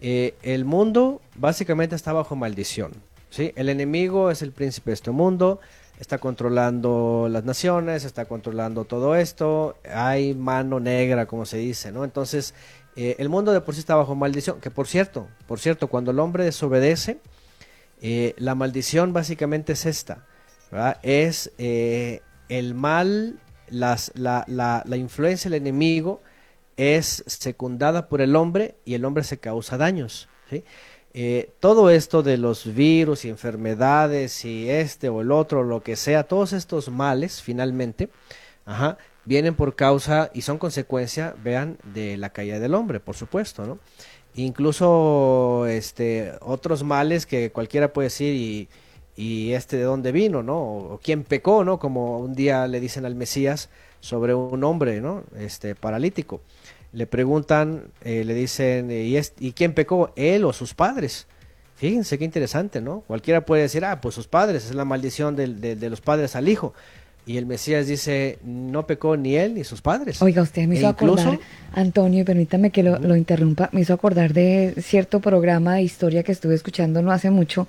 [0.00, 2.90] Eh, el mundo básicamente está bajo maldición,
[3.30, 3.52] ¿sí?
[3.54, 5.60] El enemigo es el príncipe de este mundo,
[6.00, 12.02] está controlando las naciones, está controlando todo esto, hay mano negra, como se dice, ¿no?
[12.02, 12.52] Entonces,
[12.96, 16.10] eh, el mundo de por sí está bajo maldición, que por cierto, por cierto, cuando
[16.10, 17.20] el hombre desobedece,
[18.02, 20.26] eh, la maldición básicamente es esta,
[21.02, 23.38] Es eh, el mal,
[23.68, 24.44] la, la,
[24.86, 26.20] la influencia del enemigo
[26.76, 30.64] es secundada por el hombre y el hombre se causa daños, ¿sí?
[31.14, 35.96] Eh, todo esto de los virus y enfermedades y este o el otro, lo que
[35.96, 38.10] sea, todos estos males finalmente,
[38.66, 43.66] ajá, vienen por causa y son consecuencia, vean, de la caída del hombre, por supuesto,
[43.66, 43.78] ¿no?
[44.34, 48.68] Incluso este, otros males que cualquiera puede decir y,
[49.18, 50.58] y este de dónde vino, ¿no?
[50.58, 51.80] O quién pecó, ¿no?
[51.80, 53.68] Como un día le dicen al Mesías
[53.98, 55.24] sobre un hombre, ¿no?
[55.36, 56.40] Este paralítico
[56.92, 60.12] le preguntan, eh, le dicen, ¿y, es, ¿y quién pecó?
[60.16, 61.26] ¿Él o sus padres?
[61.74, 63.00] Fíjense qué interesante, ¿no?
[63.06, 66.48] Cualquiera puede decir, ah, pues sus padres, es la maldición de, de, los padres al
[66.48, 66.72] hijo.
[67.26, 70.22] Y el Mesías dice, no pecó ni él ni sus padres.
[70.22, 71.38] Oiga, usted me e hizo acordar,
[71.72, 76.32] Antonio, permítame que lo, lo, interrumpa, me hizo acordar de cierto programa de historia que
[76.32, 77.68] estuve escuchando no hace mucho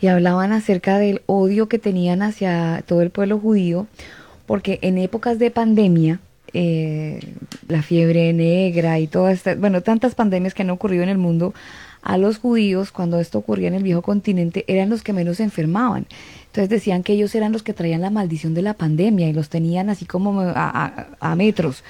[0.00, 3.86] y hablaban acerca del odio que tenían hacia todo el pueblo judío,
[4.46, 6.20] porque en épocas de pandemia,
[6.52, 7.20] eh,
[7.68, 11.54] la fiebre negra y todas estas, bueno, tantas pandemias que han ocurrido en el mundo,
[12.02, 16.06] a los judíos, cuando esto ocurría en el viejo continente, eran los que menos enfermaban.
[16.46, 19.50] Entonces decían que ellos eran los que traían la maldición de la pandemia y los
[19.50, 21.84] tenían así como a, metros.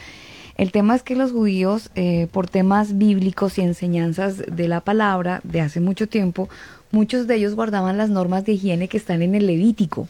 [0.56, 5.40] El tema es que los judíos, eh, por temas bíblicos y enseñanzas de la palabra
[5.44, 6.50] de hace mucho tiempo,
[6.90, 10.08] muchos de ellos guardaban las normas de higiene que están en el Levítico.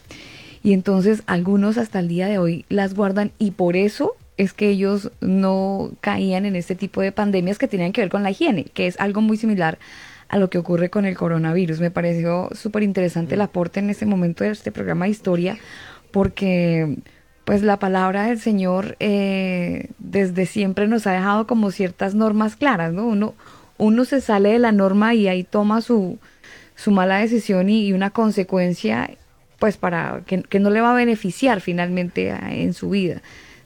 [0.63, 4.69] Y entonces algunos hasta el día de hoy las guardan y por eso es que
[4.69, 8.65] ellos no caían en este tipo de pandemias que tenían que ver con la higiene,
[8.65, 9.77] que es algo muy similar
[10.29, 11.79] a lo que ocurre con el coronavirus.
[11.79, 15.57] Me pareció súper interesante el aporte en este momento de este programa de historia,
[16.11, 16.97] porque
[17.43, 22.93] pues la palabra del Señor eh, desde siempre nos ha dejado como ciertas normas claras,
[22.93, 23.05] ¿no?
[23.07, 23.33] Uno,
[23.77, 26.17] uno se sale de la norma y ahí toma su,
[26.81, 29.11] su mala decisión y, una consecuencia
[29.59, 33.21] pues para que, que, no le va a beneficiar finalmente en su vida.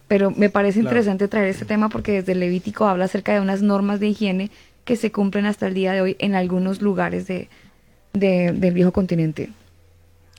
[0.10, 4.00] Pero me parece interesante traer este tema porque desde Levítico habla acerca de unas normas
[4.02, 4.52] de higiene
[4.84, 7.48] que se cumplen hasta el día de hoy en algunos lugares de,
[8.14, 9.50] del viejo continente.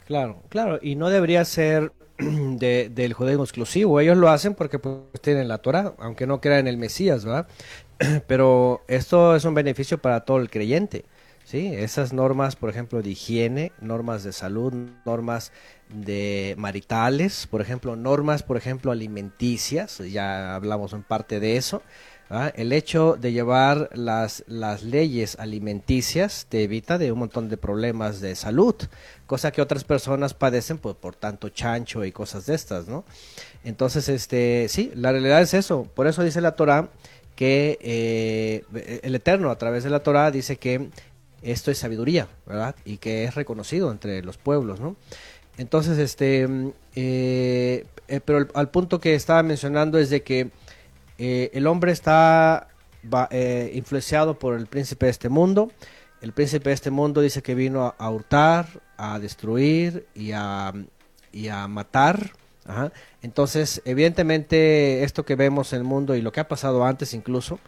[0.06, 3.98] Claro, claro, y no debería ser de, del judaísmo exclusivo.
[3.98, 7.48] Ellos lo hacen porque pues, tienen la Torah, aunque no crean en el Mesías, ¿verdad?
[8.26, 11.06] Pero esto es un beneficio para todo el creyente.
[11.46, 11.72] ¿Sí?
[11.72, 14.74] Esas normas, por ejemplo, de higiene, normas de salud,
[15.06, 15.52] normas
[15.88, 21.82] de maritales, por ejemplo, normas, por ejemplo, alimenticias, ya hablamos en parte de eso.
[22.56, 28.20] El hecho de llevar las, las leyes alimenticias te evita de un montón de problemas
[28.20, 28.74] de salud,
[29.26, 33.04] cosa que otras personas padecen pues, por tanto chancho y cosas de estas, ¿no?
[33.62, 35.84] Entonces, este, sí, la realidad es eso.
[35.94, 36.88] Por eso dice la Torah
[37.36, 40.90] que eh, el Eterno a través de la Torah dice que
[41.52, 42.74] esto es sabiduría, ¿verdad?
[42.84, 44.96] Y que es reconocido entre los pueblos, ¿no?
[45.58, 50.50] Entonces, este, mm, eh, eh, pero al, punto que estaba mencionando es de que
[51.18, 52.68] eh, el hombre está
[53.72, 55.70] influenciado por el príncipe de este mundo.
[56.20, 58.66] El príncipe de este mundo dice que vino a, hurtar,
[58.96, 60.72] a destruir y a,
[61.32, 62.32] y a matar.
[63.22, 67.60] Entonces, evidentemente, esto que vemos en el mundo y lo que ha pasado antes incluso,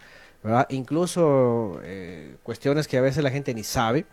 [0.69, 4.05] Incluso eh, cuestiones que a veces la gente ni sabe,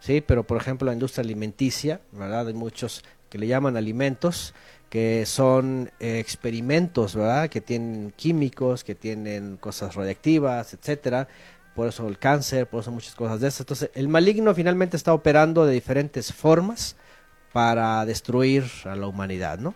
[0.00, 0.22] ¿sí?
[0.22, 2.48] Pero por ejemplo la industria alimenticia, ¿verdad?
[2.48, 4.54] Hay muchos que le llaman alimentos,
[4.88, 7.50] que son eh, experimentos, ¿verdad?
[7.50, 11.28] Que tienen químicos, que tienen cosas radiactivas, etcétera.
[11.74, 13.60] Por eso el cáncer, por eso muchas cosas de esas.
[13.60, 16.96] Entonces, el maligno finalmente está operando de diferentes formas
[17.52, 19.74] para destruir a la humanidad, ¿no?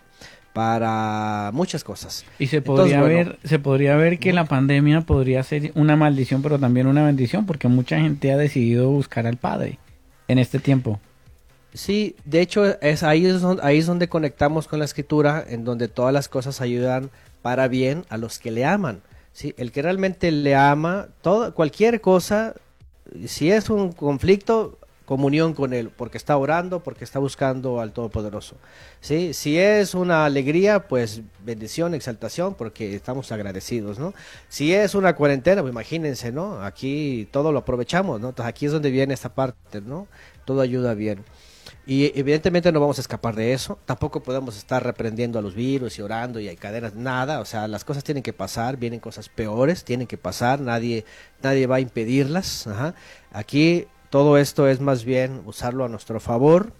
[0.53, 2.25] Para muchas cosas.
[2.39, 6.59] Y se podría ver, se podría ver que la pandemia podría ser una maldición, pero
[6.59, 9.79] también una bendición, porque mucha gente ha decidido buscar al Padre
[10.27, 10.99] en este tiempo.
[11.73, 15.63] Sí, de hecho es ahí es donde, ahí es donde conectamos con la escritura, en
[15.63, 17.11] donde todas las cosas ayudan
[17.41, 19.01] para bien a los que le aman.
[19.33, 22.55] Sí, el que realmente le ama, todo, cualquier cosa,
[23.25, 24.78] si es un conflicto,
[25.09, 28.57] comunión con Él, porque está orando, porque está buscando al Todopoderoso.
[29.01, 29.33] ¿sí?
[29.33, 33.97] Si es una alegría, pues bendición, exaltación, porque estamos agradecidos.
[33.97, 34.13] ¿no?
[34.49, 36.61] Si es una cuarentena, pues imagínense, ¿no?
[36.61, 38.29] aquí todo lo aprovechamos, ¿no?
[38.29, 40.07] Entonces aquí es donde viene esta parte, ¿no?
[40.45, 41.25] todo ayuda bien.
[41.87, 43.79] Y evidentemente no vamos a escapar de eso.
[43.85, 47.39] Tampoco podemos estar reprendiendo a los virus y orando y hay cadenas, nada.
[47.39, 51.03] O sea, las cosas tienen que pasar, vienen cosas peores, tienen que pasar, nadie,
[51.41, 52.69] nadie va a impedirlas.
[53.31, 56.73] Aquí todo esto es más bien usarlo a nuestro favor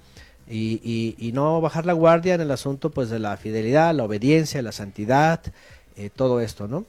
[0.49, 4.63] y, y, no bajar la guardia en el asunto pues de la fidelidad, la obediencia,
[4.63, 5.41] la santidad,
[5.95, 6.85] eh, todo esto, ¿no?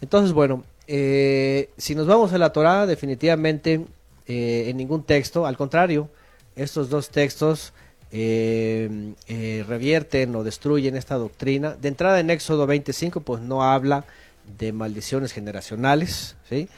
[0.00, 3.84] Entonces, bueno, eh, si nos vamos a la Torah, definitivamente
[4.26, 6.08] eh, en ningún texto, al contrario,
[6.56, 7.72] estos dos textos
[9.68, 11.76] revierten o destruyen esta doctrina.
[11.80, 14.04] De entrada en Éxodo 25, pues no habla
[14.58, 16.68] de maldiciones generacionales, ¿sí?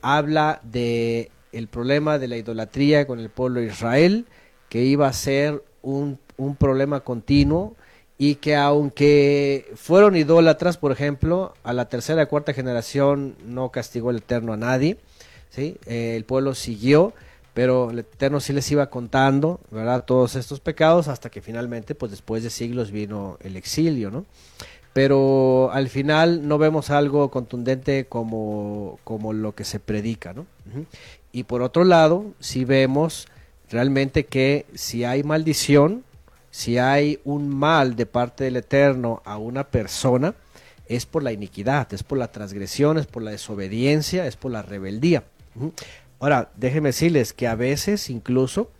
[0.00, 4.26] Habla de el problema de la idolatría con el pueblo de Israel,
[4.68, 7.76] que iba a ser un, un problema continuo
[8.18, 14.10] y que aunque fueron idólatras, por ejemplo, a la tercera y cuarta generación no castigó
[14.10, 14.98] el Eterno a nadie,
[15.50, 15.76] ¿sí?
[15.86, 17.12] el pueblo siguió,
[17.52, 20.04] pero el Eterno sí les iba contando, ¿verdad?
[20.04, 24.24] Todos estos pecados hasta que finalmente, pues después de siglos vino el exilio, ¿no?
[24.92, 30.46] Pero al final no vemos algo contundente como, como lo que se predica, ¿no?
[31.36, 33.28] Y por otro lado, sí vemos
[33.68, 36.02] realmente que si hay maldición,
[36.50, 40.34] si hay un mal de parte del Eterno a una persona,
[40.88, 44.62] es por la iniquidad, es por la transgresión, es por la desobediencia, es por la
[44.62, 45.24] rebeldía.
[46.20, 48.70] Ahora, déjenme decirles que a veces incluso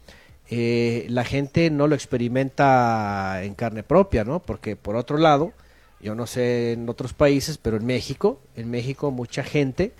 [0.48, 4.40] eh, la gente no lo experimenta en carne propia, ¿no?
[4.40, 5.52] Porque por otro lado,
[6.00, 9.92] yo no sé en otros países, pero en México, en México mucha gente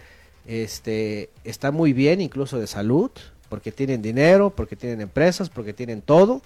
[0.46, 3.10] este, está muy bien, incluso de salud,
[3.48, 6.42] porque tienen dinero, porque tienen empresas, porque tienen todo,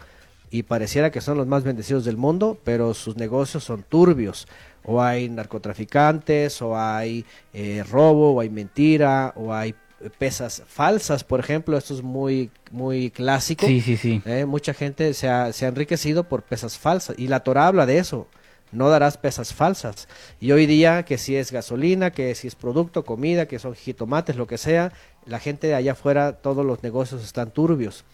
[0.51, 4.49] y pareciera que son los más bendecidos del mundo, pero sus negocios son turbios.
[4.85, 9.75] O hay narcotraficantes, o hay eh, robo, o hay mentira, o hay
[10.19, 13.67] pesas falsas, por ejemplo, esto es muy, muy clásico.
[13.67, 14.23] Sí, sí, sí.
[14.25, 17.87] Eh, mucha gente se ha, se ha enriquecido por pesas falsas y la Torah habla
[17.87, 18.27] de eso.
[18.73, 20.09] No darás pesas falsas.
[20.41, 24.37] Y hoy día, que si es gasolina, que si es producto, comida, que son jitomates,
[24.37, 24.93] lo que sea,
[25.27, 28.05] la gente de allá afuera, todos los negocios están turbios.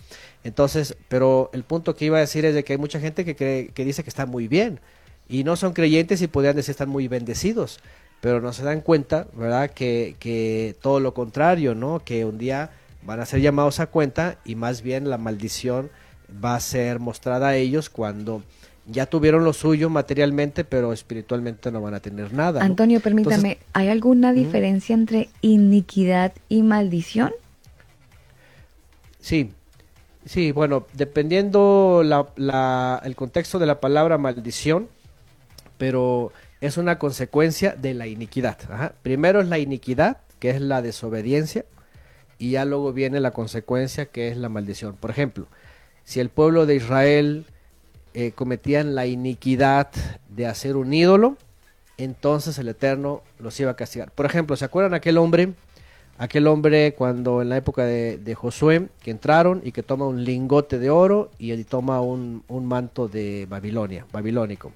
[0.44, 3.36] Entonces, pero el punto que iba a decir es de que hay mucha gente que,
[3.36, 4.80] cree, que dice que está muy bien
[5.28, 7.80] y no son creyentes y podrían decir están muy bendecidos
[8.20, 9.70] pero no se dan cuenta, ¿verdad?
[9.70, 12.00] Que, que todo lo contrario, ¿no?
[12.04, 12.70] Que un día
[13.02, 15.90] van a ser llamados a cuenta y más bien la maldición
[16.44, 18.42] va a ser mostrada a ellos cuando
[18.88, 22.60] ya tuvieron lo suyo materialmente, pero espiritualmente no van a tener nada.
[22.60, 22.66] ¿no?
[22.66, 27.32] Antonio, permítame, ¿hay alguna diferencia entre iniquidad y maldición?
[29.20, 29.50] Sí,
[30.24, 34.88] sí, bueno, dependiendo la, la, el contexto de la palabra maldición,
[35.78, 38.58] pero es una consecuencia de la iniquidad.
[38.70, 38.94] Ajá.
[39.02, 41.64] Primero es la iniquidad, que es la desobediencia,
[42.38, 44.94] y ya luego viene la consecuencia, que es la maldición.
[44.94, 45.48] Por ejemplo,
[46.04, 47.46] si el pueblo de Israel
[48.18, 49.88] eh, cometían la iniquidad
[50.30, 51.36] de hacer un ídolo,
[51.98, 54.10] entonces el Eterno los iba a castigar.
[54.10, 55.52] Por ejemplo, ¿se acuerdan aquel hombre?
[56.18, 60.24] Aquel hombre cuando en la época de, de Josué, que entraron y que toma un
[60.24, 64.72] lingote de oro y él toma un, un manto de Babilonia, babilónico.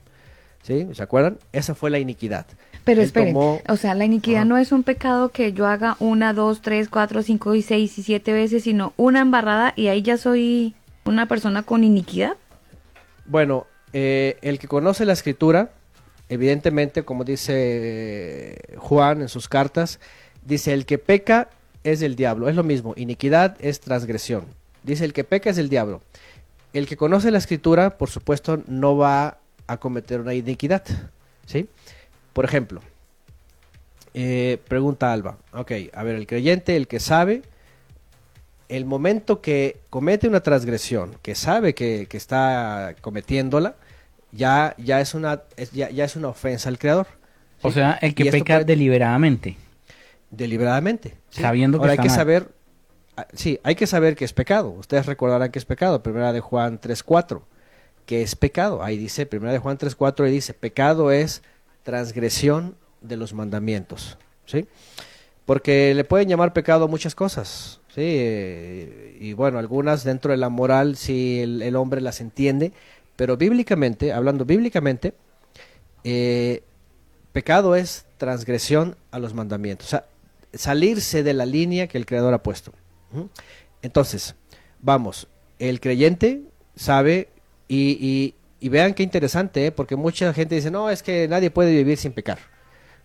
[0.62, 0.86] ¿Sí?
[0.92, 1.38] ¿Se acuerdan?
[1.52, 2.44] Esa fue la iniquidad.
[2.84, 5.96] Pero Él espere, tomó- o sea, la iniquidad no es un pecado que yo haga
[6.00, 10.02] una, dos, tres, cuatro, cinco y seis y siete veces, sino una embarrada y ahí
[10.02, 10.74] ya soy
[11.06, 12.36] una persona con iniquidad.
[13.30, 15.70] Bueno, eh, el que conoce la escritura,
[16.28, 20.00] evidentemente, como dice eh, Juan en sus cartas,
[20.44, 21.48] dice, el que peca
[21.84, 22.48] es el diablo.
[22.48, 24.46] Es lo mismo, iniquidad es transgresión.
[24.82, 26.02] Dice, el que peca es el diablo.
[26.72, 29.38] El que conoce la escritura, por supuesto, no va
[29.68, 30.82] a cometer una iniquidad.
[31.46, 31.68] ¿Sí?
[32.32, 32.80] Por ejemplo,
[34.12, 35.38] eh, pregunta Alba.
[35.52, 37.42] Ok, a ver, el creyente, el que sabe,
[38.70, 43.74] el momento que comete una transgresión, que sabe que, que está cometiéndola,
[44.32, 47.06] ya, ya, es una, es- ya, ya es una ofensa al Creador.
[47.62, 49.56] O sea, el que peca puede- deliberadamente.
[50.30, 51.16] deliberadamente.
[51.30, 51.42] ¿sí?
[51.42, 52.16] Sabiendo que Ahora está hay que mal.
[52.16, 52.48] saber,
[53.16, 54.70] ah, sí, hay que saber que es pecado.
[54.70, 56.02] Ustedes recordarán que es pecado.
[56.02, 57.42] Primera de Juan 3.4,
[58.06, 58.82] que es pecado.
[58.82, 61.42] Ahí dice, primera de Juan 3.4, ahí dice, pecado es
[61.82, 64.16] transgresión de los mandamientos.
[64.46, 64.66] ¿Sí?
[65.46, 67.79] Porque le pueden llamar pecado a muchas cosas.
[67.94, 72.72] Sí, y bueno, algunas dentro de la moral, si el, hombre las entiende,
[73.16, 75.14] pero bíblicamente, hablando bíblicamente,
[76.04, 76.62] eh,
[77.32, 80.06] pecado es transgresión a los mandamientos, o sea,
[80.54, 82.72] salirse de la línea que el Creador ha puesto.
[83.12, 83.22] ¿Mm?
[83.82, 84.36] Entonces,
[84.80, 85.26] vamos,
[85.58, 86.42] el creyente
[86.76, 87.28] sabe
[87.68, 89.72] y vean qué interesante, ¿eh?
[89.72, 92.38] porque mucha gente dice, no, es que nadie puede vivir sin pecar.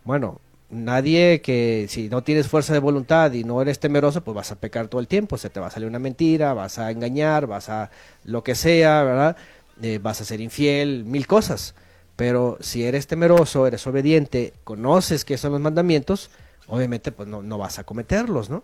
[0.04, 4.52] Bueno, nadie que si no tienes fuerza de voluntad y no eres temeroso, pues vas
[4.52, 7.48] a pecar todo el tiempo, se te va a salir una mentira, vas a engañar,
[7.48, 7.92] vas a
[8.24, 9.38] lo que sea, ¿verdad?
[9.82, 11.76] Eh, vas a ser infiel, mil cosas.
[12.16, 16.30] Pero si eres temeroso, eres obediente, conoces qué son los mandamientos,
[16.68, 18.64] obviamente pues no, no vas a cometerlos, ¿no?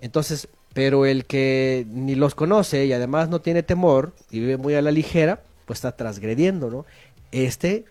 [0.00, 4.74] Entonces, pero el que ni los conoce y además no tiene temor y vive muy
[4.74, 6.86] a la ligera, pues está transgrediendo, ¿no?
[7.32, 7.84] Este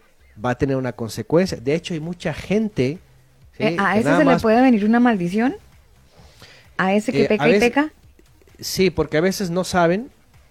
[0.44, 1.58] va a tener una consecuencia.
[1.58, 3.00] De hecho, hay mucha gente
[3.60, 5.56] eh, ¿A ese se le puede venir una maldición?
[6.78, 7.92] ¿A ese que eh, peca y peca?
[8.60, 10.10] Sí, porque a veces no saben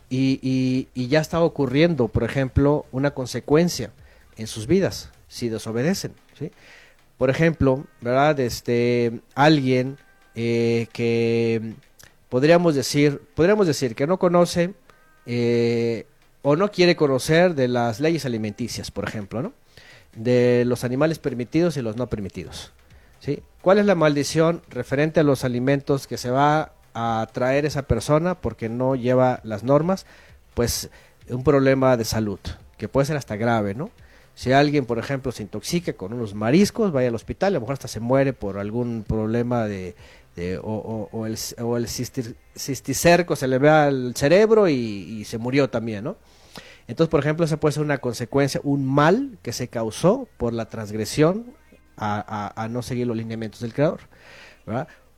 [0.09, 3.91] y, ya está ocurriendo, por ejemplo, una consecuencia
[4.37, 6.13] en sus vidas si desobedecen.
[6.39, 6.51] ¿sí?
[7.19, 8.39] Por ejemplo, ¿verdad?
[8.41, 9.99] Este, alguien
[10.35, 11.75] eh, que
[12.29, 14.75] podríamos decir, podríamos decir que no conoce
[16.43, 19.53] o no quiere conocer de las leyes alimenticias, por ejemplo, ¿no?
[20.17, 22.73] de los animales permitidos y los no permitidos.
[23.21, 23.43] ¿Sí?
[23.63, 28.37] ¿Cuál es la maldición referente a los alimentos que se va a traer esa persona
[28.37, 30.07] porque no lleva las normas?
[30.55, 30.91] Pues
[31.29, 32.39] un problema de salud,
[32.79, 33.91] que puede ser hasta grave, ¿no?
[34.35, 37.73] Si alguien, por ejemplo, se intoxica con unos mariscos, vaya al hospital, a lo mejor
[37.73, 39.95] hasta se muere por algún problema de,
[40.63, 46.05] o, el, o el cisticerco se le ve al cerebro y, y, se murió también,
[46.05, 46.17] ¿no?
[46.87, 50.69] Entonces, por ejemplo, esa puede ser una consecuencia, un mal que se causó por la
[50.69, 51.47] transgresión
[51.97, 54.01] a, no seguir los lineamientos del creador.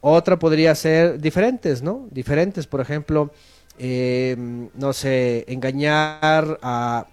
[0.01, 2.07] Otra podría ser diferentes, ¿no?
[2.11, 3.33] Diferentes, por ejemplo,
[3.79, 7.07] em, no sé, engañar a,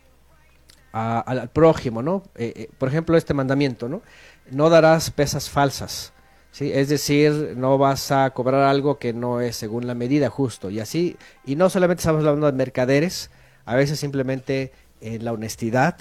[0.93, 2.23] al prójimo, ¿no?
[2.35, 4.01] Eh, eh, por ejemplo, este mandamiento, ¿no?
[4.51, 6.13] No darás pesas falsas.
[6.51, 6.71] ¿Sí?
[6.73, 10.69] Es decir, no vas a cobrar algo que no es según la medida justo.
[10.69, 13.29] Y así, y no solamente estamos hablando de mercaderes,
[13.65, 14.71] a veces simplemente
[15.01, 15.97] en la honestidad,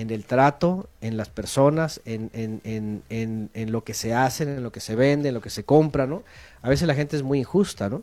[0.00, 4.62] en el trato, en las personas, en, en, en, en, lo que se hace, en
[4.62, 6.22] lo que se vende, en lo que se compra, ¿no?
[6.62, 8.02] A veces la gente es muy injusta, ¿no?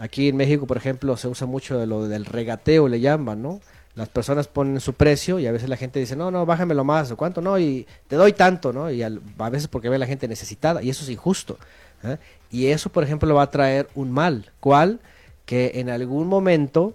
[0.00, 3.60] Aquí en México, por ejemplo, se usa mucho de lo del regateo, le llaman, ¿no?
[3.94, 7.10] Las personas ponen su precio y a veces la gente dice, no, no, bájamelo más,
[7.12, 7.40] ¿o cuánto?
[7.40, 8.90] No, y te doy tanto, ¿no?
[8.90, 9.10] Y a
[9.50, 11.56] veces porque ve a la gente necesitada y eso es injusto.
[12.02, 12.16] ¿eh?
[12.50, 14.50] Y eso, por ejemplo, va a traer un mal.
[14.58, 14.98] ¿Cuál?
[15.46, 16.94] Que en algún momento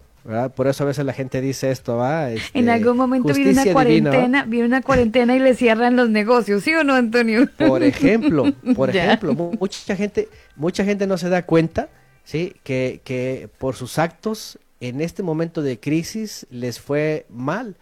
[0.56, 2.32] por eso a veces la gente dice esto, ¿va?
[2.32, 6.64] Este, en algún momento viene una cuarentena, viene una cuarentena y le cierran los negocios,
[6.64, 7.50] ¿sí o no, Antonio?
[7.58, 8.46] Por ejemplo,
[8.76, 11.90] por ejemplo, mucha gente, mucha gente no se da cuenta,
[12.24, 12.56] ¿sí?
[12.64, 17.76] Que, que por sus actos en este momento de crisis les fue mal,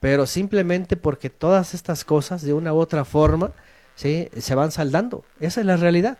[0.00, 3.52] pero simplemente porque todas estas cosas de una u otra forma,
[3.94, 4.28] ¿sí?
[4.36, 5.24] Se van saldando.
[5.40, 6.18] Esa es la realidad.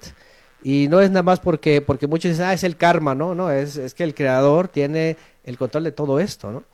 [0.63, 3.35] Y no es nada más porque, porque muchos dicen, ah, es el karma, ¿no?
[3.35, 5.17] No, es, es que el creador tiene
[5.49, 6.65] el control de todo esto, ¿no?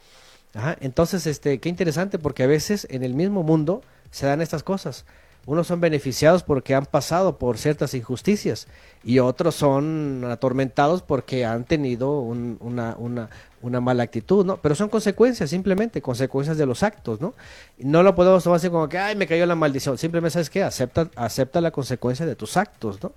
[0.54, 4.62] Ajá, entonces, este, qué interesante porque a veces en el mismo mundo se dan estas
[4.62, 5.04] cosas.
[5.46, 8.66] Unos son beneficiados porque han pasado por ciertas injusticias
[9.02, 13.28] y otros son atormentados porque han tenido una, una,
[13.60, 14.56] una, mala actitud, ¿no?
[14.56, 17.34] Pero son consecuencias, simplemente, consecuencias de los actos, ¿no?
[17.76, 19.98] No lo podemos tomar así como que, ay, me cayó la maldición.
[19.98, 20.62] Simplemente, ¿sabes qué?
[20.62, 23.12] Acepta, acepta la consecuencia de tus actos, ¿no?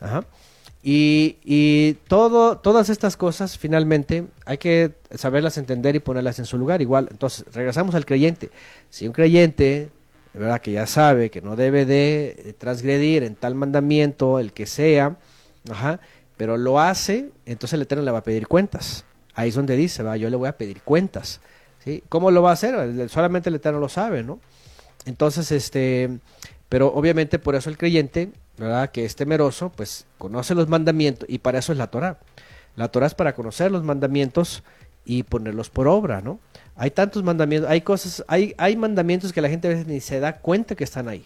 [0.00, 0.24] Ajá.
[0.88, 6.58] Y, y todo, todas estas cosas finalmente hay que saberlas entender y ponerlas en su
[6.58, 6.80] lugar.
[6.80, 8.50] Igual, entonces, regresamos al creyente.
[8.88, 9.88] Si un creyente,
[10.32, 10.60] ¿verdad?
[10.60, 15.16] Que ya sabe que no debe de transgredir en tal mandamiento, el que sea,
[15.68, 15.98] ajá,
[16.36, 19.04] pero lo hace, entonces el Eterno le va a pedir cuentas.
[19.34, 21.40] Ahí es donde dice, va, yo le voy a pedir cuentas.
[21.84, 22.04] ¿sí?
[22.08, 23.10] ¿Cómo lo va a hacer?
[23.10, 24.38] Solamente el Eterno lo sabe, ¿no?
[25.04, 26.20] Entonces, este,
[26.68, 28.30] pero obviamente por eso el creyente
[28.92, 32.18] Que es temeroso, pues conoce los mandamientos y para eso es la Torah.
[32.74, 34.62] La Torah es para conocer los mandamientos
[35.04, 36.40] y ponerlos por obra, ¿no?
[36.74, 40.20] Hay tantos mandamientos, hay cosas, hay, hay mandamientos que la gente a veces ni se
[40.20, 41.24] da cuenta que están ahí,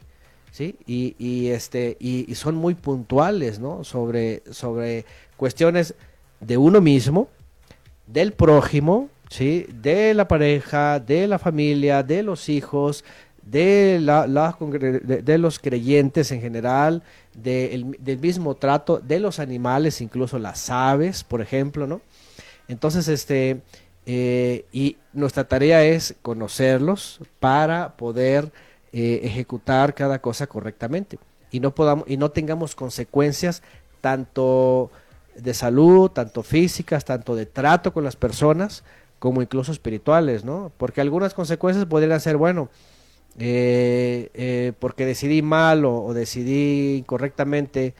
[0.52, 0.76] ¿sí?
[0.86, 3.82] Y, y este, y, son muy puntuales, ¿no?
[3.82, 5.94] Sobre, sobre cuestiones
[6.40, 7.28] de uno mismo,
[8.06, 9.66] del prójimo, ¿sí?
[9.72, 13.04] De la pareja, de la familia, de los hijos,
[13.42, 17.02] de, la, de, los creyentes en general,
[17.34, 22.00] del mismo trato de los animales, incluso las aves, por ejemplo, ¿no?
[22.68, 23.62] Entonces, este,
[24.06, 28.52] eh, y nuestra tarea es conocerlos para poder
[28.92, 31.18] eh, ejecutar cada cosa correctamente
[31.50, 33.62] y no podamos y no tengamos consecuencias
[34.00, 34.90] tanto
[35.34, 38.84] de salud, tanto físicas, tanto de trato con las personas,
[39.18, 40.72] como incluso espirituales, ¿no?
[40.76, 42.68] Porque algunas consecuencias podrían ser, bueno,
[43.38, 47.94] eh, eh, porque decidí mal o, decidí incorrectamente.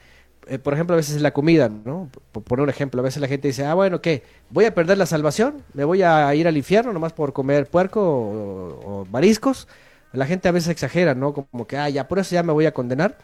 [0.47, 2.09] Eh, por ejemplo, a veces la comida, ¿no?
[2.31, 4.23] Por poner un ejemplo, a veces la gente dice, ah, bueno, ¿qué?
[4.49, 5.63] ¿Voy a perder la salvación?
[5.73, 9.67] ¿Me voy a ir al infierno nomás por comer puerco o, mariscos?
[10.13, 11.33] La gente a veces exagera, ¿no?
[11.33, 13.17] Como que, ah, ya, por eso ya me voy a condenar.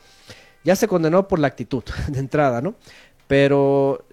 [0.64, 2.76] ya se condenó por la actitud de entrada, ¿no?
[3.28, 4.06] Pero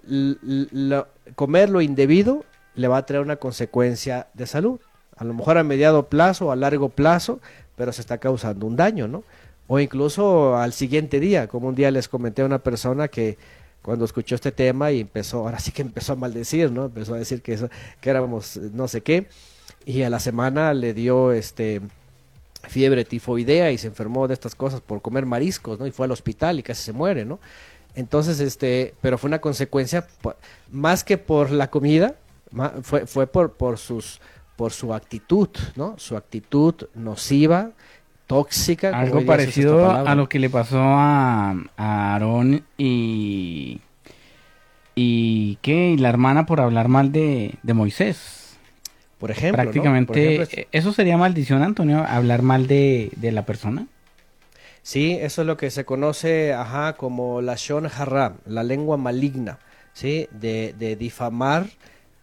[1.35, 2.43] comer lo indebido
[2.75, 4.79] le va a traer una consecuencia de salud.
[5.15, 7.39] A lo mejor a mediado plazo o a largo plazo,
[7.75, 9.23] pero se está causando un daño, ¿no?
[9.67, 13.37] O incluso al siguiente día, como un día les comenté a una persona que
[13.81, 16.85] cuando escuchó este tema y empezó, ahora sí que empezó a maldecir, ¿no?
[16.85, 17.69] Empezó a decir que, eso,
[18.01, 19.27] que éramos no sé qué,
[19.85, 21.81] y a la semana le dio este
[22.67, 25.85] fiebre tifoidea y se enfermó de estas cosas por comer mariscos, ¿no?
[25.85, 27.39] Y fue al hospital y casi se muere, ¿no?
[27.95, 30.07] Entonces, este, pero fue una consecuencia,
[30.71, 32.15] más que por la comida,
[32.83, 34.19] fue, fue por, por, sus,
[34.55, 35.95] por su actitud, ¿no?
[35.97, 37.71] Su actitud nociva,
[38.27, 38.97] tóxica.
[38.97, 43.81] Algo parecido a lo que le pasó a, a Aarón y...
[44.97, 45.89] ¿Y qué?
[45.89, 48.57] Y la hermana por hablar mal de, de Moisés.
[49.19, 49.61] Por ejemplo.
[49.61, 52.05] Prácticamente, ¿eso sería maldición, Antonio?
[52.07, 53.87] ¿Hablar mal de, de la persona?
[54.83, 59.59] Sí, eso es lo que se conoce ajá, como la Shon Haram, la lengua maligna,
[59.91, 60.27] ¿sí?
[60.31, 61.65] De, de difamar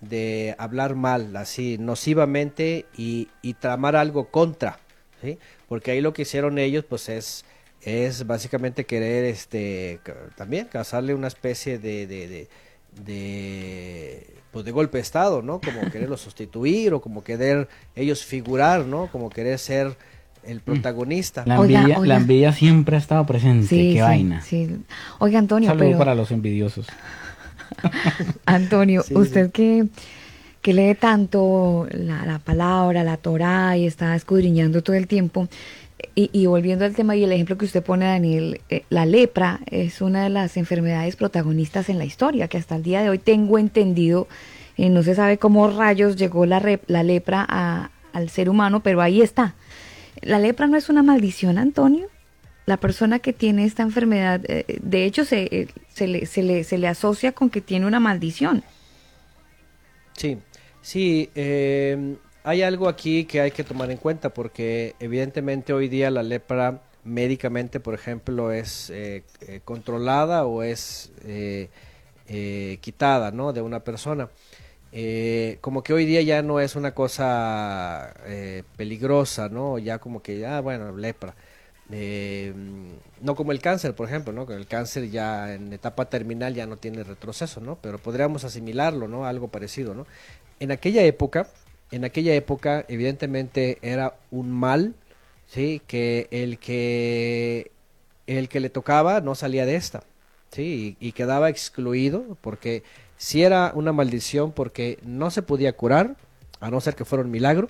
[0.03, 4.81] de hablar mal, así, nocivamente y, y tramar algo contra,
[5.23, 5.39] ¿sí?
[5.69, 7.45] Porque ahí lo que hicieron ellos, pues es,
[7.81, 10.01] es básicamente querer, este,
[10.37, 12.49] también causarle una especie de, de,
[13.05, 15.61] de, pues de golpe de estado, ¿no?
[15.61, 19.07] Como quererlo sustituir o como querer ellos figurar, ¿no?
[19.07, 19.97] Como querer ser
[20.43, 20.62] el mm.
[20.62, 21.45] protagonista.
[21.47, 24.43] La envidia, La envidia siempre ha estado presente, qué vaina.
[24.43, 24.81] Sí.
[25.20, 26.89] Oiga, Antonio, Saludo para los envidiosos.
[28.47, 29.86] Antonio, usted que,
[30.61, 35.49] que, lee tanto la, palabra, la Torah y está escudriñando todo el tiempo,
[36.15, 40.03] y, volviendo al tema y el ejemplo que usted pone, Daniel, eh, la lepra es
[40.03, 43.59] una de las enfermedades protagonistas en la historia, que hasta el día de hoy tengo
[43.59, 44.28] entendido,
[44.77, 49.23] eh, no se sabe cómo rayos llegó la, la lepra al ser humano, pero ahí
[49.23, 49.55] está.
[50.20, 52.09] ¿La lepra no es una maldición, Antonio?
[52.66, 56.64] La persona que tiene esta enfermedad, eh, de hecho, se, eh, se, le, se, le,
[56.64, 58.62] se, le, asocia con que tiene una maldición.
[60.16, 60.39] Sí,
[60.80, 66.10] sí, eh, hay algo aquí que hay que tomar en cuenta porque evidentemente hoy día
[66.10, 68.93] la lepra médicamente, por ejemplo, es
[69.64, 71.10] controlada o es
[72.80, 73.52] quitada ¿no?
[73.52, 74.28] de una persona.
[75.60, 78.14] como que hoy día ya no es una cosa
[78.76, 79.78] peligrosa, ¿no?
[79.78, 81.34] Ya como que, ah, bueno, lepra.
[81.91, 82.55] Eh,
[83.21, 84.51] no como el cáncer, por ejemplo, ¿no?
[84.51, 87.77] El cáncer ya en etapa terminal ya no tiene retroceso, ¿no?
[87.81, 89.27] Pero podríamos asimilarlo, ¿no?
[89.27, 90.07] Algo parecido, ¿no?
[90.61, 91.49] En aquella época,
[91.91, 94.95] en aquella época, evidentemente era un mal,
[95.47, 95.83] ¿sí?
[95.87, 97.71] Que el que
[98.27, 100.05] el que le tocaba no salía de esta,
[100.51, 100.97] ¿sí?
[101.01, 102.83] Y, y quedaba excluido porque
[103.19, 106.17] si era una maldición porque no se podía curar,
[106.61, 107.69] a no ser que fuera un milagro,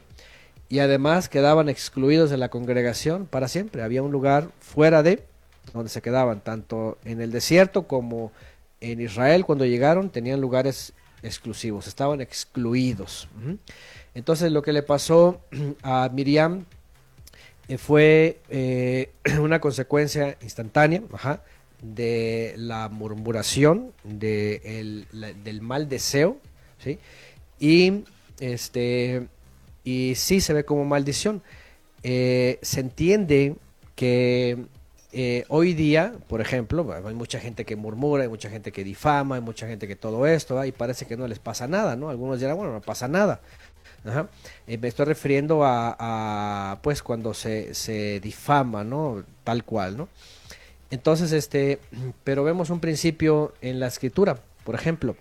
[0.73, 3.82] y además quedaban excluidos de la congregación para siempre.
[3.82, 5.23] Había un lugar fuera de
[5.74, 8.32] donde se quedaban, tanto en el desierto como
[8.81, 13.28] en Israel cuando llegaron, tenían lugares exclusivos, estaban excluidos.
[14.15, 15.43] Entonces lo que le pasó
[15.82, 16.65] a Miriam
[17.69, 19.11] eh, fue eh,
[19.43, 21.03] una consecuencia instantánea
[21.82, 25.05] de la murmuración, de
[25.44, 26.39] del mal deseo,
[26.78, 26.99] ¿sí?
[27.61, 28.05] y
[28.40, 29.28] este
[29.85, 31.43] y sí se ve como maldición.
[32.03, 33.57] Eh, se entiende
[33.95, 34.59] que
[35.13, 39.37] eh, hoy día, por ejemplo, hay mucha gente que murmura, hay mucha gente que difama,
[39.37, 42.09] hay mucha gente que todo esto, y parece que no les pasa nada, ¿no?
[42.09, 43.41] Algunos dirán, bueno, no pasa nada.
[44.67, 49.23] Eh, me estoy refiriendo a, pues, cuando se, se, difama, ¿no?
[49.45, 50.09] Tal cual, ¿no?
[50.91, 51.79] Entonces, este,
[52.25, 54.39] pero vemos un principio en la escritura.
[54.65, 55.17] Por ejemplo,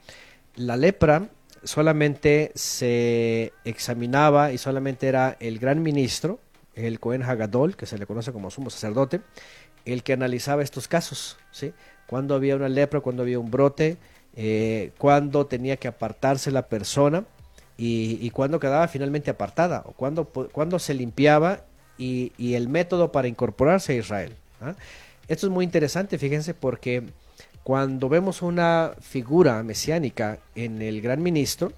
[0.56, 1.30] la lepra
[1.64, 6.40] solamente se examinaba y solamente era el gran ministro,
[6.76, 9.22] el Cohen Hagadol, que se le conoce como sumo sacerdote,
[9.86, 11.74] el que analizaba estos casos, ¿sí?
[12.08, 13.98] Cuando había una lepra, cuando había un brote,
[14.36, 17.26] eh, cuando tenía que apartarse la persona
[17.78, 21.62] y, cuando quedaba finalmente apartada, o cuando, cuando se limpiaba
[21.98, 24.36] y, y, el método para incorporarse a Israel.
[24.62, 24.76] ¿ah?
[25.28, 27.04] Esto es muy interesante, fíjense, porque
[27.64, 31.72] cuando vemos una figura mesiánica en el gran ministro,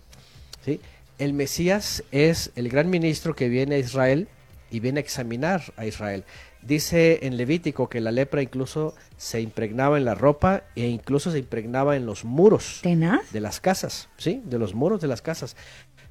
[0.64, 0.80] ¿sí?
[1.19, 4.27] el Mesías es el gran ministro que viene a Israel
[4.72, 6.23] y viene a examinar a Israel.
[6.61, 11.39] Dice en Levítico que la lepra incluso se impregnaba en la ropa e incluso se
[11.39, 14.41] impregnaba en los muros de las casas, ¿sí?
[14.45, 15.57] De los muros de las casas.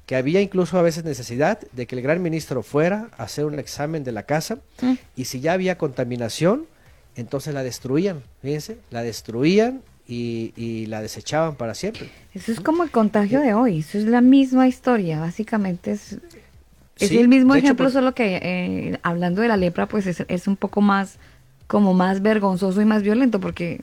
[0.05, 3.57] Que había incluso a veces necesidad de que el gran ministro fuera a hacer un
[3.57, 4.93] examen de la casa mm.
[5.15, 6.67] y si ya había contaminación,
[7.15, 12.09] entonces la destruían, fíjense, la destruían y, la desechaban para siempre.
[12.33, 16.17] Eso es como el contagio de hoy, eso es la misma historia, básicamente es,
[16.99, 20.55] es el mismo ejemplo, pues solo que eh, hablando de la lepra, pues es, un
[20.55, 21.17] poco más
[21.67, 23.81] como más vergonzoso y más violento porque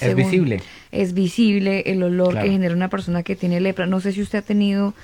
[0.00, 0.60] es visible.
[0.90, 3.86] Es visible el olor que genera una persona que tiene lepra.
[3.86, 4.94] No sé si usted ha tenido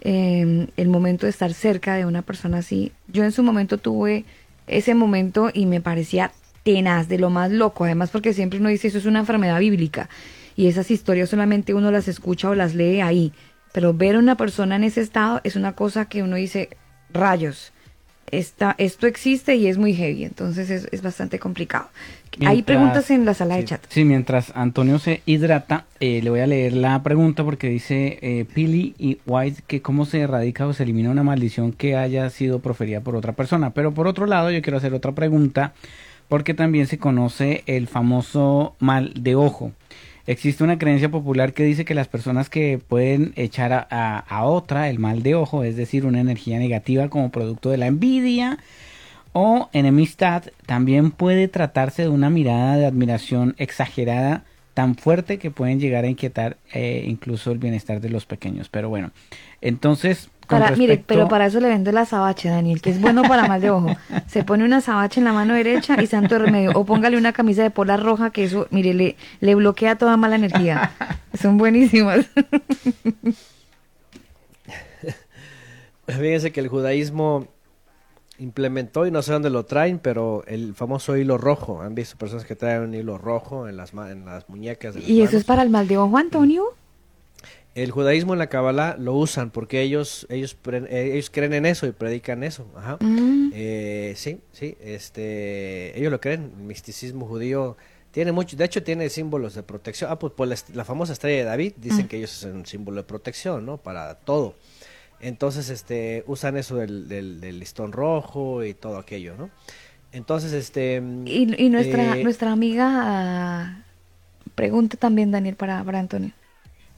[0.00, 2.92] em, el momento de estar cerca de una persona así.
[3.08, 4.24] Yo en su momento tuve
[4.66, 6.32] ese momento y me parecía
[6.64, 10.08] tenaz, de lo más loco, además porque siempre uno dice eso es una enfermedad bíblica
[10.56, 13.32] y esas historias solamente uno las escucha o las lee ahí,
[13.72, 16.70] pero ver a una persona en ese estado es una cosa que uno dice,
[17.12, 17.72] rayos,
[18.30, 21.88] esta, esto existe y es muy heavy, entonces es, bastante complicado.
[22.44, 23.84] Hay preguntas en la sala de chat.
[23.88, 28.44] Sí, mientras Antonio se hidrata, eh, le voy a leer la pregunta porque dice eh,
[28.52, 32.58] Pili y White que cómo se erradica o se elimina una maldición que haya sido
[32.58, 33.70] proferida por otra persona.
[33.70, 35.74] Pero por otro lado, yo quiero hacer otra pregunta
[36.28, 39.72] porque también se conoce el famoso mal de ojo.
[40.26, 44.98] Existe una creencia popular que dice que las personas que pueden echar a, otra el
[44.98, 48.58] mal de ojo, es decir, una energía negativa como producto de la envidia
[49.32, 55.78] o enemistad, también puede tratarse de una mirada de admiración exagerada tan fuerte que pueden
[55.78, 58.68] llegar a inquietar eh, incluso el bienestar de los pequeños.
[58.70, 59.12] Pero bueno,
[59.60, 60.30] entonces
[60.76, 63.70] Mire, pero para eso le vende la sabache, Daniel, que es bueno para mal de
[63.70, 63.88] ojo.
[64.26, 66.72] Se pone una sabache en la mano derecha y santo remedio.
[66.74, 70.36] O póngale una camisa de pola roja que eso, mire, le, le bloquea toda mala
[70.36, 70.92] energía.
[71.40, 72.26] Son buenísimas.
[76.06, 77.48] Fíjense que el judaísmo
[78.38, 81.82] implementó, y no sé dónde lo traen, pero el famoso hilo rojo.
[81.82, 84.96] ¿Han visto personas que traen un hilo rojo en las, en las muñecas?
[84.96, 86.64] ¿Y eso es para el mal de ojo, Antonio?
[87.74, 90.56] El judaísmo en la Kabbalah lo usan porque ellos ellos
[90.90, 92.98] ellos creen en eso y predican eso Ajá.
[93.00, 93.50] Mm.
[93.52, 97.76] Eh, sí sí este ellos lo creen el misticismo judío
[98.12, 101.44] tiene mucho de hecho tiene símbolos de protección ah pues por la, famosa estrella de
[101.44, 102.08] David dicen mm.
[102.08, 104.54] que ellos son un símbolo de protección no para todo
[105.20, 109.50] entonces este usan eso del, del, listón rojo y todo aquello no
[110.12, 113.84] entonces este y, nuestra eh, nuestra amiga
[114.54, 116.32] pregunta también Daniel para para Antonio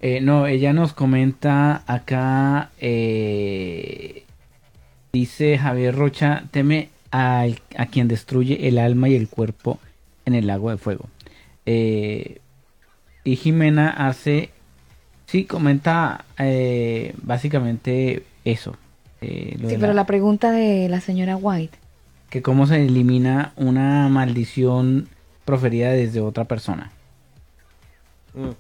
[0.01, 4.25] eh, no, ella nos comenta acá, eh,
[5.13, 7.47] dice Javier Rocha, teme a,
[7.77, 9.79] a, quien destruye el alma y el cuerpo
[10.27, 11.07] en el lago de fuego.
[11.65, 12.41] Eh,
[13.25, 14.51] y Jimena hace,
[15.27, 16.25] sí, comenta
[17.23, 18.77] básicamente eso.
[19.21, 20.07] sí, pero la...
[20.07, 21.79] pregunta de la señora White.
[22.29, 25.09] Que cómo se elimina una maldición
[25.45, 26.93] proferida desde otra persona.
[28.35, 28.51] Mm.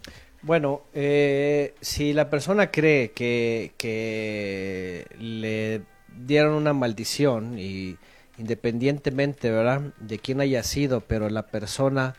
[0.46, 5.82] Bueno, eh, si la persona cree que, que le
[6.24, 7.96] dieron una maldición y
[8.38, 12.14] independientemente, ¿verdad?, de quién haya sido, pero la persona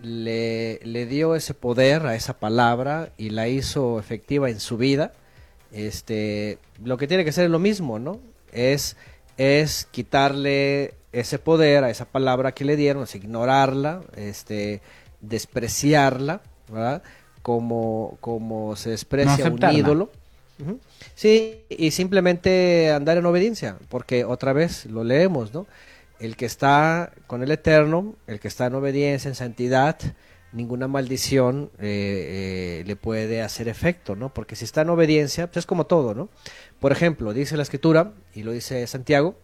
[0.00, 5.12] le, le dio ese poder a esa palabra y la hizo efectiva en su vida,
[5.70, 8.18] este, lo que tiene que ser es lo mismo, ¿no?
[8.50, 8.96] Es,
[9.36, 14.80] es quitarle ese poder a esa palabra que le dieron, es ignorarla, este,
[15.20, 16.40] despreciarla,
[16.72, 17.02] ¿verdad?
[17.48, 20.10] Como, como se desprecia un ídolo.
[21.14, 25.66] Sí, y simplemente andar en obediencia, porque otra vez lo leemos, ¿no?
[26.20, 29.96] El que está con el Eterno, el que está en obediencia, en santidad,
[30.52, 34.28] ninguna maldición eh, eh, le puede hacer efecto, ¿no?
[34.28, 36.28] Porque si está en obediencia, pues es como todo, ¿no?
[36.80, 39.36] Por ejemplo, dice la Escritura, y lo dice Santiago,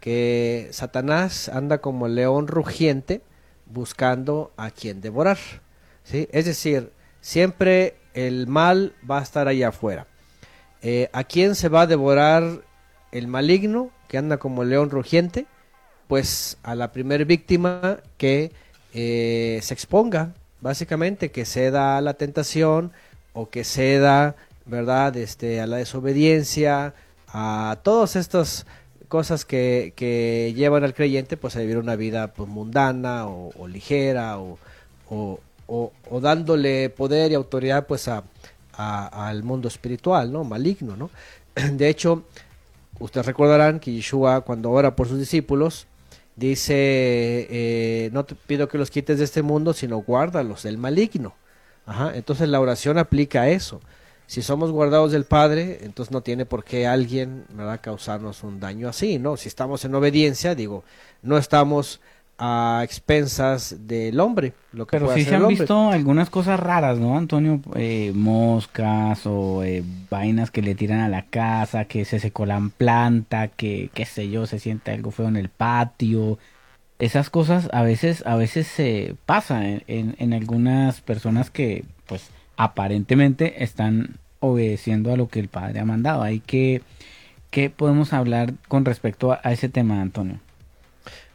[0.00, 3.20] que Satanás anda como león rugiente
[3.66, 5.38] buscando a quien devorar,
[6.02, 6.28] ¿sí?
[6.32, 6.90] Es decir,
[7.24, 10.06] Siempre el mal va a estar allá afuera.
[10.82, 12.60] Eh, ¿A quién se va a devorar
[13.12, 15.46] el maligno que anda como león rugiente?
[16.06, 18.52] Pues a la primer víctima que
[18.92, 22.92] eh, se exponga, básicamente, que ceda a la tentación
[23.32, 24.36] o que ceda,
[24.66, 26.92] ¿verdad?, este, a la desobediencia,
[27.28, 28.66] a todas estas
[29.08, 34.38] cosas que, que llevan al creyente pues a vivir una vida pues, mundana o, ligera
[34.38, 34.58] o,
[35.08, 35.40] o,
[36.20, 38.24] dándole poder y autoridad pues a,
[38.76, 40.44] al mundo espiritual, ¿no?
[40.44, 41.10] Maligno, ¿no?
[41.72, 42.24] De hecho,
[42.98, 45.86] ustedes recordarán que Yeshua cuando ora por sus discípulos
[46.36, 51.34] dice, eh, no te pido que los quites de este mundo, sino guárdalos del maligno.
[51.86, 53.80] Ajá, entonces la oración aplica a eso.
[54.26, 58.88] Si somos guardados del Padre, entonces no tiene por qué alguien a causarnos un daño
[58.88, 59.36] así, ¿no?
[59.36, 60.82] Si estamos en obediencia, digo,
[61.22, 62.00] no estamos
[62.38, 64.52] a expensas del hombre.
[64.72, 67.60] Lo que Pero sí se han visto algunas cosas raras, ¿no, Antonio?
[67.76, 72.60] Eh, moscas o eh, vainas que le tiran a la casa, que se secó la
[72.76, 76.38] planta, que qué sé yo, se siente algo feo en el patio.
[76.98, 83.62] Esas cosas a veces, a veces se pasa en, en, algunas personas que, pues, aparentemente
[83.64, 86.22] están obedeciendo a lo que el padre ha mandado.
[86.22, 86.82] Hay que,
[87.50, 90.38] ¿qué podemos hablar con respecto a ese tema, Antonio?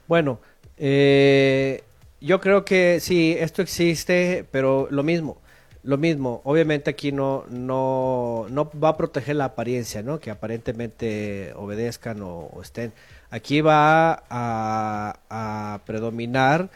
[0.07, 0.39] Bueno,
[0.79, 1.83] Eh,
[2.21, 5.37] yo creo que sí, esto existe, pero lo mismo,
[5.83, 6.41] lo mismo.
[6.45, 10.19] Obviamente aquí no, no, no va a proteger la apariencia, ¿no?
[10.19, 12.93] Que aparentemente obedezcan o, estén.
[13.29, 16.69] Aquí va a, predominar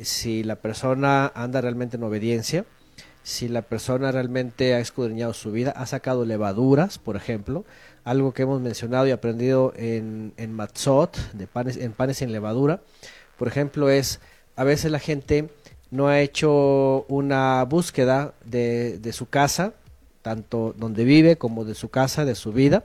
[0.00, 2.64] si la persona anda realmente en obediencia
[3.24, 7.66] si la persona realmente ha escudriñado su vida, ha sacado levaduras, por ejemplo,
[8.02, 12.80] algo que hemos mencionado y aprendido en, en Matzot, de panes, en panes sin levadura,
[13.38, 14.20] por ejemplo, es
[14.56, 15.48] a veces la gente
[15.90, 19.72] no ha hecho una búsqueda de, de su casa,
[20.22, 22.84] tanto donde vive como de su casa, de su vida,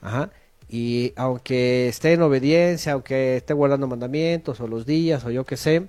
[0.00, 0.30] Ajá.
[0.70, 5.56] y aunque esté en obediencia, aunque esté guardando mandamientos o los días o yo qué
[5.56, 5.86] sé,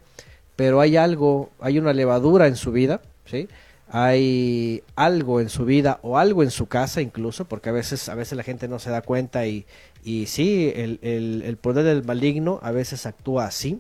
[0.56, 3.48] pero hay algo, hay una levadura en su vida, ¿sí?
[3.92, 8.16] hay algo en su vida o algo en su casa incluso, porque a veces, a
[8.16, 9.66] veces la gente no se da cuenta y,
[10.04, 13.80] y sí, el, el, poder del maligno a veces actúa así,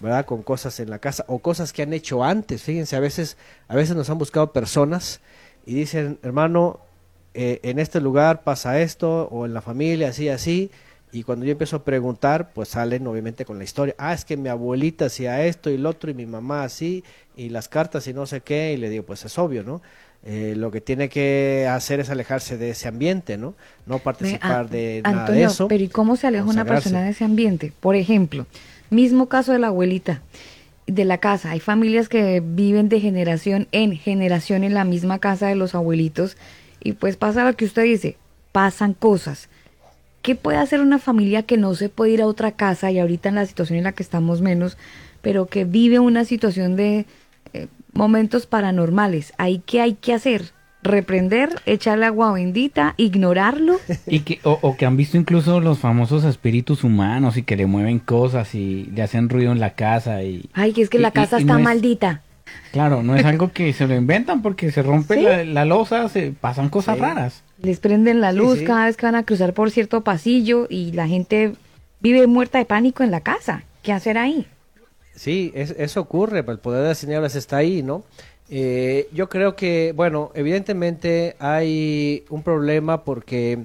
[0.00, 0.26] ¿verdad?
[0.26, 2.62] Con cosas en la casa o cosas que han hecho antes.
[2.62, 3.36] Fíjense, a veces,
[3.68, 5.20] a veces nos han buscado personas
[5.66, 6.80] y dicen, hermano,
[7.32, 10.70] eh, en este lugar pasa esto o en la familia así, así.
[11.12, 13.94] Y cuando yo empiezo a preguntar, pues salen obviamente con la historia.
[13.98, 17.04] Ah, es que mi abuelita hacía esto y lo otro y mi mamá así
[17.36, 18.72] y las cartas y no sé qué.
[18.72, 19.80] Y le digo, pues es obvio, ¿no?
[20.26, 23.54] Eh, lo que tiene que hacer es alejarse de ese ambiente, ¿no?
[23.86, 25.68] No participar de nada de eso.
[25.68, 27.72] Pero ¿y cómo se aleja una persona de ese ambiente?
[27.80, 28.46] Por ejemplo,
[28.88, 30.22] mismo caso de la abuelita,
[30.86, 31.50] de la casa.
[31.50, 36.38] Hay familias que viven de generación en generación en la misma casa de los abuelitos
[36.82, 38.16] y pues pasa lo que usted dice,
[38.52, 39.48] pasan cosas
[40.24, 43.28] ¿Qué puede hacer una familia que no se puede ir a otra casa y ahorita
[43.28, 44.78] en la situación en la que estamos menos,
[45.20, 47.04] pero que vive una situación de
[47.52, 49.32] eh, momentos paranormales?
[49.38, 50.52] ¿Ahí qué hay que hacer?
[50.84, 53.80] reprender, echarle agua bendita, ignorarlo.
[54.06, 57.98] Y que, o, que han visto incluso los famosos espíritus humanos y que le mueven
[57.98, 60.48] cosas y le hacen ruido en la casa y...
[60.52, 62.20] Ay, que es que la casa está maldita.
[62.70, 66.68] Claro, no es algo que se lo inventan porque se rompe la, losa, se pasan
[66.68, 67.42] cosas raras.
[67.62, 71.08] Les prenden la luz cada vez que van a cruzar por cierto pasillo y la
[71.08, 71.54] gente
[72.00, 73.64] vive muerta de pánico en la casa.
[73.82, 74.46] ¿Qué hacer ahí?
[75.14, 78.04] Sí, eso ocurre, el poder de las tinieblas está ahí, ¿no?
[78.50, 83.64] Eh, yo creo que, bueno, evidentemente hay un problema porque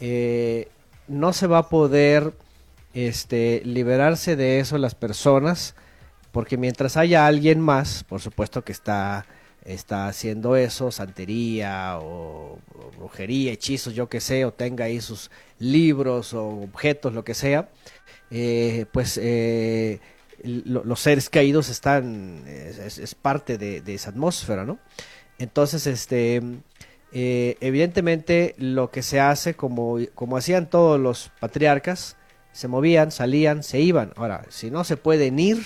[0.00, 0.68] eh,
[1.08, 2.32] no se va a poder
[2.94, 5.74] este, liberarse de eso las personas
[6.32, 9.26] porque mientras haya alguien más, por supuesto que está,
[9.90, 12.58] haciendo eso, santería o,
[12.98, 17.68] brujería, hechizos, yo que sé, o tenga ahí sus libros o objetos, lo que sea,
[18.30, 19.20] eh, pues
[20.44, 24.78] los seres caídos están, es, parte de, esa atmósfera, ¿no?
[25.38, 26.42] Entonces, este,
[27.12, 32.16] eh, evidentemente lo que se hace, como, como hacían todos los patriarcas,
[32.52, 34.12] se movían, salían, se iban.
[34.16, 35.62] Ahora, si no se pueden ir,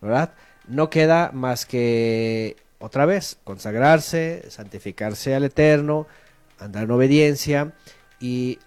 [0.00, 0.32] ¿verdad?
[0.66, 6.06] No queda más que otra vez consagrarse, santificarse al Eterno,
[6.58, 7.72] andar en obediencia
[8.20, 8.58] y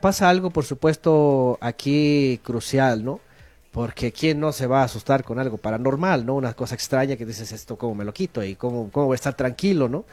[0.00, 3.20] pasa algo, por supuesto, aquí crucial, ¿no?
[3.78, 6.34] Porque quién no se va a asustar con algo paranormal, ¿no?
[6.34, 8.42] Una cosa extraña que dices esto, ¿cómo me lo quito?
[8.42, 10.04] ¿Y cómo, cómo voy a estar tranquilo, ¿no?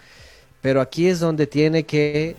[0.61, 2.35] Pero aquí es donde tiene que,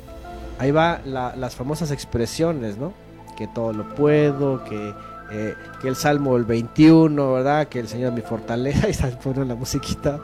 [0.61, 2.93] ahí va las famosas expresiones, ¿no?
[3.37, 4.95] Que todo lo puedo, que
[5.33, 7.67] eh, el Salmo el 21, ¿verdad?
[7.67, 10.21] Que el Señor es mi fortaleza, y está poniendo la musiquita.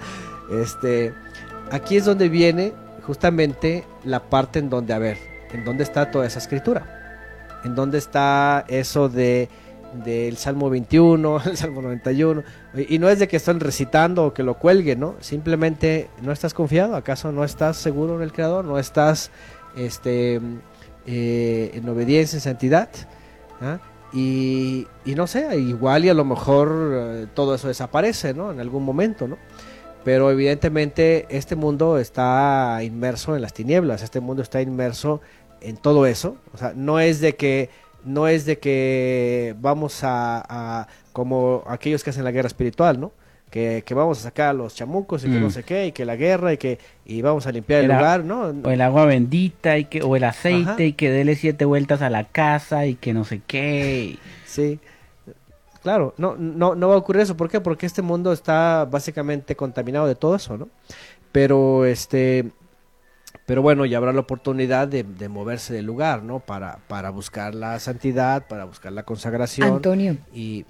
[0.52, 1.12] Este,
[1.72, 2.74] aquí es donde viene
[3.04, 5.18] justamente la parte en donde, a ver,
[5.52, 7.58] en dónde está toda esa escritura.
[7.64, 9.48] En dónde está eso de
[10.04, 12.42] del Salmo 21, el Salmo 91,
[12.88, 15.14] y no es de que estén recitando o que lo cuelguen, ¿no?
[15.20, 18.64] Simplemente no estás confiado, ¿acaso no estás seguro en el Creador?
[18.64, 19.30] ¿No estás
[19.76, 20.40] este,
[21.06, 22.88] eh, en obediencia, en santidad?
[23.60, 23.78] ¿Ah?
[24.12, 28.52] Y, no sé, igual y a lo mejor eh, todo eso desaparece, ¿no?
[28.52, 29.38] En algún momento, ¿no?
[30.04, 35.20] Pero evidentemente este mundo está inmerso en las tinieblas, este mundo está inmerso
[35.60, 36.36] en todo eso.
[36.52, 37.70] O sea, no es de que,
[38.04, 43.12] no es de que vamos a como aquellos que hacen la guerra espiritual, ¿no?
[43.52, 45.50] que, vamos a sacar a los chamucos y que no mm.
[45.50, 48.44] sé qué, y que la guerra y que y vamos a limpiar el, lugar, ¿no?
[48.64, 52.08] O el agua bendita y que, o el aceite y que dele siete vueltas a
[52.08, 54.18] la casa y que no sé qué.
[54.46, 54.80] Sí.
[55.82, 57.36] Claro, no, no, no va a ocurrir eso.
[57.36, 57.60] ¿Por qué?
[57.60, 60.68] Porque este mundo está básicamente contaminado de todo eso, ¿no?
[61.30, 62.52] Pero este
[63.46, 66.40] pero bueno, ya habrá la oportunidad de, moverse del lugar, ¿no?
[66.40, 69.68] Para, para buscar la santidad, para buscar la consagración.
[69.68, 70.16] Antonio.
[70.32, 70.64] Y,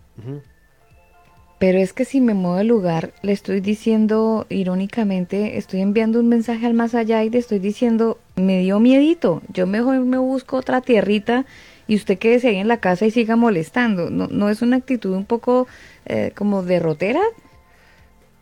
[1.59, 6.28] Pero es que si me muevo de lugar, le estoy diciendo irónicamente, estoy enviando un
[6.28, 10.57] mensaje al más allá y le estoy diciendo, me dio miedito, yo mejor me busco
[10.57, 11.44] otra tierrita
[11.86, 14.09] y usted quédese ahí en la casa y siga molestando.
[14.09, 15.66] ¿No, no es una actitud un poco
[16.07, 17.20] eh, como derrotera?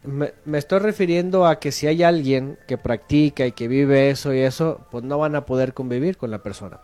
[0.02, 4.32] Me, me, estoy refiriendo a que si hay alguien que practica y que vive eso
[4.32, 6.78] y eso, pues no van a poder convivir con la persona.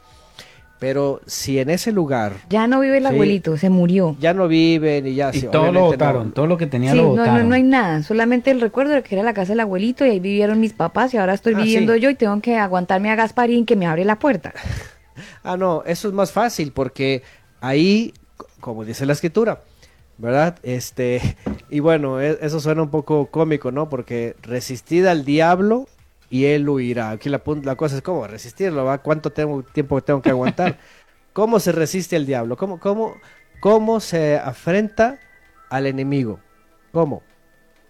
[0.79, 2.35] Pero si en ese lugar...
[2.51, 3.09] Ya no vive el Sí.
[3.15, 4.15] abuelito, se murió.
[4.21, 5.31] ya no viven y ya...
[5.33, 7.23] Y sí, todo lo obviamente no- votaron, todo lo que tenía Sí, lo no, no,
[7.23, 7.49] votaron.
[7.49, 10.21] no hay nada, solamente el recuerdo de que era la casa del abuelito y ahí
[10.21, 12.01] vivieron mis papás y ahora estoy Ah, viviendo sí.
[12.01, 14.53] yo y tengo que aguantarme a Gasparín que me abre la puerta.
[15.43, 17.23] Ah, no, eso es más fácil porque
[17.63, 18.13] ahí,
[18.61, 19.63] como dice la escritura,
[20.19, 20.59] ¿verdad?
[20.63, 21.37] Este,
[21.71, 23.89] y bueno, e- eso suena un poco cómico, ¿no?
[23.89, 25.87] Porque resistid al diablo
[26.31, 27.11] y él huirá.
[27.11, 28.99] Aquí la, la cosa es cómo resistirlo, ¿va?
[28.99, 30.79] ¿Cuánto tengo, tiempo tengo que aguantar?
[31.33, 32.57] ¿Cómo se resiste al diablo?
[32.57, 33.17] ¿Cómo, cómo,
[33.61, 35.19] cómo se afrenta
[35.71, 36.41] al enemigo?
[36.93, 37.23] ¿Cómo?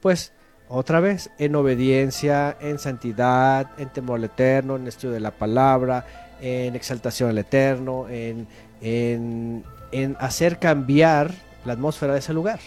[0.00, 0.32] Pues
[0.68, 6.04] otra vez, en obediencia, en santidad, en temor al eterno, en estudio de la palabra,
[6.40, 8.48] en exaltación al eterno, en,
[8.80, 11.30] en, en hacer cambiar
[11.64, 12.58] la atmósfera de ese lugar.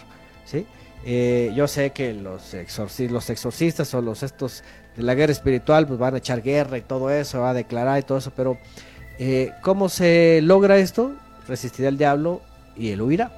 [0.46, 0.66] ¿sí?
[1.06, 4.64] Eh, yo sé que los, exorci- los exorcistas o los estos
[4.98, 8.00] de la guerra espiritual pues van a echar guerra y todo eso, va a declarar
[8.00, 8.58] y todo eso, pero
[9.18, 11.14] eh, ¿cómo se logra esto?
[11.48, 12.42] Resistirá al diablo
[12.76, 13.32] y él huirá.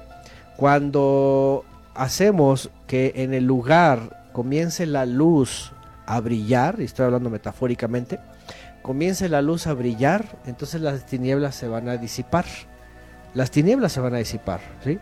[0.56, 1.64] Cuando
[1.94, 5.72] hacemos que en el lugar comience la luz
[6.06, 8.18] a brillar, y estoy hablando metafóricamente,
[8.82, 12.44] comience la luz a brillar, entonces las tinieblas se van a disipar.
[13.34, 14.98] Las tinieblas se van a disipar, ¿sí?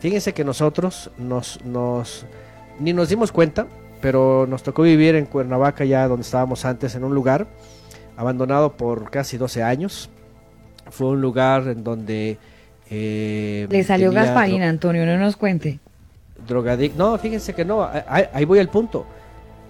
[0.00, 2.24] Fíjense que nosotros nos, nos
[2.78, 3.66] ni nos dimos cuenta,
[4.00, 7.46] pero nos tocó vivir en Cuernavaca ya donde estábamos antes en un lugar
[8.16, 10.08] abandonado por casi 12 años.
[10.90, 12.38] Fue un lugar en donde
[12.90, 15.78] eh, Le salió dro- Antonio, no nos cuente.
[16.46, 19.04] drogadic- No, fíjense que no, ahí, ahí voy al punto.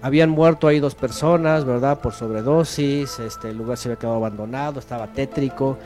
[0.01, 1.99] Habían muerto ahí dos personas, ¿verdad?
[1.99, 5.77] Por sobredosis, este el lugar se había quedado abandonado, estaba tétrico.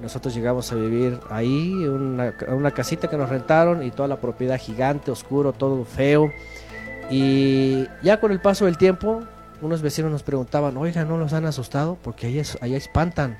[0.00, 4.58] Nosotros llegamos a vivir ahí, una, una casita que nos rentaron y toda la propiedad
[4.58, 6.32] gigante, oscuro, todo feo.
[7.10, 9.22] Y ya con el paso del tiempo,
[9.60, 11.98] unos vecinos nos preguntaban, oiga, ¿no los han asustado?
[12.02, 13.38] Porque allá, allá espantan.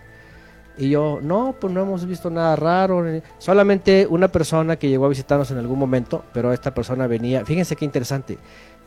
[0.77, 3.05] Y yo, no, pues no hemos visto nada raro.
[3.39, 7.77] Solamente una persona que llegó a visitarnos en algún momento, pero esta persona venía, fíjense
[7.77, 8.39] qué interesante,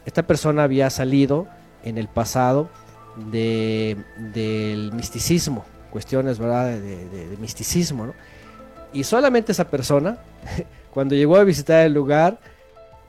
[0.05, 1.47] esta persona había salido
[1.83, 2.69] en el pasado
[3.31, 3.97] de,
[4.33, 6.65] del misticismo, cuestiones, ¿verdad?
[6.71, 8.13] De, de- de misticismo, ¿no?
[8.91, 10.17] Y solamente esa persona,
[10.93, 12.39] cuando llegó a visitar el lugar,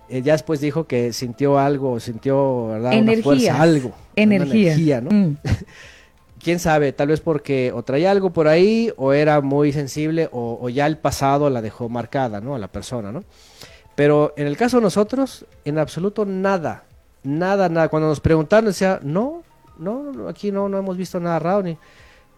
[0.09, 2.93] eh, ya después dijo que sintió algo, sintió, ¿verdad?
[2.98, 3.93] Una fuerza, algo.
[4.15, 4.73] Energía.
[4.74, 5.11] energía, ¿no?
[5.11, 5.36] Mm.
[6.44, 10.59] quién sabe, tal vez porque o traía algo por ahí o era muy sensible o,
[10.61, 12.55] o ya el pasado la dejó marcada, ¿no?
[12.55, 13.24] A la persona, ¿no?
[13.94, 16.85] Pero en el caso de nosotros, en absoluto nada,
[17.23, 17.89] nada, nada.
[17.89, 19.43] Cuando nos preguntaron, decía, no,
[19.78, 21.78] no, no, aquí no, no hemos visto nada raro, ni,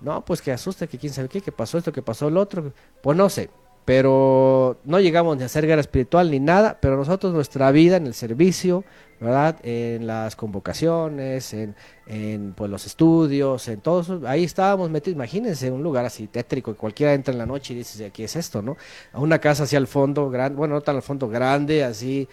[0.01, 2.73] no, pues que asusta, que quién sabe qué, que pasó esto, que pasó lo otro,
[3.03, 3.51] pues no sé.
[3.85, 8.09] Pero no llegamos ni a hacer guerra espiritual ni nada, pero nosotros nuestra vida en
[8.09, 8.85] el servicio,
[9.21, 9.57] ¿verdad?
[9.63, 11.77] En las convocaciones, en,
[12.09, 16.73] en pues, los estudios, en todo eso, ahí estábamos metidos, imagínense un lugar así tétrico,
[16.73, 18.77] que cualquiera entra en la noche y dice, aquí es esto, ¿no?
[19.13, 22.29] A una casa así al fondo, grande, bueno, no tan al fondo, grande, así,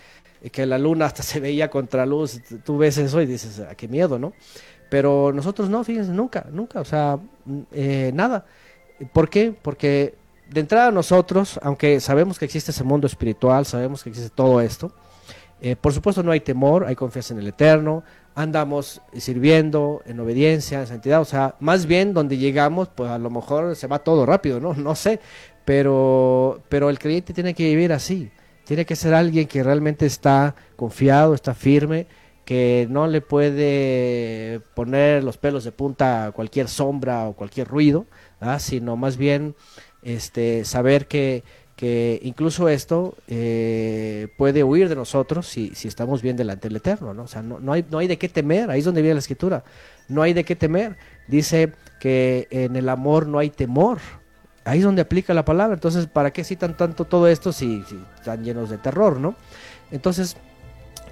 [0.51, 3.87] que la luna hasta se veía contra luz, tú ves eso y dices, "Ah, qué
[3.87, 4.33] miedo, ¿no?
[4.93, 7.17] Pero nosotros no, fíjense, nunca, nunca, o sea,
[7.71, 8.45] eh, nada.
[9.11, 9.51] ¿Por qué?
[9.59, 10.13] Porque
[10.51, 14.91] de entrada nosotros, aunque sabemos que existe ese mundo espiritual, sabemos que existe todo esto,
[15.61, 18.03] eh, por supuesto no hay temor, hay confianza en el Eterno,
[18.35, 23.31] andamos sirviendo en obediencia, en santidad, o sea, más bien donde llegamos, pues a lo
[23.31, 24.73] mejor se va todo rápido, ¿no?
[24.77, 25.19] No sé,
[25.65, 28.29] pero, pero el creyente tiene que vivir así,
[28.63, 32.05] tiene que ser alguien que realmente está confiado, está firme,
[32.45, 38.05] que no le puede poner los pelos de punta a cualquier sombra o cualquier ruido,
[38.59, 39.55] sino más bien
[40.01, 41.43] este, saber que,
[41.77, 47.13] que incluso esto eh, puede huir de nosotros si, si estamos bien delante del Eterno,
[47.13, 47.23] ¿no?
[47.23, 49.19] O sea, no, no, hay, no hay de qué temer, ahí es donde viene la
[49.19, 49.63] escritura,
[50.09, 50.97] no hay de qué temer,
[51.27, 51.71] dice
[52.01, 53.99] que en el amor no hay temor,
[54.65, 57.97] ahí es donde aplica la palabra, entonces, ¿para qué citan tanto todo esto si, si
[58.15, 59.35] están llenos de terror, ¿no?
[59.91, 60.35] Entonces,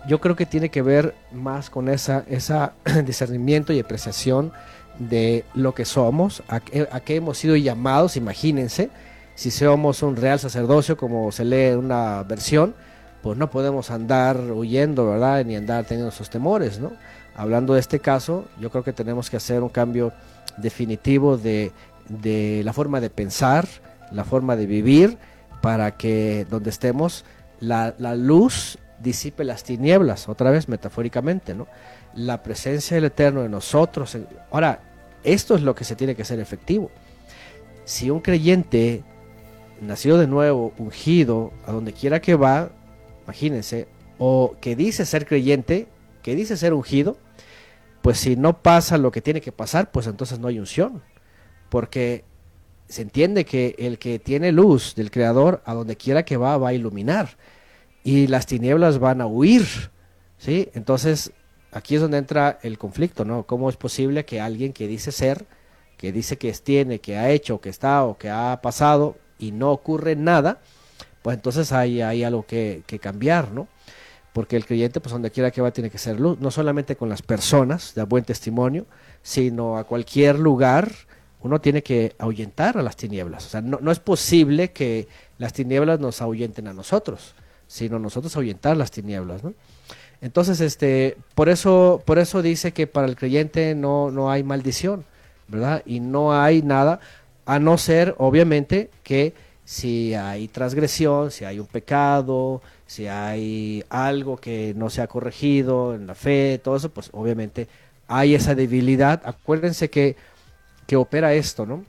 [0.08, 2.74] yo creo que tiene que ver más con esa, esa
[3.06, 4.52] discernimiento y apreciación
[5.00, 8.90] de lo que somos, a, qué- hemos sido llamados, imagínense,
[9.36, 12.76] si somos un real sacerdocio, como se lee en una versión,
[13.24, 15.46] pues no podemos andar huyendo, ¿verdad?
[15.46, 16.92] Ni andar teniendo esos temores, ¿no?
[17.36, 20.12] Hablando de este caso, yo creo que tenemos que hacer un cambio
[20.58, 21.72] definitivo de,
[22.10, 23.68] de la forma de pensar,
[24.12, 25.18] la forma de vivir,
[25.62, 27.24] para que donde estemos,
[27.60, 31.68] la, la luz disipe las tinieblas, otra vez metafóricamente, ¿no?
[32.16, 34.18] La presencia del Eterno en nosotros.
[34.52, 34.82] Ahora,
[35.24, 36.92] esto es lo que se tiene que hacer efectivo.
[37.86, 39.04] Si un creyente
[39.82, 42.70] nacido de nuevo, ungido, a donde quiera que va,
[43.24, 43.88] imagínense,
[44.18, 45.88] o que dice ser creyente,
[46.22, 47.18] que dice ser ungido,
[48.02, 51.02] pues si no pasa lo que tiene que pasar, pues entonces no hay unción.
[51.70, 52.24] Porque
[52.88, 56.70] se entiende que el que tiene luz del Creador, a donde quiera que va, va
[56.70, 57.38] a iluminar.
[58.04, 59.66] Y las tinieblas van a huir.
[60.38, 60.70] ¿sí?
[60.74, 61.32] Entonces,
[61.72, 63.44] aquí es donde entra el conflicto, ¿no?
[63.44, 65.46] ¿Cómo es posible que alguien que dice ser,
[65.98, 69.72] que dice que tiene, que ha hecho, que está o que ha pasado y no
[69.72, 70.60] ocurre nada,
[71.22, 73.68] pues entonces hay, hay algo que, que cambiar, ¿no?
[74.34, 77.10] porque el creyente, pues donde quiera que va, tiene que ser luz, no solamente con
[77.10, 78.86] las personas de buen testimonio,
[79.22, 80.92] sino a cualquier lugar,
[81.42, 83.46] uno tiene que ahuyentar a las tinieblas.
[83.46, 85.08] O sea, no, no es posible que
[85.38, 87.36] las tinieblas nos ahuyenten a nosotros,
[87.72, 89.54] sino nosotros ahuyentar las tinieblas, ¿no?
[90.20, 95.06] Entonces, este, por eso, por eso dice que para el creyente no, no hay maldición,
[95.48, 95.82] ¿verdad?
[95.86, 97.00] Y no hay nada,
[97.46, 99.34] a no ser, obviamente, que
[99.64, 105.96] si hay transgresión, si hay un pecado, si hay algo que no se ha corregido
[105.96, 107.70] en la fe, todo eso, pues obviamente
[108.10, 109.22] hay esa debilidad.
[109.24, 110.18] Acuérdense que,
[110.88, 111.86] que opera esto, ¿no?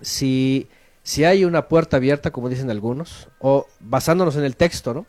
[0.00, 0.66] Si,
[1.04, 5.06] si hay una puerta abierta, como dicen algunos, o basándonos en el texto, ¿no?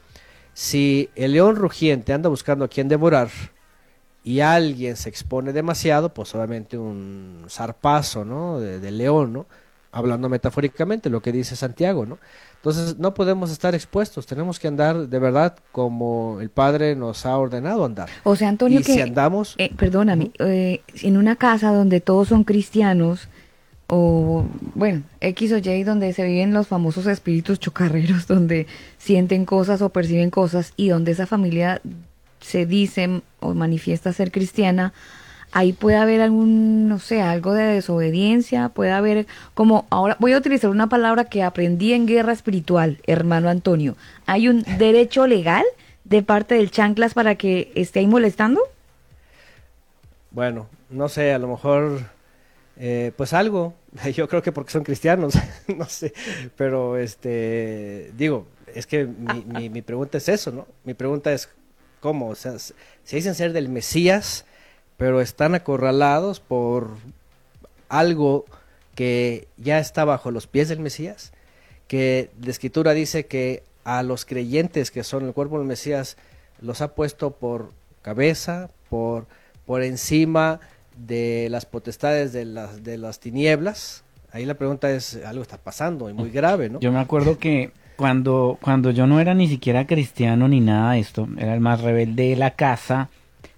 [0.54, 3.30] Si el león rugiente anda buscando a quien devorar
[4.22, 8.60] y alguien se expone demasiado, pues obviamente un zarpazo, ¿no?
[8.60, 9.46] De, león, ¿no?
[9.94, 12.20] Hablando metafóricamente, lo que dice Santiago, ¿no?
[12.58, 17.38] Entonces no podemos estar expuestos, tenemos que andar de verdad como el Padre nos ha
[17.38, 18.10] ordenado andar.
[18.24, 19.56] O sea, Antonio, y si andamos...
[19.58, 23.30] Eh, perdóname, eh, en una casa donde todos son cristianos,
[23.88, 28.68] o bueno, X o Y, donde se viven los famosos espíritus chocarreros, donde
[28.98, 31.82] sienten cosas o perciben cosas, y donde esa familia
[32.42, 34.94] se dice o manifiesta ser cristiana,
[35.52, 40.38] ahí puede haber algún, no sé, algo de desobediencia, puede haber como, ahora voy a
[40.38, 43.96] utilizar una palabra que aprendí en guerra espiritual, hermano Antonio,
[44.26, 45.64] ¿hay un derecho legal
[46.04, 48.62] de parte del chanclas para que esté molestando?
[50.32, 52.02] Bueno, no sé, a lo mejor,
[52.78, 53.74] eh, pues algo,
[54.14, 55.36] yo creo que porque son cristianos,
[55.68, 56.14] no sé,
[56.56, 60.68] pero este, digo, es que mi, mi, mi pregunta es eso, ¿no?
[60.84, 61.50] Mi pregunta es,
[62.02, 62.30] ¿cómo?
[62.30, 64.46] O sea, se dicen ser del Mesías,
[64.98, 66.92] pero están acorralados por
[67.90, 68.46] algo
[68.96, 71.32] que ya está bajo los pies del Mesías,
[71.88, 76.18] que la escritura dice que a los creyentes que son el cuerpo del Mesías
[76.60, 77.72] los ha puesto por
[78.02, 79.28] cabeza, por,
[79.66, 80.60] por encima
[80.98, 84.04] de las potestades de las, de las tinieblas.
[84.32, 86.80] Ahí la pregunta es, algo está pasando y muy grave, ¿no?
[86.80, 91.00] Yo me acuerdo que cuando, cuando yo no era ni siquiera cristiano ni nada de
[91.00, 93.10] esto, era el más rebelde de la casa,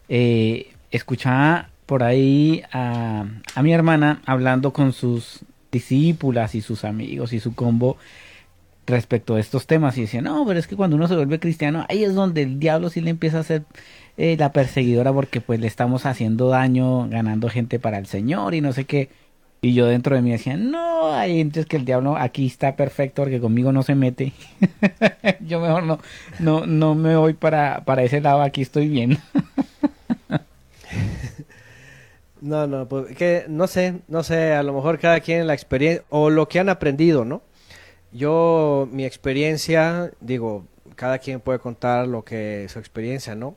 [0.10, 5.42] eh, escuchaba por ahí a, a mi hermana hablando con sus
[5.72, 7.98] discípulas y sus amigos y su combo
[8.88, 11.86] respecto a estos temas y decía, no, pero es que cuando uno se vuelve cristiano,
[11.90, 13.64] ahí es donde el diablo sí le empieza a ser
[14.18, 18.62] eh, la perseguidora porque pues le estamos haciendo daño, ganando gente para el Señor y
[18.62, 19.10] no sé qué.
[19.62, 23.24] Y yo dentro de mí decía, no, hay entonces que el diablo aquí está perfecto
[23.24, 24.34] porque conmigo no se mete.
[25.42, 26.00] yo mejor no,
[26.40, 29.18] no, no me voy para, para ese lado, aquí estoy bien.
[32.42, 36.06] No, no, pues que no sé, no sé, a lo mejor cada quien la experiencia
[36.10, 37.42] o lo que han aprendido, ¿no?
[38.12, 40.66] Yo, mi experiencia, digo,
[40.96, 43.56] cada quien puede contar lo que su experiencia, ¿no?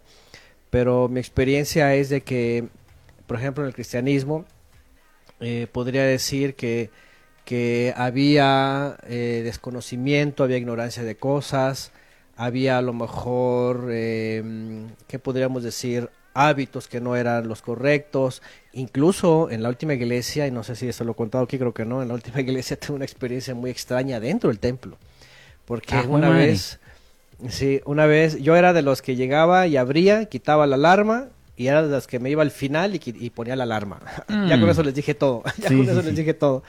[0.71, 2.69] Pero mi experiencia es de que,
[3.27, 4.47] por ejemplo, en el cristianismo,
[5.41, 6.91] eh, podría decir que,
[7.45, 11.93] que había eh, desconocimiento, había ignorancia de cosas,
[12.37, 14.43] había a lo mejor, eh,
[15.09, 16.11] ¿qué podríamos decir?
[16.33, 18.41] hábitos que no eran los correctos.
[18.73, 21.75] Incluso en la última iglesia, y no sé si eso lo he contado aquí, creo
[21.75, 24.97] que no, en la última iglesia tuve una experiencia muy extraña dentro del templo.
[25.65, 26.31] Porque Ah, una madre.
[26.31, 26.81] vez,
[27.49, 31.67] sí, una vez, yo era de los que llegaba y abría, quitaba la alarma, y
[31.67, 34.01] era de los que me iba al final y, y ponía la alarma.
[34.29, 34.71] ya con Mm.
[34.71, 35.43] eso les dije todo.
[35.59, 36.07] ya Sí, con eso sí.
[36.07, 36.63] les dije todo.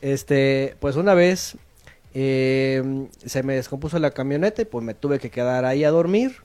[0.00, 1.56] Este, pues una vez
[2.14, 2.82] eh,
[3.24, 6.36] se me descompuso la camioneta y pues me tuve que quedar ahí a dormir,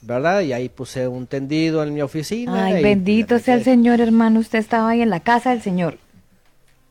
[0.00, 0.40] ¿verdad?
[0.40, 2.66] Y ahí puse un tendido en mi oficina.
[2.66, 3.64] Ay, y bendito sea el.
[3.64, 4.40] Señor, hermano.
[4.40, 5.98] Usted estaba ahí en la casa del Señor.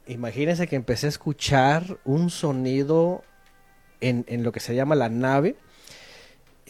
[0.07, 3.23] Imagínense que empecé a escuchar un sonido
[4.01, 5.55] en, en lo que se llama la nave.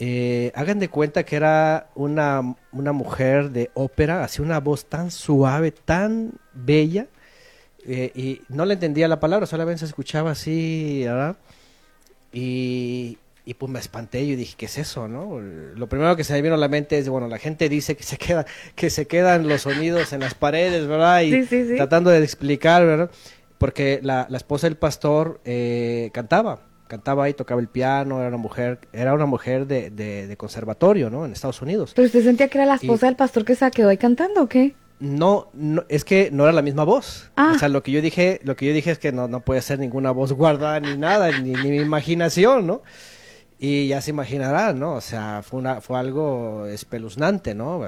[0.04, 5.12] Eh, hagan de cuenta que era una, una mujer de ópera, hacía una voz tan
[5.12, 7.06] suave, tan bella,
[7.86, 11.36] eh, y no le entendía la palabra, solamente se escuchaba así, ¿verdad?
[12.32, 15.38] Y, y pues me espanté y dije, ¿qué es eso, no?
[15.38, 18.02] Lo primero que se me vino a la mente es, bueno, la gente dice que
[18.02, 21.22] se queda, que se quedan los sonidos en las paredes, ¿verdad?
[21.22, 21.46] Y
[21.76, 23.08] tratando de explicar, ¿verdad?
[23.56, 28.36] Porque la, la esposa del pastor eh, cantaba, cantaba y tocaba el piano, era una
[28.36, 31.24] mujer, era una mujer de, de, conservatorio, ¿no?
[31.24, 31.94] En Estados Unidos.
[31.96, 34.46] ¿Pero usted sentía que era la esposa del pastor que se quedó ahí cantando o
[34.46, 34.74] qué?
[35.00, 37.30] No, no, es que no era la misma voz.
[37.34, 37.52] Ah.
[37.56, 39.62] O sea, lo que yo dije, lo que yo dije es que no, no puede
[39.62, 42.82] ser ninguna voz guardada ni nada, ni, ni mi imaginación, ¿no?
[43.64, 44.94] Y ya se imaginarán, ¿no?
[44.94, 47.80] O sea, fue, una, fue algo espeluznante, ¿no?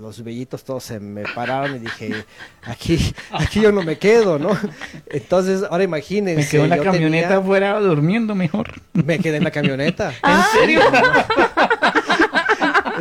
[0.00, 2.24] Los, vellitos todos se me pararon y dije,
[2.62, 4.58] aquí, aquí yo no me quedo, ¿no?
[5.06, 6.40] Entonces, ahora imagínense.
[6.42, 8.72] Me quedé en la camioneta afuera durmiendo mejor.
[8.92, 10.14] Me quedé en la camioneta.
[10.24, 10.80] ¿En serio?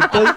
[0.03, 0.35] Entonces,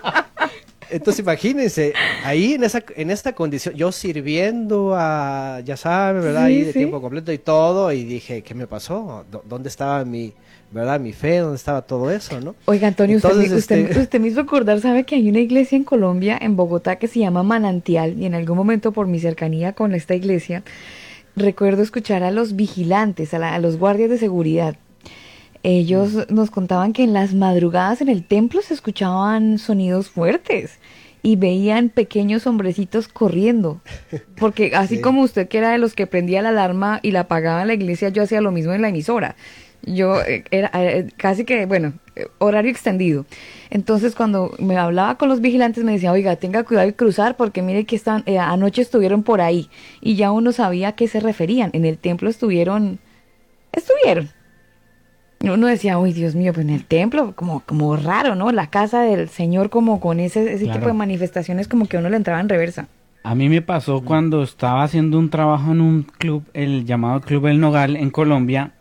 [0.91, 1.93] entonces imagínense,
[2.25, 6.45] ahí en esa en esta condición, yo sirviendo a, ya saben, ¿verdad?
[6.45, 9.25] ahí de tiempo completo y todo, y dije, ¿qué me pasó?
[9.45, 10.33] ¿Dónde estaba mi,
[10.75, 10.99] ¿verdad?
[10.99, 12.57] Mi fe, ¿dónde estaba todo eso, no?
[12.65, 16.37] Oiga, Antonio, usted, este usted, me hizo acordar, ¿sabe que hay una iglesia en Colombia,
[16.41, 18.19] en Bogotá, que se llama Manantial?
[18.19, 20.65] Y en algún momento, por mi cercanía con esta iglesia,
[21.37, 24.77] recuerdo escuchar a los vigilantes, a, a los guardias de seguridad.
[25.63, 26.35] Ellos mm.
[26.35, 30.81] nos contaban que en las madrugadas en el templo se escuchaban sonidos fuertes
[31.23, 33.81] y veían pequeños hombrecitos corriendo.
[34.37, 37.63] Porque así como usted que era de los que prendía la alarma y la apagaba
[37.63, 39.37] en la iglesia, yo hacía lo mismo en la emisora.
[39.87, 41.95] Yo eh, era eh, casi que, bueno,
[42.39, 43.27] horario extendido.
[43.71, 47.63] Entonces cuando me hablaba con los vigilantes me decía, oiga, tenga cuidado de cruzar porque
[47.63, 49.69] mire que están, eh, anoche estuvieron por ahí.
[50.01, 51.71] Y ya uno sabía a qué se referían.
[51.73, 52.99] En el templo estuvieron,
[53.73, 54.31] estuvieron.
[55.41, 58.51] Uno decía, uy, Dios mío, pues en el templo, como, como raro, ¿no?
[58.51, 62.17] La casa del Señor, como con ese, ese tipo de manifestaciones, como que uno le
[62.17, 62.89] entraba en reversa.
[63.25, 67.47] A mí me pasó cuando estaba haciendo un trabajo en un club, el llamado Club
[67.47, 68.73] El Nogal en Colombia,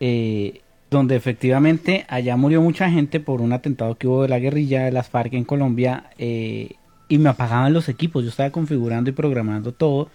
[0.00, 0.60] eh,
[0.90, 4.92] donde efectivamente allá murió mucha gente por un atentado que hubo de la guerrilla de
[4.92, 6.72] las FARC en Colombia eh,
[7.08, 10.08] y me apagaban los equipos, yo estaba configurando y programando todo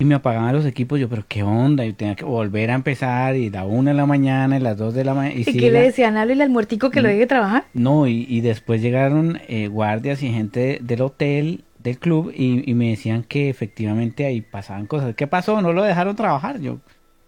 [0.00, 3.36] y me apagaban los equipos, yo pero qué onda, y tenía que volver a empezar
[3.36, 5.38] y la una de la mañana y las dos de la mañana.
[5.38, 6.16] ¿Y, qué le decían?
[6.16, 7.66] ¿Háblele al muertico que lo deje trabajar?
[7.74, 12.88] No, y, después llegaron eh, guardias y gente del hotel del club y, y, me
[12.88, 15.14] decían que efectivamente ahí pasaban cosas.
[15.14, 15.60] ¿Qué pasó?
[15.60, 16.60] No lo dejaron trabajar.
[16.60, 16.78] Yo,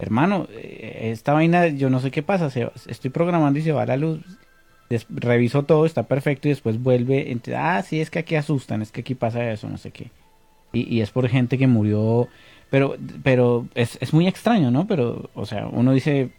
[0.03, 2.49] hermano, eh, esta vaina, yo no sé qué pasa,
[2.87, 4.21] estoy programando y se va la luz,
[5.09, 9.01] reviso todo, está perfecto y después vuelve, ah, sí, es que aquí asustan, es que
[9.01, 10.11] aquí pasa eso, no sé qué.
[10.73, 12.29] Y, es por gente que murió,
[12.71, 14.87] pero, pero es, es muy extraño, ¿no?
[14.87, 16.31] Pero, o sea, uno dice,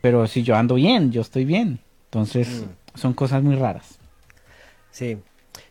[0.00, 1.80] pero si yo ando bien, yo estoy bien.
[2.06, 2.98] Entonces, mm.
[2.98, 3.98] son cosas muy raras.
[4.90, 5.18] Sí,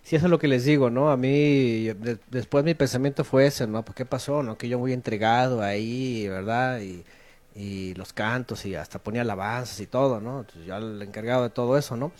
[0.03, 1.09] sí, eso es lo que les digo, ¿no?
[1.09, 1.87] A mí,
[2.29, 3.83] después mi pensamiento fue ese, ¿no?
[3.83, 4.57] ¿Por qué pasó, no?
[4.57, 6.81] Que yo muy entregado ahí, ¿verdad?
[6.81, 7.03] Y
[7.55, 10.41] y los cantos y hasta ponía alabanzas y todo, ¿no?
[10.41, 12.11] Entonces, yo el encargado de todo eso, ¿no?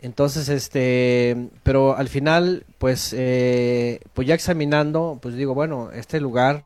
[0.00, 6.64] Entonces, este, pero al final, pues, eh, pues ya examinando, pues digo, bueno, este lugar,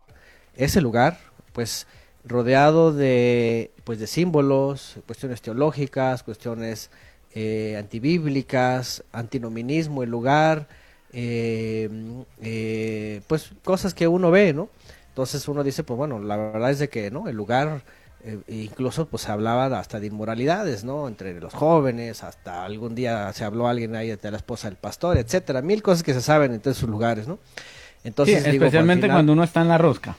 [0.56, 1.18] ese lugar,
[1.52, 1.86] pues,
[2.24, 6.90] rodeado de, pues, de símbolos, cuestiones teológicas, cuestiones
[7.34, 10.66] eh, antibíblicas, antinomismo, el lugar,
[11.12, 11.88] eh,
[12.42, 14.68] eh, pues, cosas que uno ve, ¿no?
[15.08, 17.28] Entonces uno dice, pues bueno, la verdad es de que, ¿no?
[17.28, 17.82] El lugar
[18.24, 21.08] eh, incluso pues se hablaba hasta de inmoralidades, ¿no?
[21.08, 25.16] Entre los jóvenes, hasta algún día se habló alguien ahí de la esposa del pastor,
[25.16, 27.38] etcétera, mil cosas que se saben en todos sus lugares, ¿no?
[28.04, 30.16] Entonces, especialmente cuando uno está en la rosca.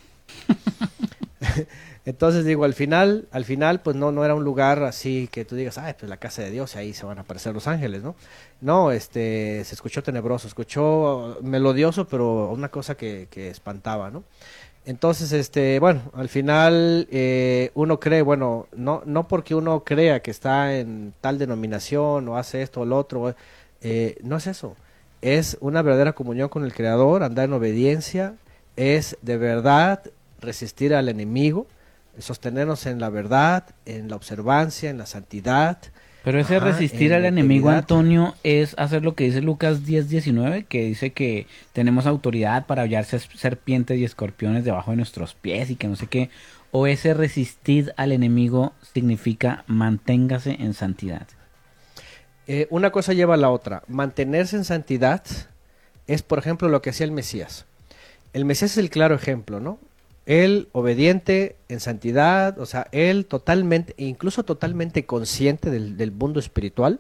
[2.06, 5.56] Entonces digo, al final, al final, pues no, no era un lugar así que tú
[5.56, 8.16] digas, ay, pues la casa de Dios, ahí se van a aparecer los ángeles, ¿no?
[8.60, 14.24] No, este, se escuchó tenebroso, escuchó melodioso, pero una cosa que, que espantaba, ¿no?
[14.86, 20.32] Entonces, este, bueno, al final eh, uno cree, bueno, no, no porque uno crea que
[20.32, 23.36] está en tal denominación o hace esto o lo otro,
[23.82, 24.76] eh, no es eso.
[25.22, 28.36] Es una verdadera comunión con el Creador, andar en obediencia,
[28.76, 30.04] es de verdad
[30.40, 31.68] resistir al enemigo,
[32.18, 35.78] sostenernos en la verdad, en la observancia, en la santidad,
[36.24, 41.12] pero ese resistir al enemigo, Antonio, es hacer lo que dice Lucas 10:19, que dice
[41.12, 45.96] que tenemos autoridad para hallar serpientes y escorpiones debajo de nuestros pies y que no
[45.96, 46.30] sé qué.
[46.72, 51.28] O ese resistir al enemigo significa manténgase en santidad.
[52.48, 53.84] Eh, una cosa lleva a la otra.
[53.88, 55.24] Mantenerse en santidad
[56.08, 57.66] es, por ejemplo, lo que hacía el Mesías.
[58.34, 59.80] El Mesías es el claro ejemplo, ¿no?
[60.26, 67.00] Él obediente en santidad, o sea, él totalmente, incluso totalmente consciente del, mundo espiritual,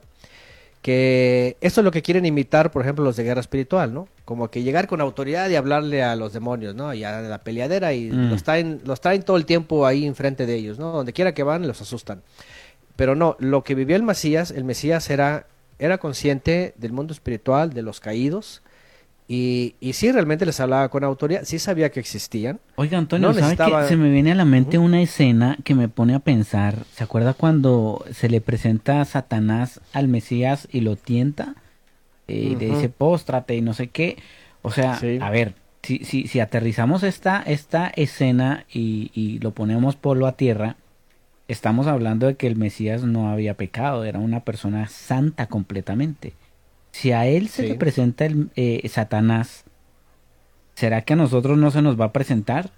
[0.81, 4.07] que esto es lo que quieren imitar, por ejemplo, los de guerra espiritual, ¿no?
[4.25, 6.91] Como que llegar con autoridad y hablarle a los demonios, ¿no?
[6.95, 8.31] Y a la peleadera y mm.
[8.31, 10.91] los, traen, los traen todo el tiempo ahí enfrente de ellos, ¿no?
[10.91, 12.23] Donde quiera que van, los asustan.
[12.95, 15.45] pero no, lo que vivió el Mesías, el Mesías era,
[15.77, 18.63] era consciente del mundo espiritual, de los caídos,
[19.33, 22.59] y, y sí realmente les hablaba con autoridad, sí sabía que existían.
[22.75, 26.15] Oiga, Antonio, ¿sabe que se me viene a la mente una escena que me pone
[26.15, 26.79] a pensar?
[26.93, 31.55] ¿Se acuerda cuando se le presenta a Satanás al Mesías y lo tienta?
[32.27, 34.17] Eh, y le dice, póstrate y no sé qué.
[34.63, 39.95] O sea, a ver, si, si, si aterrizamos esta, esta escena y, y lo ponemos
[39.95, 40.75] polo a tierra,
[41.47, 46.33] estamos hablando de que el Mesías no había pecado, era una persona santa completamente.
[46.91, 49.63] Si a él se le presenta el eh, Satanás,
[50.75, 52.71] ¿será que a nosotros no se nos va a presentar?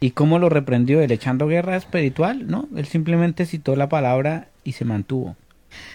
[0.00, 1.10] ¿Y cómo lo reprendió él?
[1.10, 2.68] Echando guerra espiritual, ¿no?
[2.76, 5.36] Él simplemente citó la palabra y se mantuvo.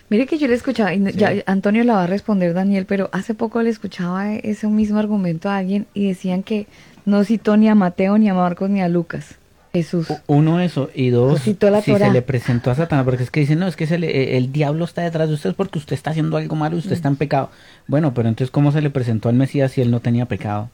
[0.09, 3.33] Mire que yo le escuchaba, y ya Antonio la va a responder Daniel, pero hace
[3.33, 6.67] poco le escuchaba ese mismo argumento a alguien y decían que
[7.05, 9.37] no citó ni a Mateo, ni a Marcos, ni a Lucas.
[9.73, 10.07] Jesús.
[10.27, 13.65] Uno eso, y dos, si se le presentó a Satanás, porque es que dicen, no,
[13.65, 16.55] es que se le, el diablo está detrás de usted porque usted está haciendo algo
[16.55, 17.49] malo y usted está en pecado.
[17.87, 20.69] Bueno, pero entonces, ¿cómo se le presentó al Mesías si él no tenía pecado?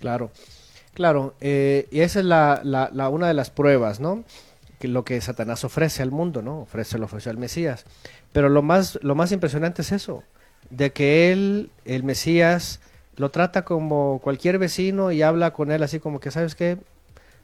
[0.00, 0.32] Claro,
[0.92, 4.24] claro, eh, y esa es la, la, una de las pruebas, ¿no?
[4.80, 6.62] Que lo que Satanás ofrece al mundo, ¿no?
[6.62, 7.84] Ofrece, lo ofreció al Mesías.
[8.32, 10.24] Pero lo más, lo más impresionante es eso,
[10.70, 12.80] de que él, el Mesías,
[13.14, 16.76] lo trata como cualquier vecino y habla con él así como que, ¿sabes qué?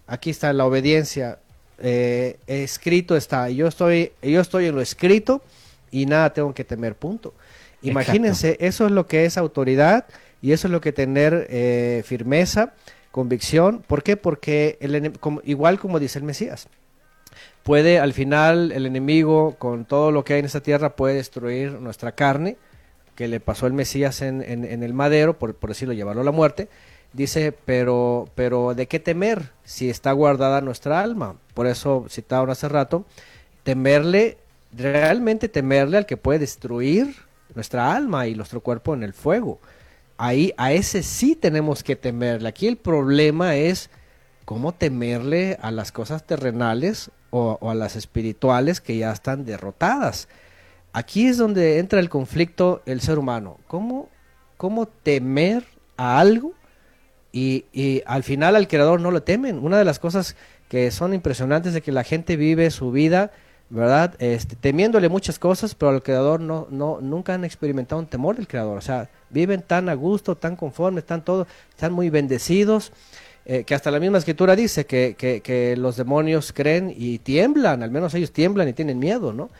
[0.07, 1.39] Aquí está la obediencia,
[1.79, 5.43] eh, escrito está, yo estoy, yo estoy en lo escrito
[5.91, 7.35] y nada tengo que temer, punto.
[7.83, 10.07] Imagínense, eso es lo que es autoridad
[10.43, 12.73] y eso es lo que tener eh, firmeza,
[13.11, 13.83] convicción.
[13.87, 14.17] ¿Por qué?
[14.17, 15.13] Porque el,
[15.45, 16.69] igual como dice el Mesías,
[17.63, 21.73] puede al final el enemigo con todo lo que hay en esta tierra puede destruir
[21.73, 22.57] nuestra carne,
[23.15, 26.33] que le pasó el Mesías en, en, el madero, por, por decirlo, llevarlo a la
[26.33, 26.69] muerte,
[27.13, 31.37] Dice, pero, pero ¿de qué temer si está guardada nuestra alma?
[31.55, 33.07] Por eso citaron hace rato,
[33.63, 34.37] temerle,
[34.77, 37.15] realmente temerle al que puede destruir
[37.55, 39.59] nuestra alma y nuestro cuerpo en el fuego.
[40.19, 42.49] Ahí, a ese sí tenemos que temerle.
[42.49, 43.91] Aquí el problema es
[44.45, 50.29] cómo temerle a las cosas terrenales o, o a las espirituales que ya están derrotadas.
[50.93, 53.59] Aquí es donde entra el conflicto el ser humano.
[53.67, 54.09] ¿Cómo,
[54.57, 55.65] cómo temer
[55.97, 56.55] a algo
[57.33, 59.59] y, al final al creador no lo temen.
[59.59, 60.37] Una de las cosas
[60.69, 63.31] que son impresionantes de que la gente vive su vida,
[63.69, 64.15] ¿verdad?
[64.19, 68.49] Este, temiéndole muchas cosas, pero al creador no, no, nunca han experimentado un temor del
[68.49, 68.79] creador.
[68.79, 72.93] O sea, viven tan a gusto, tan conformes, están todos, están muy bendecidos.
[73.49, 77.93] Eh, que hasta la misma escritura dice que, que, los demonios creen y tiemblan, al
[77.93, 79.51] menos ellos tiemblan y tienen miedo, ¿no?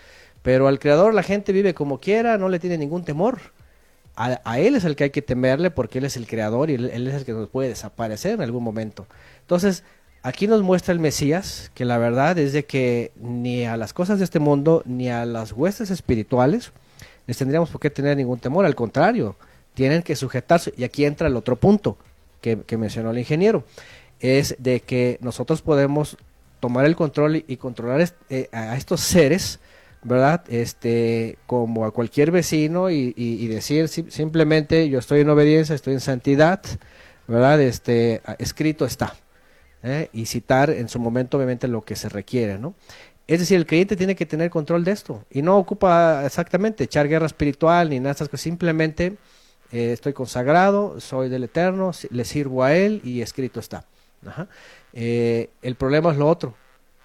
[0.43, 3.39] Pero al Creador la gente vive como quiera, no le tiene ningún temor
[4.17, 7.07] a, Él es el que hay que temerle porque Él es el creador y él,
[7.09, 9.07] es el que nos puede desaparecer en algún momento.
[9.43, 9.85] Entonces,
[10.23, 14.19] aquí nos muestra el Mesías que la verdad es de que ni a las cosas
[14.19, 16.73] de este mundo ni a las huestes espirituales
[17.27, 19.37] les tendríamos por qué tener ningún temor, al contrario,
[19.75, 20.73] tienen que sujetarse.
[20.77, 21.99] Y aquí entra el otro punto
[22.41, 23.65] que, mencionó el ingeniero,
[24.21, 26.17] es de que nosotros podemos
[26.61, 29.59] tomar el control y, controlar eh, a estos seres
[30.07, 30.45] ¿verdad?
[30.49, 36.63] Este, como a cualquier vecino y, decir simplemente yo estoy en obediencia, estoy en santidad,
[37.27, 37.61] ¿verdad?
[37.61, 39.15] Este, escrito está.
[39.83, 40.09] ¿eh?
[40.13, 42.75] Y citar en su momento obviamente lo que se requiere, ¿no?
[43.27, 47.09] Es decir, el creyente tiene que tener control de esto y no ocupa exactamente echar
[47.09, 49.17] guerra espiritual ni nada simplemente
[49.73, 53.85] eh, estoy consagrado, soy del Eterno, le sirvo a Él y escrito está.
[54.93, 56.55] Eh, el problema es lo otro,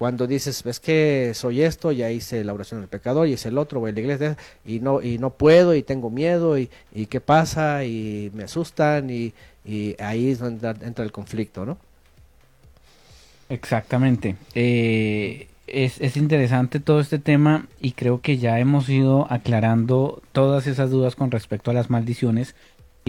[0.02, 3.60] cuando dices, ves que soy esto, ya hice la oración del pecador, y es el
[3.60, 7.06] otro, voy a la iglesia, y no, y no puedo, y tengo miedo, y, y
[7.06, 9.32] qué pasa, y me asustan, y,
[9.64, 11.78] y ahí es donde entra el conflicto, ¿no?
[13.50, 14.38] Exactamente.
[14.56, 20.66] Eh, es, es, interesante todo este tema y creo que ya hemos ido aclarando todas
[20.66, 22.56] esas dudas con respecto a las maldiciones.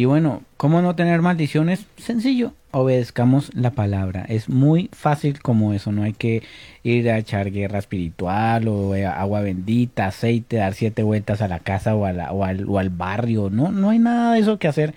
[0.02, 1.86] Y bueno, ¿cómo no tener maldiciones?
[1.96, 4.24] Sencillo, obedezcamos la palabra.
[4.28, 6.42] Es muy fácil como eso, no hay que
[6.82, 11.60] ir a echar guerra espiritual o eh, agua bendita, aceite, dar siete vueltas a la
[11.60, 14.94] casa o, o, al, o al, barrio, no, no hay nada de eso que hacer.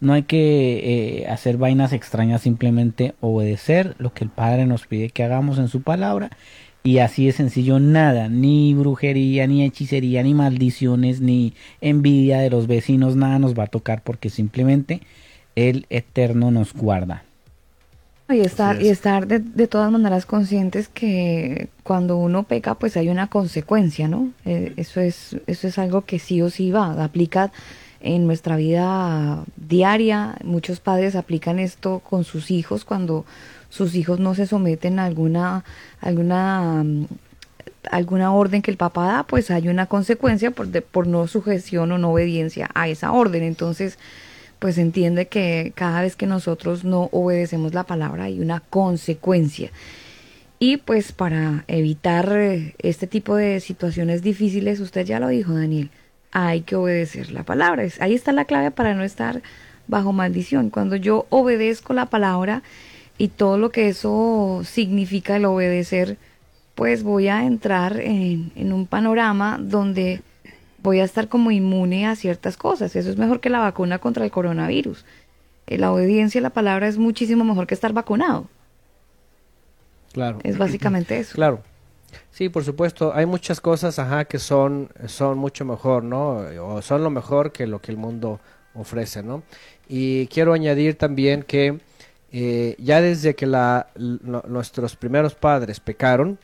[0.00, 5.10] No hay que eh, hacer vainas extrañas, simplemente obedecer lo que el Padre nos pide
[5.10, 6.30] que hagamos en su palabra
[6.88, 11.52] y así de sencillo, nada, ni brujería, ni hechicería, ni maldiciones, ni
[11.82, 15.02] envidia de los vecinos, nada nos va a tocar porque simplemente
[15.54, 17.24] el Eterno nos guarda.
[18.30, 23.26] Y estar, y estar de, todas maneras conscientes que cuando uno peca, pues hay una
[23.26, 24.30] consecuencia, ¿no?
[24.46, 27.52] Eh, eso, es, eso es algo que sí o sí va, aplica
[28.00, 30.36] en nuestra vida diaria.
[30.42, 33.26] Muchos padres aplican esto con sus hijos cuando
[33.68, 35.64] sus hijos no se someten a alguna,
[36.00, 36.84] alguna,
[37.90, 41.98] alguna orden que el papá da, pues hay una consecuencia por, por no sujeción o
[41.98, 43.42] no obediencia a esa orden.
[43.42, 43.98] Entonces,
[44.58, 49.70] pues entiende que cada vez que nosotros no obedecemos la palabra hay una consecuencia.
[50.58, 55.90] Y pues para evitar eh, este tipo de situaciones difíciles, usted ya lo dijo, Daniel,
[56.32, 57.84] hay que obedecer la palabra.
[58.00, 59.40] Ahí está la clave para no estar
[59.86, 60.70] bajo maldición.
[60.70, 62.62] Cuando yo obedezco la palabra
[63.18, 66.16] y todo lo que eso significa el obedecer,
[66.74, 70.22] pues voy a entrar en, en un panorama donde
[70.80, 72.94] voy a estar como inmune a ciertas cosas.
[72.96, 75.04] Eso es mejor que la vacuna contra el coronavirus.
[75.66, 78.46] Eh, la obediencia a la palabra es muchísimo mejor que estar vacunado.
[80.12, 80.38] Claro.
[80.44, 81.34] Es básicamente eso.
[81.34, 81.62] Claro.
[82.30, 86.38] Sí, por supuesto, hay muchas cosas, ajá, que son, son mucho mejor, ¿no?
[86.62, 88.40] O son lo mejor que lo que el mundo
[88.74, 89.42] ofrece, ¿no?
[89.88, 91.80] Y quiero añadir también que
[92.32, 96.38] eh, ya desde que la, nuestros primeros padres pecaron,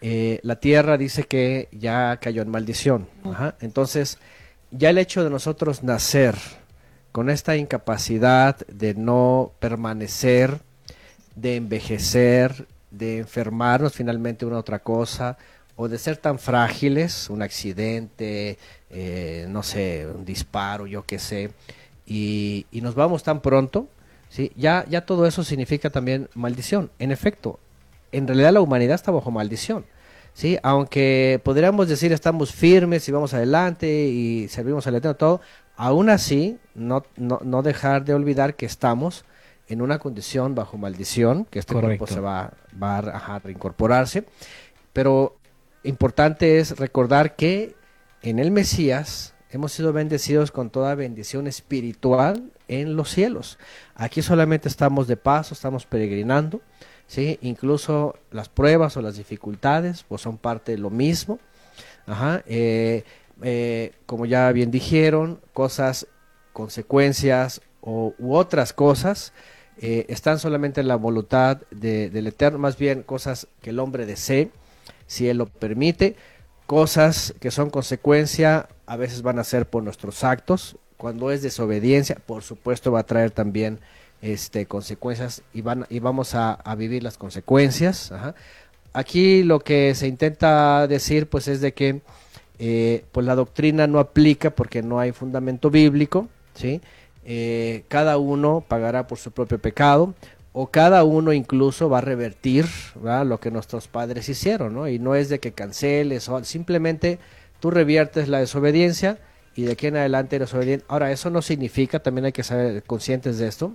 [0.00, 3.08] eh, la tierra dice que ya cayó en maldición.
[3.24, 3.54] Ajá.
[3.60, 4.18] Entonces,
[4.70, 6.36] ya el hecho de nosotros nacer
[7.12, 10.60] con esta incapacidad de no permanecer,
[11.34, 15.36] de envejecer, de enfermarnos finalmente una otra cosa,
[15.76, 18.58] o de ser tan frágiles, un accidente,
[18.90, 21.52] eh, no sé, un disparo, yo qué sé,
[22.06, 23.88] y, y, nos vamos tan pronto,
[24.30, 24.52] ¿sí?
[24.56, 26.90] ya, ya todo eso significa también maldición.
[26.98, 27.60] En efecto,
[28.12, 29.84] en realidad la humanidad está bajo maldición.
[30.32, 30.58] ¿sí?
[30.62, 35.40] Aunque podríamos decir estamos firmes y vamos adelante y servimos al Eterno, todo,
[35.76, 39.24] aún así no, no, no dejar de olvidar que estamos
[39.70, 42.52] en una condición bajo maldición, que este cuerpo se va,
[42.82, 44.24] va a, reincorporarse.
[44.92, 45.36] Pero
[45.84, 47.76] importante es recordar que
[48.22, 53.58] en el Mesías hemos sido bendecidos con toda bendición espiritual en los cielos.
[53.96, 56.60] Aquí solamente estamos de paso, estamos peregrinando,
[57.08, 57.38] ¿sí?
[57.42, 61.40] incluso las pruebas o las dificultades pues son parte de lo mismo.
[62.46, 63.04] Eh,
[63.42, 66.06] eh, como ya bien dijeron, cosas,
[66.52, 69.32] consecuencias o, u otras cosas
[69.78, 74.06] eh, están solamente en la voluntad de, del Eterno, más bien cosas que el hombre
[74.06, 74.50] desee,
[75.06, 76.16] si Él lo permite,
[76.66, 82.18] cosas que son consecuencia, a veces van a ser por nuestros actos, cuando es desobediencia,
[82.26, 83.78] por supuesto va a traer también
[84.20, 88.12] este, consecuencias y, van, y vamos a, vivir las consecuencias.
[88.92, 92.02] Aquí lo que se intenta decir pues es de que
[92.58, 96.82] eh, pues la doctrina no aplica porque no hay fundamento bíblico, ¿sí?
[97.24, 100.14] Eh, cada uno pagará por su propio pecado
[100.52, 102.66] o cada uno incluso va a revertir
[103.24, 104.86] lo que nuestros padres hicieron, ¿no?
[104.86, 107.18] Y no es de que canceles, o simplemente
[107.58, 109.18] tú reviertes la desobediencia
[109.54, 110.84] y de aquí en adelante obediente.
[110.88, 113.74] Ahora, eso no significa, también hay que ser conscientes de esto.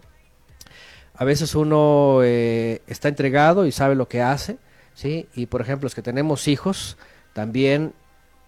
[1.13, 4.57] A veces uno eh, está entregado y sabe lo que hace,
[4.93, 5.27] ¿sí?
[5.33, 6.97] Y por ejemplo, los que tenemos hijos,
[7.33, 7.93] también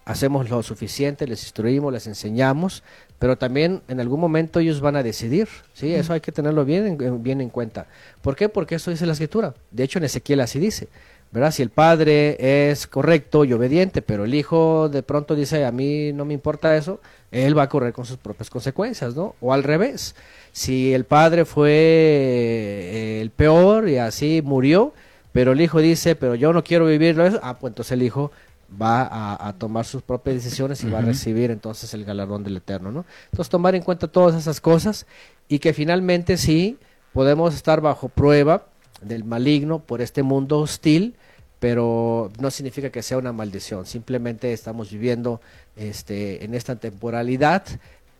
[0.04, 2.82] hacemos lo suficiente, les instruimos, les enseñamos,
[3.18, 5.94] pero también en algún momento ellos van a decidir, ¿sí?
[5.94, 7.86] Eso hay que tenerlo bien en, bien en cuenta.
[8.22, 8.48] ¿Por qué?
[8.48, 9.54] Porque eso dice la escritura.
[9.70, 10.88] De hecho, en Ezequiel así dice,
[11.30, 11.50] ¿verdad?
[11.50, 16.12] Si el padre es correcto y obediente, pero el hijo de pronto dice, a mí
[16.12, 17.00] no me importa eso,
[17.30, 19.34] él va a correr con sus propias consecuencias, ¿no?
[19.40, 20.14] O al revés,
[20.52, 24.94] si el padre fue eh, el peor y así murió,
[25.32, 28.30] pero el hijo dice, pero yo no quiero vivirlo eso, ah, pues entonces el hijo
[28.70, 29.08] va
[29.48, 33.06] a, tomar sus propias decisiones y va a recibir entonces el galardón del Eterno, ¿no?
[33.26, 35.06] Entonces tomar en cuenta todas esas cosas
[35.48, 36.78] y que finalmente sí
[37.12, 38.66] podemos estar bajo prueba
[39.02, 41.14] del maligno por este mundo hostil,
[41.58, 45.40] pero no significa que sea una maldición, simplemente estamos viviendo
[45.76, 47.64] este, en esta temporalidad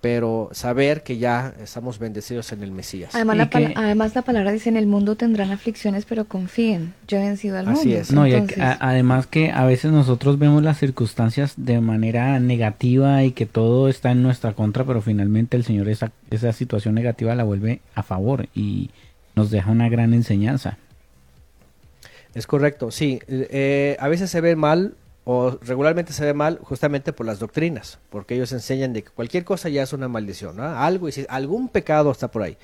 [0.00, 3.14] pero saber que ya estamos bendecidos en el Mesías.
[3.14, 7.20] Además, la, además la palabra dice, en el mundo tendrán aflicciones, pero confíen, yo he
[7.20, 7.80] vencido al mundo.
[7.80, 8.12] Así es.
[8.12, 13.46] No, y además que a veces nosotros vemos las circunstancias de manera negativa y que
[13.46, 17.80] todo está en nuestra contra, pero finalmente el Señor esa, esa situación negativa la vuelve
[17.94, 18.90] a favor y
[19.38, 20.78] nos deja una gran enseñanza.
[22.34, 23.20] Es correcto, sí.
[23.28, 24.94] Eh, a veces se ve mal
[25.24, 29.44] o regularmente se ve mal justamente por las doctrinas, porque ellos enseñan de que cualquier
[29.44, 30.64] cosa ya es una maldición, ¿no?
[30.64, 32.56] Algo y si algún pecado está por ahí.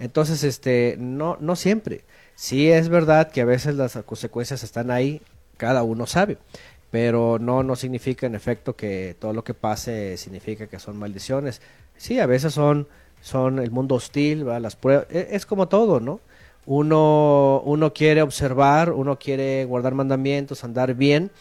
[0.00, 2.02] Entonces, este, no, no siempre.
[2.34, 5.22] Sí es verdad que a veces las consecuencias están ahí,
[5.56, 6.38] cada uno sabe,
[6.90, 11.60] pero no, no significa en efecto que todo lo que pase significa que son maldiciones.
[11.96, 12.88] Sí, a veces son,
[13.26, 16.20] son el mundo hostil, las pruebas, es, es como todo, ¿no?
[16.64, 21.32] Uno, uno quiere observar, uno quiere guardar mandamientos, andar bien,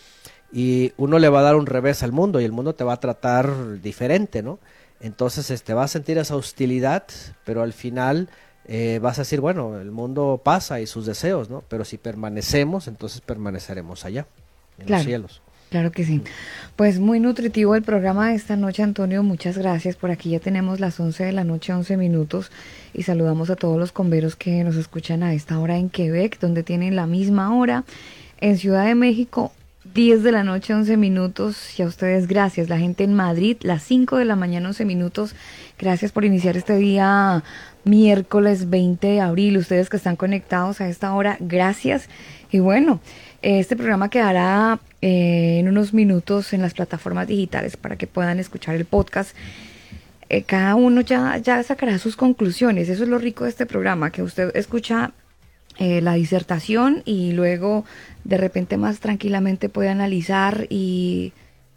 [0.52, 2.94] y uno le va a dar un revés al mundo y el mundo te va
[2.94, 4.58] a tratar diferente, ¿no?
[5.00, 7.04] Entonces este, vas a sentir esa hostilidad,
[7.44, 8.30] pero al final
[8.66, 11.64] eh, vas a decir, bueno, el mundo pasa y sus deseos, ¿no?
[11.68, 14.26] Pero si permanecemos, entonces permaneceremos allá,
[14.80, 15.44] en los cielos.
[15.70, 16.22] Claro que sí.
[16.76, 19.24] Pues muy nutritivo el programa de esta noche, Antonio.
[19.24, 19.96] Muchas gracias.
[19.96, 22.52] Por aquí ya tenemos las 11 de la noche, 11 minutos.
[22.94, 26.64] Y saludamos a todos los converos que nos escuchan a esta hora en Quebec, donde
[26.64, 27.84] tienen la misma hora.
[28.40, 29.54] En Ciudad de México,
[29.94, 31.80] 10 de la noche, 11 minutos.
[31.80, 32.70] Y a ustedes, gracias.
[32.70, 35.36] La gente en Madrid, las 5 de la mañana, 11 minutos.
[35.80, 37.44] Gracias por iniciar este día
[37.86, 39.58] miércoles 20 de abril.
[39.58, 42.10] Ustedes que están conectados a esta hora, gracias.
[42.52, 43.00] Y bueno,
[43.46, 48.74] este programa quedará eh, en unos minutos en las plataformas digitales para que puedan escuchar
[48.74, 49.36] el podcast.
[50.30, 52.90] Eh, cada uno ya, ya sacará sus conclusiones.
[52.90, 55.12] Eso es lo rico de este programa, que usted escucha
[55.78, 57.86] eh, la disertación y luego
[58.24, 61.32] de repente más tranquilamente puede analizar y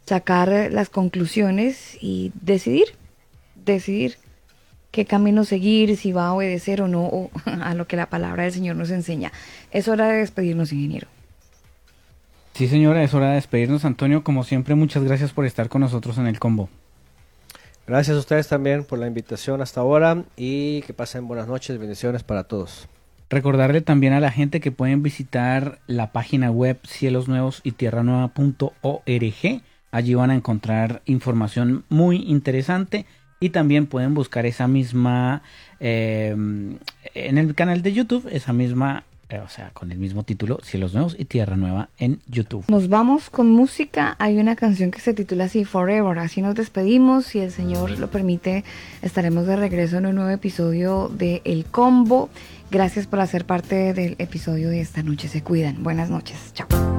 [0.07, 2.95] sacar las conclusiones y decidir,
[3.63, 4.17] decidir
[4.89, 8.53] qué camino seguir, si va a obedecer o no a lo que la palabra del
[8.53, 9.31] Señor nos enseña.
[9.69, 11.07] Es hora de despedirnos, ingeniero.
[12.59, 14.21] Sí, señora, es hora de despedirnos, Antonio.
[14.21, 16.67] Como siempre, muchas gracias por estar con nosotros en el combo.
[17.87, 22.23] Gracias a ustedes también por la invitación hasta ahora y que pasen buenas noches, bendiciones
[22.23, 22.89] para todos.
[23.29, 29.61] Recordarle también a la gente que pueden visitar la página web cielosnuevos y tierranueva.org.
[29.91, 33.05] Allí van a encontrar información muy interesante
[33.39, 35.43] y también pueden buscar esa misma
[35.79, 36.35] eh,
[37.13, 40.93] en el canal de YouTube, esa misma eh, o sea, con el mismo título, Cielos
[40.93, 42.65] Nuevos y Tierra Nueva en YouTube.
[42.67, 44.15] Nos vamos con música.
[44.19, 46.17] Hay una canción que se titula así, Forever.
[46.17, 47.25] Así nos despedimos.
[47.25, 48.63] Si el Señor lo permite,
[49.01, 52.29] estaremos de regreso en un nuevo episodio de El Combo.
[52.71, 55.27] Gracias por hacer parte del episodio de esta noche.
[55.27, 55.83] Se cuidan.
[55.83, 56.51] Buenas noches.
[56.53, 56.98] Chao.